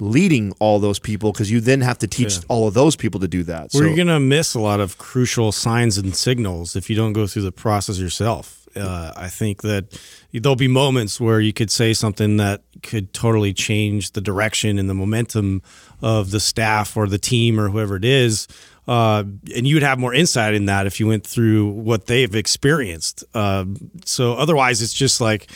[0.00, 3.26] leading all those people because you then have to teach all of those people to
[3.26, 3.72] do that.
[3.72, 7.14] Where you're going to miss a lot of crucial signs and signals if you don't
[7.14, 8.57] go through the process yourself.
[8.76, 10.00] Uh, I think that
[10.32, 14.88] there'll be moments where you could say something that could totally change the direction and
[14.88, 15.62] the momentum
[16.02, 18.46] of the staff or the team or whoever it is.
[18.86, 19.24] Uh,
[19.54, 23.22] and you would have more insight in that if you went through what they've experienced.
[23.34, 23.64] Uh,
[24.04, 25.50] so otherwise, it's just like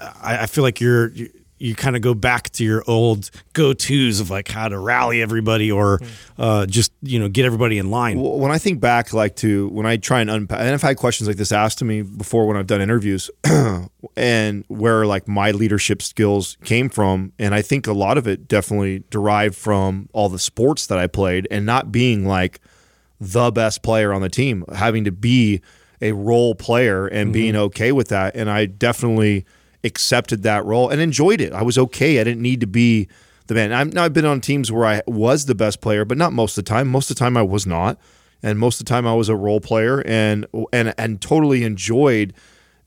[0.00, 1.08] I, I feel like you're.
[1.10, 1.28] you're
[1.58, 5.20] you kind of go back to your old go tos of like how to rally
[5.20, 6.00] everybody or
[6.38, 8.20] uh, just you know get everybody in line.
[8.20, 11.28] When I think back, like to when I try and unpack, and I've had questions
[11.28, 13.30] like this asked to me before when I've done interviews,
[14.16, 18.48] and where like my leadership skills came from, and I think a lot of it
[18.48, 22.60] definitely derived from all the sports that I played, and not being like
[23.20, 25.60] the best player on the team, having to be
[26.00, 29.44] a role player and being okay with that, and I definitely
[29.84, 31.52] accepted that role and enjoyed it.
[31.52, 32.20] I was okay.
[32.20, 33.08] I didn't need to be
[33.46, 33.72] the man.
[33.72, 36.64] I'm, I've been on teams where I was the best player, but not most of
[36.64, 36.88] the time.
[36.88, 37.98] Most of the time, I was not,
[38.42, 42.34] and most of the time, I was a role player, and and and totally enjoyed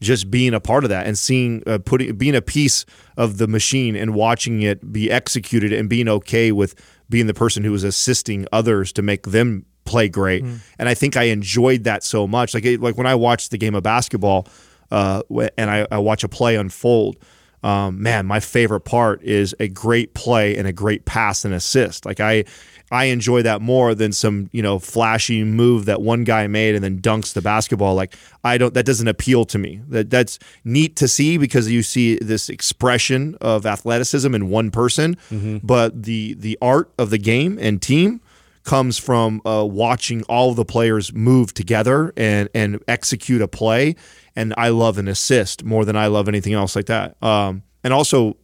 [0.02, 2.86] just being a part of that and seeing uh, putting being a piece
[3.18, 6.76] of the machine and watching it be executed and being okay with
[7.10, 10.44] being the person who was assisting others to make them play great.
[10.80, 12.54] And I think I enjoyed that so much.
[12.54, 14.48] Like it, like when I watched the game of basketball
[14.92, 15.24] uh,
[15.58, 17.18] and I, I watch a play unfold.
[17.64, 22.08] Um, man, my favorite part is a great play and a great pass and assist.
[22.08, 22.44] Like I,
[22.90, 26.84] I enjoy that more than some you know flashy move that one guy made and
[26.84, 27.94] then dunks the basketball.
[27.94, 29.80] Like I don't, that doesn't appeal to me.
[29.90, 35.16] That that's neat to see because you see this expression of athleticism in one person,
[35.64, 38.22] but the the art of the game and team
[38.64, 43.96] comes from uh, watching all the players move together and and execute a play.
[44.36, 47.22] And I love an assist more than I love anything else like that.
[47.24, 48.38] Um, and also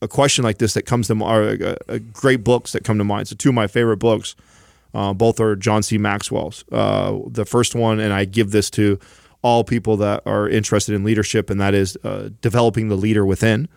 [0.00, 3.04] a question like this that comes to are uh, uh, great books that come to
[3.04, 3.28] mind.
[3.28, 4.36] So two of my favorite books,
[4.94, 5.98] uh, both are John C.
[5.98, 6.64] Maxwell's.
[6.70, 8.98] Uh, the first one, and I give this to
[9.40, 13.68] all people that are interested in leadership, and that is uh, developing the leader within.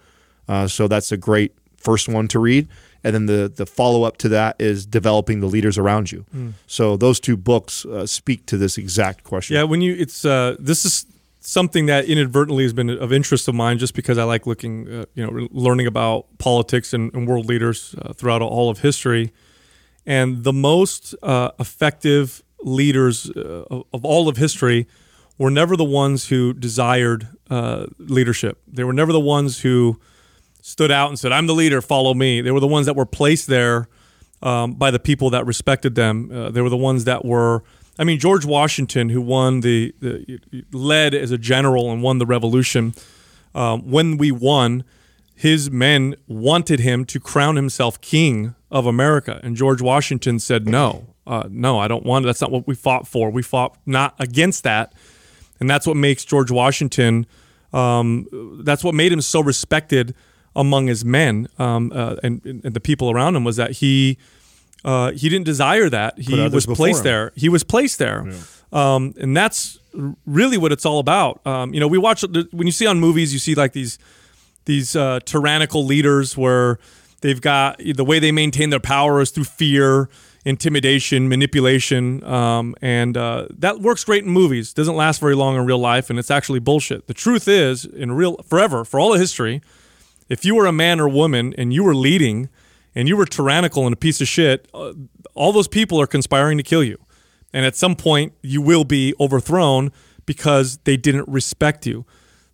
[0.68, 2.68] So that's a great first one to read.
[3.06, 6.26] And then the the follow up to that is developing the leaders around you.
[6.68, 9.56] So those two books uh, speak to this exact question.
[9.56, 11.06] Yeah, when you it's uh, this is
[11.40, 15.06] something that inadvertently has been of interest of mine, just because I like looking, uh,
[15.14, 19.32] you know, learning about politics and, and world leaders uh, throughout all of history,
[20.06, 24.88] and the most uh, effective leaders uh, of, of all of history
[25.38, 28.58] were never the ones who desired uh, leadership.
[28.68, 30.00] They were never the ones who
[30.66, 33.06] stood out and said, "I'm the leader, follow me." They were the ones that were
[33.06, 33.88] placed there
[34.42, 36.32] um, by the people that respected them.
[36.32, 37.64] Uh, they were the ones that were.
[38.00, 40.40] I mean, George Washington, who won the, the
[40.74, 42.94] led as a general and won the Revolution.
[43.54, 44.84] Um, when we won,
[45.34, 51.14] his men wanted him to crown himself king of America, and George Washington said, "No,
[51.28, 52.26] uh, no, I don't want.
[52.26, 52.28] It.
[52.28, 53.30] That's not what we fought for.
[53.30, 54.94] We fought not against that."
[55.60, 57.26] and that's what makes George Washington.
[57.74, 58.28] Um,
[58.64, 60.14] that's what made him so respected
[60.56, 64.18] among his men um, uh, and, and the people around him was that he
[64.84, 66.18] uh, he didn't desire that.
[66.20, 67.04] He was placed him.
[67.06, 67.32] there.
[67.36, 68.24] He was placed there,
[68.72, 69.80] um, and that's
[70.26, 71.46] really what it's all about.
[71.46, 73.98] Um, you know, we watch when you see on movies, you see like these
[74.66, 76.78] these uh, tyrannical leaders where
[77.22, 80.08] they've got the way they maintain their power is through fear,
[80.46, 84.72] intimidation, manipulation, um, and uh, that works great in movies.
[84.74, 87.08] Doesn't last very long in real life, and it's actually bullshit.
[87.08, 89.62] The truth is, in real forever for all of history,
[90.30, 92.50] if you were a man or woman and you were leading
[92.94, 94.94] and you were tyrannical and a piece of shit, uh,
[95.34, 96.98] all those people are conspiring to kill you.
[97.54, 99.92] And at some point, you will be overthrown
[100.26, 102.06] because they didn't respect you.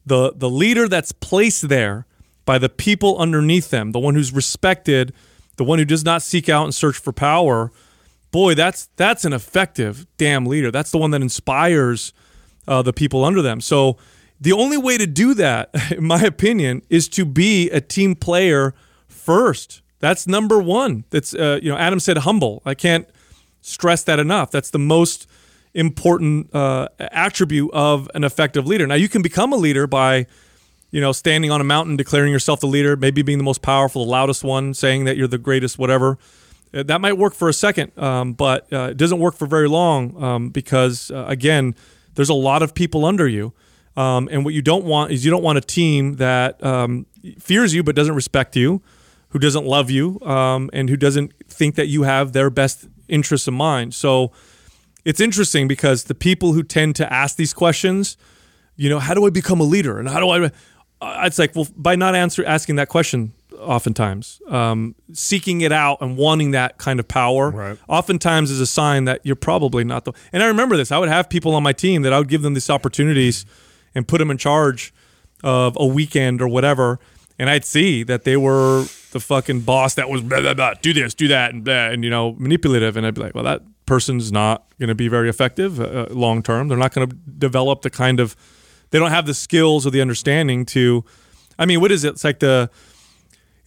[0.06, 2.06] The, the leader that's placed there
[2.46, 5.14] by the people underneath them, the one who's respected,
[5.58, 7.72] the one who does not seek out and search for power,
[8.32, 10.72] boy, that's that's an effective damn leader.
[10.72, 12.14] That's the one that inspires
[12.68, 13.62] uh, the people under them.
[13.62, 13.98] So
[14.42, 18.74] the only way to do that, in my opinion, is to be a team player
[19.08, 19.82] first.
[20.00, 21.06] That's number one.
[21.12, 22.62] That's uh, you know, Adam said humble.
[22.66, 23.08] I can't
[23.62, 24.50] stress that enough.
[24.52, 25.28] That's the most
[25.74, 28.88] important uh, attribute of an effective leader.
[28.88, 30.26] Now you can become a leader by
[30.92, 34.04] you know, standing on a mountain, declaring yourself the leader, maybe being the most powerful,
[34.06, 36.18] the loudest one, saying that you're the greatest, whatever.
[36.74, 39.70] Uh, That might work for a second, um, but uh, it doesn't work for very
[39.70, 41.76] long um, because, uh, again,
[42.16, 43.54] there's a lot of people under you.
[43.98, 47.06] Um, and what you don't want is you don't want a team that um,
[47.40, 48.82] fears you but doesn't respect you,
[49.30, 53.48] who doesn't love you, um, and who doesn't think that you have their best interests
[53.48, 53.94] in mind.
[53.94, 54.32] So
[55.04, 58.18] it's interesting because the people who tend to ask these questions,
[58.76, 60.00] you know, how do I become a leader?
[60.00, 60.52] And how do I?
[61.02, 66.02] Uh, It's like, well, by not answer asking that question, oftentimes um, seeking it out
[66.02, 67.78] and wanting that kind of power, Right.
[67.88, 70.14] oftentimes is a sign that you're probably not the.
[70.34, 70.92] And I remember this.
[70.92, 73.46] I would have people on my team that I would give them these opportunities
[73.94, 74.94] and put them in charge
[75.44, 77.00] of a weekend or whatever,
[77.40, 80.94] and I'd see that they were the fucking boss that was blah blah blah, do
[80.94, 83.62] this, do that, and blah, and you know manipulative, and I'd be like, well, that
[83.86, 86.68] person's not going to be very effective uh, long term.
[86.68, 88.36] They're not going to develop the kind of
[88.92, 91.04] they don't have the skills or the understanding to.
[91.58, 92.10] I mean, what is it?
[92.10, 92.70] It's like the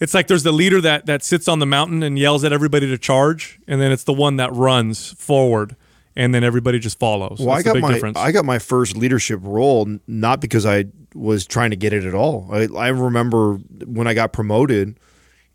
[0.01, 2.89] it's like there's the leader that that sits on the mountain and yells at everybody
[2.89, 5.77] to charge, and then it's the one that runs forward,
[6.17, 7.39] and then everybody just follows.
[7.41, 8.19] Well, I That's the got my difference.
[8.19, 12.15] I got my first leadership role not because I was trying to get it at
[12.15, 12.49] all.
[12.53, 13.55] I, I remember
[13.85, 14.99] when I got promoted,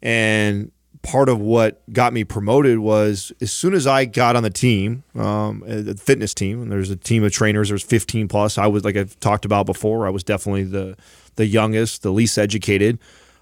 [0.01, 0.71] and
[1.01, 5.03] part of what got me promoted was as soon as I got on the team,
[5.15, 7.69] um, the fitness team, and there's a team of trainers.
[7.69, 8.57] There's 15 plus.
[8.57, 10.05] I was like I've talked about before.
[10.05, 10.97] I was definitely the
[11.35, 12.99] the youngest, the least educated.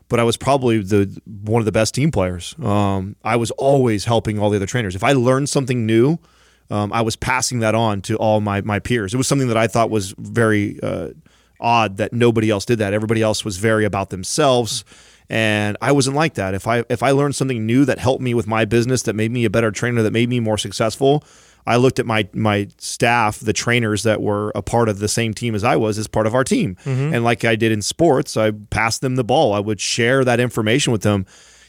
[0.09, 2.55] But I was probably the one of the best team players.
[2.63, 4.95] Um, I was always helping all the other trainers.
[4.95, 6.17] If I learned something new,
[6.69, 9.13] um, I was passing that on to all my my peers.
[9.13, 11.09] It was something that I thought was very uh,
[11.59, 12.93] odd that nobody else did that.
[12.93, 14.83] Everybody else was very about themselves,
[15.29, 16.53] and I wasn't like that.
[16.53, 19.31] If I if I learned something new that helped me with my business, that made
[19.31, 21.23] me a better trainer, that made me more successful.
[21.65, 25.33] I looked at my my staff, the trainers that were a part of the same
[25.33, 26.77] team as I was, as part of our team.
[27.13, 29.53] And like I did in sports, I passed them the ball.
[29.53, 31.25] I would share that information with them.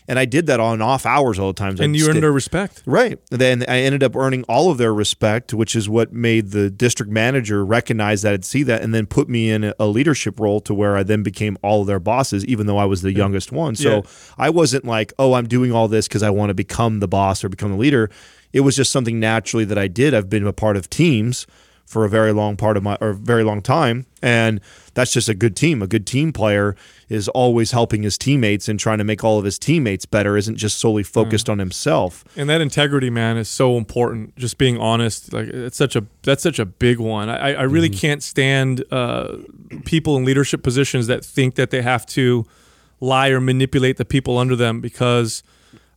[0.09, 1.73] And I did that on off hours all the time.
[1.73, 2.83] and I'd you stay- earned their respect.
[2.87, 3.19] Right.
[3.31, 7.13] Then I ended up earning all of their respect, which is what made the district
[7.13, 10.73] manager recognize that and see that, and then put me in a leadership role to
[10.73, 13.75] where I then became all of their bosses, even though I was the youngest one.
[13.77, 14.01] So Yeah.
[14.39, 17.45] I wasn't like, oh, I'm doing all this because I want to become the boss
[17.45, 18.09] or become the leader.
[18.53, 20.15] It was just something naturally that I did.
[20.15, 21.47] I've been a part of teams
[21.89, 24.61] for a very long part of my or very long time and
[24.95, 25.81] that's just a good team.
[25.81, 26.75] A good team player
[27.09, 30.37] is always helping his teammates and trying to make all of his teammates better.
[30.37, 32.25] Isn't just solely focused on himself.
[32.37, 34.37] And that integrity, man, is so important.
[34.37, 37.29] Just being honest, like it's such a that's such a big one.
[37.29, 39.37] I, I really can't stand uh,
[39.85, 42.45] people in leadership positions that think that they have to
[43.01, 45.45] lie or manipulate the people under them because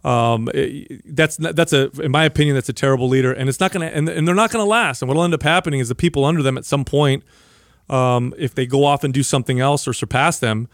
[0.04, 3.72] um, it- that's that's a in my opinion that's a terrible leader, and it's not
[3.72, 5.02] gonna and, and they're not gonna last.
[5.02, 7.24] And what'll end up happening is the people under them at some point,
[7.90, 10.68] um, if they go off and do something else or surpass them,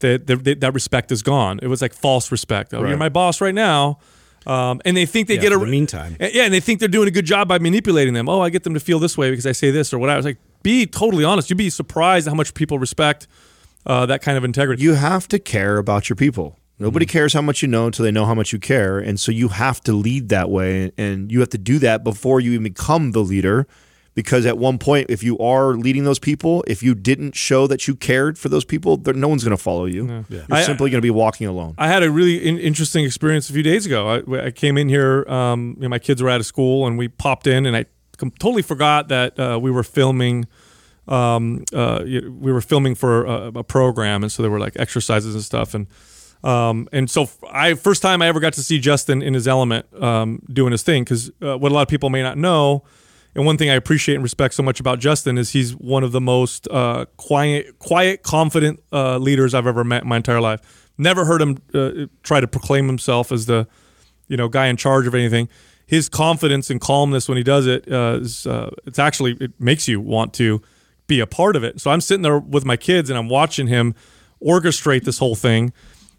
[0.00, 1.60] that that that respect is gone.
[1.62, 2.74] It was like false respect.
[2.74, 3.98] Oh, you're my boss right now.
[4.46, 6.16] Um, and they think they Yeah, get a the meantime.
[6.20, 8.28] yeah, and they think they're doing a good job by manipulating them.
[8.28, 10.18] Oh, I get them to feel this way because I say this or whatever.
[10.18, 11.50] It's like, be totally honest.
[11.50, 13.26] You'd be surprised how much people respect
[13.86, 14.84] uh, that kind of integrity.
[14.84, 16.60] you have to care about your people.
[16.78, 18.98] Nobody cares how much you know until they know how much you care.
[18.98, 20.92] And so you have to lead that way.
[20.98, 23.66] And you have to do that before you even become the leader.
[24.14, 27.86] Because at one point, if you are leading those people, if you didn't show that
[27.86, 30.24] you cared for those people, there, no one's going to follow you.
[30.30, 31.74] You're I- simply going to be walking alone.
[31.76, 34.08] I had a really in- interesting experience a few days ago.
[34.08, 35.26] I, I came in here.
[35.28, 37.84] Um, you know, my kids were out of school, and we popped in, and I
[38.16, 40.46] com- totally forgot that uh, we were filming.
[41.08, 45.34] Um, uh, we were filming for a, a program, and so there were like exercises
[45.34, 45.86] and stuff, and
[46.44, 49.86] um, and so I first time I ever got to see Justin in his element
[50.00, 52.84] um, doing his thing because uh, what a lot of people may not know.
[53.34, 56.12] And one thing I appreciate and respect so much about Justin is he's one of
[56.12, 60.90] the most uh, quiet, quiet, confident uh, leaders I've ever met in my entire life.
[60.96, 63.68] Never heard him uh, try to proclaim himself as the,
[64.26, 65.50] you know, guy in charge of anything.
[65.86, 69.86] His confidence and calmness when he does it uh, is uh, it's actually it makes
[69.86, 70.62] you want to
[71.06, 71.78] be a part of it.
[71.78, 73.94] So I'm sitting there with my kids and I'm watching him
[74.42, 75.72] orchestrate this whole thing,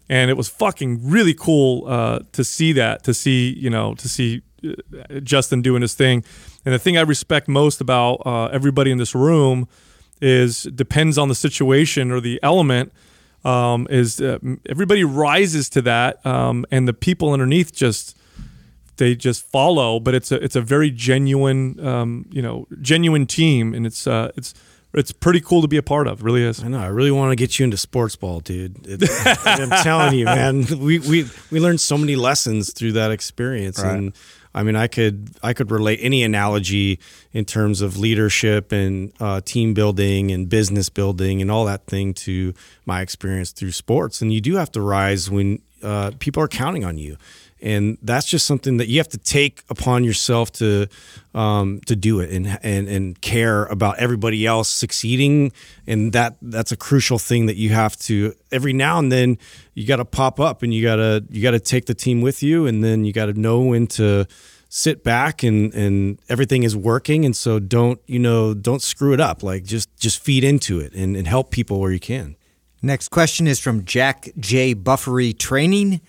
[0.08, 4.08] and it was fucking really cool uh, to see that, to see you know, to
[4.08, 6.24] see uh, Justin doing his thing.
[6.64, 9.68] And the thing I respect most about uh, everybody in this room
[10.20, 12.92] is depends on the situation or the element.
[13.44, 18.18] Um, is uh, everybody rises to that, um, and the people underneath just
[18.96, 20.00] they just follow.
[20.00, 24.32] But it's a it's a very genuine, um, you know, genuine team, and it's uh,
[24.36, 24.54] it's
[24.98, 26.22] it's pretty cool to be a part of.
[26.22, 26.62] Really is.
[26.62, 26.80] I know.
[26.80, 28.86] I really want to get you into sports ball, dude.
[28.86, 29.10] It,
[29.44, 30.66] I'm telling you, man.
[30.78, 34.12] We we we learned so many lessons through that experience, and
[34.54, 37.00] I mean, I could I could relate any analogy
[37.32, 42.14] in terms of leadership and uh, team building and business building and all that thing
[42.14, 42.54] to
[42.86, 44.22] my experience through sports.
[44.22, 47.16] And you do have to rise when uh, people are counting on you.
[47.60, 50.86] And that's just something that you have to take upon yourself to
[51.34, 55.52] um, to do it and, and and care about everybody else succeeding.
[55.86, 59.38] And that that's a crucial thing that you have to every now and then
[59.74, 62.20] you got to pop up and you got to you got to take the team
[62.20, 64.26] with you, and then you got to know when to
[64.68, 67.24] sit back and and everything is working.
[67.24, 69.42] And so don't you know don't screw it up.
[69.42, 72.36] Like just just feed into it and, and help people where you can.
[72.80, 74.72] Next question is from Jack J.
[74.74, 76.00] Buffery Training.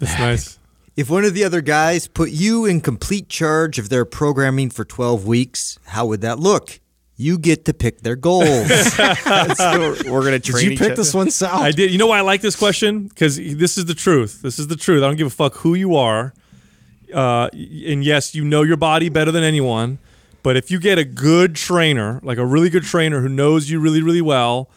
[0.00, 0.58] That's nice.
[0.96, 4.84] If one of the other guys put you in complete charge of their programming for
[4.84, 6.80] 12 weeks, how would that look?
[7.16, 8.46] You get to pick their goals.
[8.98, 10.96] We're going to Did train you each pick other.
[10.96, 11.62] this one, Sal?
[11.62, 11.90] I did.
[11.90, 13.08] You know why I like this question?
[13.08, 14.42] Because this is the truth.
[14.42, 15.02] This is the truth.
[15.02, 16.32] I don't give a fuck who you are.
[17.12, 19.98] Uh, and yes, you know your body better than anyone.
[20.42, 23.80] But if you get a good trainer, like a really good trainer who knows you
[23.80, 24.70] really, really well,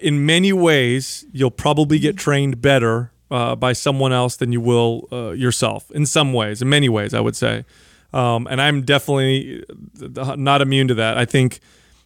[0.00, 5.08] in many ways, you'll probably get trained better uh, by someone else than you will
[5.10, 7.64] uh, yourself in some ways, in many ways, I would say.
[8.12, 9.64] Um, and I'm definitely
[10.16, 11.16] uh, not immune to that.
[11.16, 11.60] I think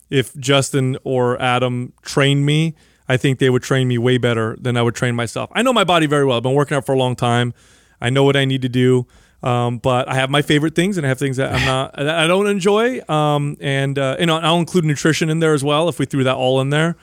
[0.08, 2.76] if Justin or Adam trained me,
[3.08, 5.50] I think they would train me way better than I would train myself.
[5.52, 6.36] I know my body very well.
[6.36, 7.54] I've been working out for a long time.
[8.00, 9.06] I know what I need to do.
[9.42, 12.08] Um, but I have my favorite things, and I have things that I'm not, that
[12.08, 13.00] I don't enjoy.
[13.08, 16.24] Um, and uh, you know, I'll include nutrition in there as well if we threw
[16.24, 16.96] that all in there.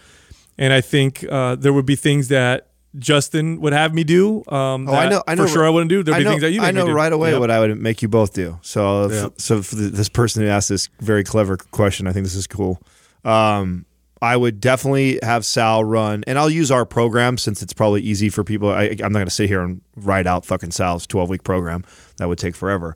[0.57, 2.67] And I think uh, there would be things that
[2.97, 4.43] Justin would have me do.
[4.47, 5.23] Um, Oh, I know.
[5.27, 5.43] I know.
[5.43, 6.03] for sure I wouldn't do.
[6.03, 6.61] There'd be know, things that you.
[6.61, 7.39] I know right away Yep.
[7.39, 8.59] what I would make you both do.
[8.61, 9.33] So, if- Yep.
[9.37, 12.47] so for the, this person who asked this very clever question, I think this is
[12.47, 12.79] cool.
[13.25, 13.85] Um,
[14.21, 18.29] I would definitely have Sal run, and I'll use our program since it's probably easy
[18.29, 18.69] for people.
[18.69, 21.83] I, I'm not going to sit here and write out fucking Sal's 12 week program.
[22.17, 22.95] That would take forever.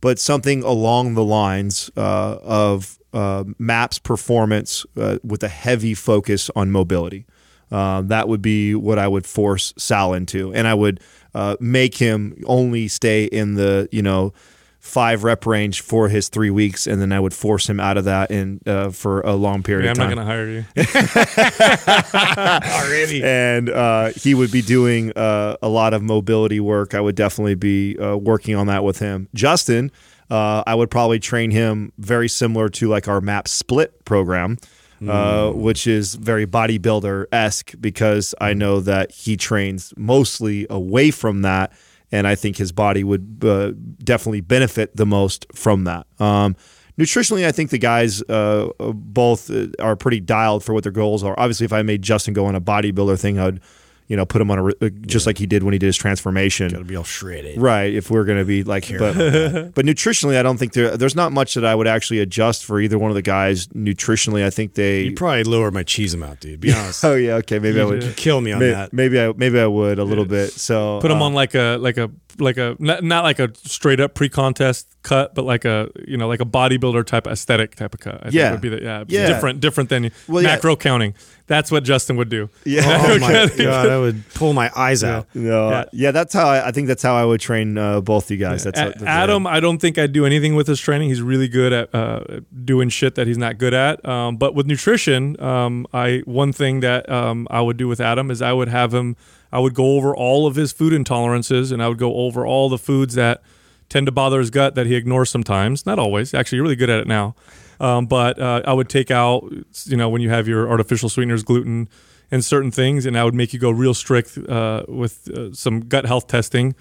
[0.00, 6.48] But something along the lines uh, of uh, MAPS performance uh, with a heavy focus
[6.54, 7.26] on mobility.
[7.70, 11.00] Um, that would be what I would force Sal into, and I would
[11.34, 14.32] uh, make him only stay in the you know
[14.80, 18.04] five rep range for his three weeks, and then I would force him out of
[18.04, 20.64] that in uh, for a long period Yeah, of I'm not going to hire you.
[22.88, 23.22] Already.
[23.22, 26.94] and uh, he would be doing uh, a lot of mobility work.
[26.94, 29.28] I would definitely be uh, working on that with him.
[29.34, 29.90] Justin,
[30.30, 34.58] uh, I would probably train him very similar to like our MAPS split program.
[35.06, 41.42] Uh, which is very bodybuilder esque because I know that he trains mostly away from
[41.42, 41.72] that,
[42.10, 43.72] and I think his body would uh,
[44.02, 46.06] definitely benefit the most from that.
[46.18, 46.56] Um,
[46.98, 50.92] nutritionally, I think the guys uh, uh, both uh, are pretty dialed for what their
[50.92, 51.38] goals are.
[51.38, 53.60] Obviously, if I made Justin go on a bodybuilder thing, I'd
[54.08, 55.96] you know put him on a uh, just like he did when he did his
[55.96, 56.68] transformation.
[56.70, 57.60] Gotta be all shredded.
[57.60, 59.14] Right, if we're going to be like, but,
[59.74, 62.80] but nutritionally, I don't think there, there's not much that I would actually adjust for
[62.80, 63.66] either one of the guys.
[63.68, 65.02] Nutritionally, I think they.
[65.02, 66.60] You probably lower my cheese amount, dude.
[66.60, 67.04] Be honest.
[67.04, 68.02] oh yeah, okay, maybe I would.
[68.02, 68.92] You kill me on May- that.
[68.92, 70.52] Maybe I maybe I would a little bit.
[70.52, 73.50] So Put him uh, on like a like a like a not, not like a
[73.54, 77.74] straight up pre contest cut, but like a you know like a bodybuilder type aesthetic
[77.76, 78.14] type of cut.
[78.14, 78.52] I think Yeah.
[78.52, 79.26] would be the, yeah, Yeah.
[79.26, 80.54] different different than Well, yeah.
[80.54, 81.14] macro counting.
[81.48, 82.48] That's what Justin would do.
[82.64, 82.82] Yeah.
[83.08, 85.26] Oh my god, I would pull my eyes out.
[85.34, 85.84] No, Yeah.
[85.92, 86.10] yeah.
[86.12, 88.64] that's how I, I think that's how I would train uh, both you guys.
[88.64, 91.08] That's, A- that's Adam, I don't think I'd do anything with his training.
[91.08, 94.06] He's really good at uh, doing shit that he's not good at.
[94.06, 98.30] Um, but with nutrition, um, I one thing that um, I would do with Adam
[98.30, 99.16] is I would have him.
[99.50, 102.68] I would go over all of his food intolerances, and I would go over all
[102.68, 103.42] the foods that
[103.88, 105.86] tend to bother his gut that he ignores sometimes.
[105.86, 106.34] Not always.
[106.34, 107.34] Actually, you're really good at it now.
[107.80, 109.44] Um, but uh, I would take out,
[109.84, 111.88] you know, when you have your artificial sweeteners, gluten,
[112.30, 115.80] and certain things, and I would make you go real strict uh, with uh, some
[115.80, 116.74] gut health testing.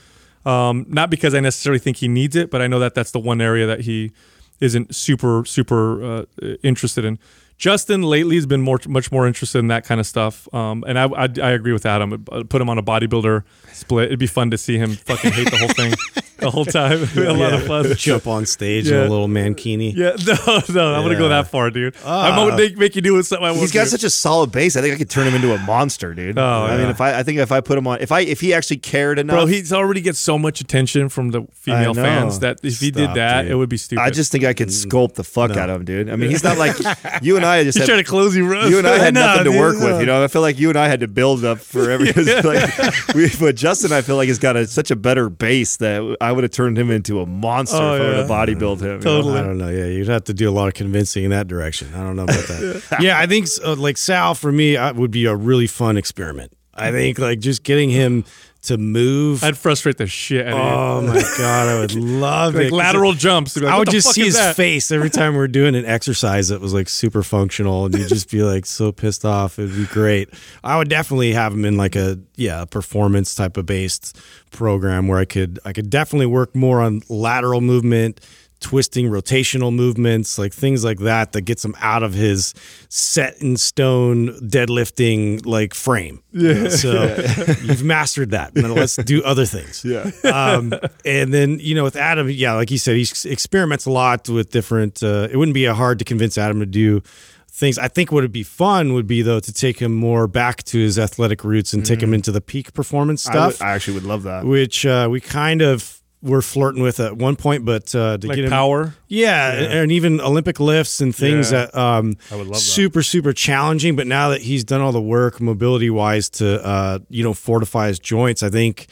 [0.45, 3.19] Um, not because I necessarily think he needs it, but I know that that's the
[3.19, 4.11] one area that he
[4.59, 6.25] isn't super super uh,
[6.63, 7.19] interested in.
[7.57, 10.97] Justin lately has been more much more interested in that kind of stuff, um, and
[10.97, 12.25] I, I I agree with Adam.
[12.31, 13.43] I'd Put him on a bodybuilder
[13.73, 14.05] split.
[14.05, 15.93] It'd be fun to see him fucking hate the whole thing
[16.39, 17.07] the whole time.
[17.17, 17.93] A lot of fun.
[17.95, 19.01] Jump on stage Yeah.
[19.01, 19.93] in a little mankini.
[19.95, 21.41] Yeah, no, no, I wouldn't go Yeah.
[21.41, 21.95] that far, dude.
[22.05, 22.33] Ah.
[22.33, 23.89] I won't make, make you do something I won't He's got do.
[23.89, 24.75] such a solid base.
[24.75, 26.37] I think I could turn him into a monster, dude.
[26.37, 26.89] Oh, I mean, yeah.
[26.91, 29.19] if I, I think if I put him on, if I, if he actually cared
[29.19, 32.03] enough, Bro, he's already gets so much attention from the female know.
[32.03, 33.51] fans that if he did Stop, that, dude.
[33.51, 34.01] it would be stupid.
[34.01, 36.09] I just think I could sculpt the fuck out of him, dude.
[36.09, 36.75] I mean, he's not like
[37.21, 39.21] you and I just he's had, trying to close you, you and I had No,
[39.21, 39.85] nothing to dude, work no.
[39.85, 39.99] with.
[40.01, 42.25] You know, I feel like you and I had to build up for everything.
[42.43, 46.17] like, we, but Justin, I feel like he's got a, such a better base that
[46.21, 48.23] I would have turned him into a monster Oh, if I were yeah.
[48.23, 48.87] to bodybuild him.
[48.87, 48.99] you know?
[48.99, 49.39] Totally.
[49.39, 49.69] I don't know.
[49.69, 51.93] Yeah, you'd have to do a lot of convincing in that direction.
[51.93, 52.83] I don't know about that.
[52.99, 56.53] yeah, I think uh, like Sal for me uh, would be a really fun experiment.
[56.79, 58.23] I think like just getting him
[58.67, 59.43] to move.
[59.43, 61.09] I'd frustrate the shit out of you.
[61.09, 62.59] oh my god, I would love it.
[62.59, 63.57] Like 'Cause lateral jumps.
[63.57, 64.55] Like, I would just see his that?
[64.55, 68.07] face every time we are doing an exercise that was like super functional, and you'd
[68.09, 69.59] just be like so pissed off.
[69.59, 70.29] It'd be great.
[70.63, 74.17] I would definitely have him in like a yeah a performance type of based
[74.51, 78.21] program where I could I could definitely work more on lateral movement,
[78.59, 82.53] twisting, rotational movements, like things like that that gets him out of his
[82.89, 86.21] set in stone deadlifting like frame.
[86.33, 86.69] Yeah.
[86.69, 87.15] So
[87.63, 88.55] you've mastered that.
[88.55, 89.83] Now let's do other things.
[89.85, 90.09] Yeah.
[90.23, 90.73] Um,
[91.05, 94.51] and then you know with Adam, yeah, like you said, he experiments a lot with
[94.51, 95.01] different.
[95.03, 97.01] Uh, it wouldn't be hard to convince Adam to do
[97.49, 97.77] things.
[97.79, 100.77] I think what would be fun would be though to take him more back to
[100.79, 103.37] his athletic roots and take him into the peak performance Mm-hmm.
[103.37, 104.45] I, would- stuff, I actually would love that.
[104.45, 108.35] which uh, we kind of were flirting with at one point, but uh, to Like
[108.37, 108.95] get him power.
[109.07, 111.67] yeah, and even Olympic lifts and things Yeah.
[111.67, 112.59] that um I would love that.
[112.59, 113.95] super super challenging.
[113.95, 117.87] But now that he's done all the work mobility wise to uh you know fortify
[117.89, 118.87] his joints, I think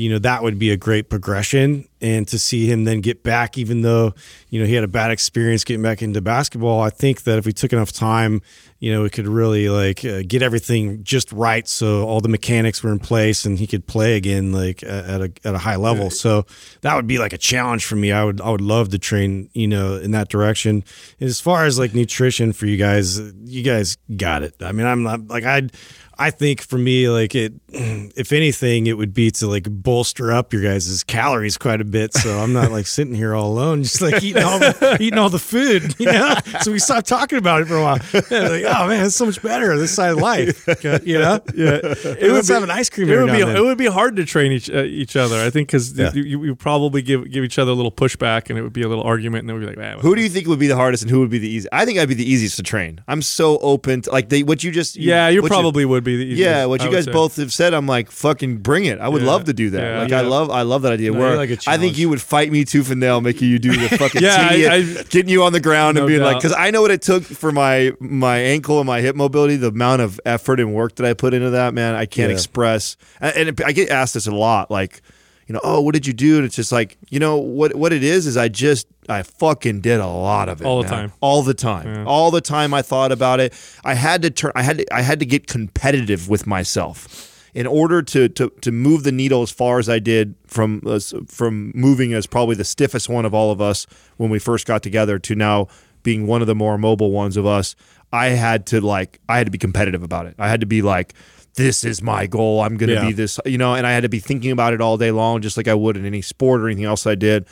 [0.00, 1.86] you know that would be a great progression.
[2.02, 4.14] and to see him then get back, even though
[4.48, 7.44] you know he had a bad experience getting back into basketball, I think that if
[7.44, 8.40] we took enough time,
[8.78, 12.82] you know, we could really like uh, get everything just right, so all the mechanics
[12.82, 16.08] were in place and he could play again like at a at a high level.
[16.10, 16.46] So
[16.80, 18.10] that would be like a challenge for me.
[18.10, 20.82] I would I would love to train, you know, in that direction.
[21.20, 24.54] As far as like nutrition for you guys, you guys got it.
[24.62, 25.72] I mean, I'm not like I'd
[26.20, 30.52] I think for me, like it, if anything, it would be to like bolster up
[30.52, 32.12] your guys' calories quite a bit.
[32.14, 35.30] So I'm not like sitting here all alone, just like eating all the, eating all
[35.30, 36.34] the food, you know.
[36.60, 37.98] So we stopped talking about it for a while.
[38.12, 40.66] Yeah, like, oh man, it's so much better this side of life,
[41.04, 41.40] you know.
[41.54, 41.80] Yeah,
[42.20, 43.08] It would have an ice cream.
[43.08, 43.56] It every would now be and then.
[43.56, 45.36] it would be hard to train each uh, each other.
[45.40, 46.12] I think because Yeah.
[46.12, 48.88] you, you probably give give each other a little pushback, and it would be a
[48.88, 50.76] little argument, and then we'd be like, "Ah, Who do you think would be the
[50.76, 51.68] hardest and who would be the easy?
[51.72, 53.00] I think I'd be the easiest to train.
[53.08, 56.09] I'm so open to like they, what you just Yeah, you what probably would be
[56.16, 56.40] the easiest.
[56.40, 57.12] yeah what you would guys say.
[57.12, 57.74] both have said.
[57.74, 58.98] I'm like fucking bring it.
[58.98, 59.28] I would Yeah.
[59.28, 59.80] love to do that.
[59.80, 60.02] Yeah.
[60.02, 61.12] like I love I love that idea.
[61.12, 63.58] No, where like a I think you would fight me tooth and nail, making you
[63.58, 66.22] do the fucking Yeah, I- tedious- I- getting you on the ground No and being
[66.22, 69.56] like because I know what it took for my my ankle and my hip mobility.
[69.56, 72.34] The amount of effort and work that I put into that man, I can't Yeah.
[72.36, 72.96] express.
[73.20, 75.02] And, and it- I get asked this a lot, like.
[75.50, 76.36] You know, oh, what did you do?
[76.36, 79.80] And it's just like, you know, what what it is is I just I fucking
[79.80, 80.92] did a lot of it All the man.
[81.08, 81.12] time.
[81.20, 82.72] all the time, all the time.
[82.72, 83.52] I thought about it.
[83.84, 84.52] I had to turn.
[84.54, 84.94] I had to.
[84.94, 89.42] I had to get competitive with myself in order to to to move the needle
[89.42, 93.34] as far as I did from uh, from moving as probably the stiffest one of
[93.34, 95.66] all of us when we first got together to now
[96.04, 97.74] being one of the more mobile ones of us.
[98.12, 99.18] I had to like.
[99.28, 100.36] I had to be competitive about it.
[100.38, 101.12] I had to be like.
[101.60, 102.62] This is my goal.
[102.62, 103.06] I'm going to Yeah.
[103.08, 105.42] be this, you know, and I had to be thinking about it all day long,
[105.42, 107.44] just like I would in any sport or anything else I did.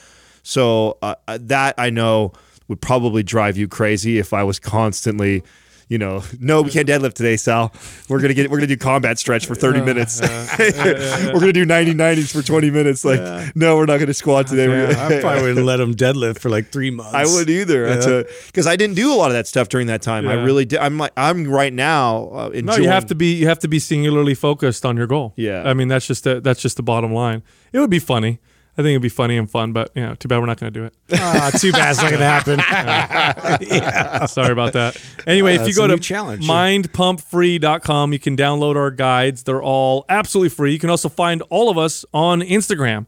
[0.42, 2.32] So uh, uh, that I know
[2.68, 5.42] would probably drive you crazy if I was constantly,
[5.88, 7.72] you know, no, we can't deadlift today, Sal.
[8.08, 10.20] We're gonna get we're gonna do combat stretch for thirty minutes.
[10.58, 13.04] we're gonna do 90 90s for twenty minutes.
[13.04, 14.68] Like, no, we're not gonna squat today.
[14.68, 17.14] We're gonna- I probably wouldn't let him deadlift for like three months.
[17.14, 18.24] I would either.
[18.46, 20.28] Because I didn't do a lot of that stuff during that time.
[20.28, 20.78] I really did.
[20.78, 22.28] I'm like I'm right now.
[22.28, 25.32] Uh, No, you have to be you have to be singularly focused on your goal.
[25.36, 25.62] Yeah.
[25.68, 27.42] I mean that's just the, that's just the bottom line.
[27.72, 28.40] It would be funny.
[28.78, 30.72] I think it'd be funny and fun, but you know, too bad we're not going
[30.72, 30.94] to do it.
[31.20, 34.28] Ah, too bad it's not going to happen.
[34.28, 34.96] Sorry about that.
[35.26, 36.46] Anyway, if you go to challenge.
[36.46, 39.42] mindpumpfree.com, you can download our guides.
[39.42, 40.72] They're all absolutely free.
[40.72, 43.06] You can also find all of us on Instagram.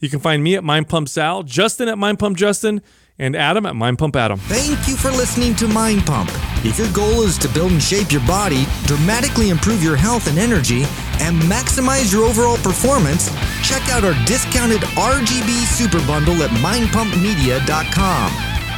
[0.00, 2.82] You can find me at mindpumpsal, Justin at mindpumpjustin,
[3.22, 4.36] and Adam at Mind Pump Adam.
[4.36, 6.28] Thank you for listening to Mind Pump.
[6.64, 10.38] If your goal is to build and shape your body, dramatically improve your health and
[10.38, 10.82] energy,
[11.20, 13.30] and maximize your overall performance,
[13.62, 18.61] check out our discounted RGB Super Bundle at mindpumpmedia.com.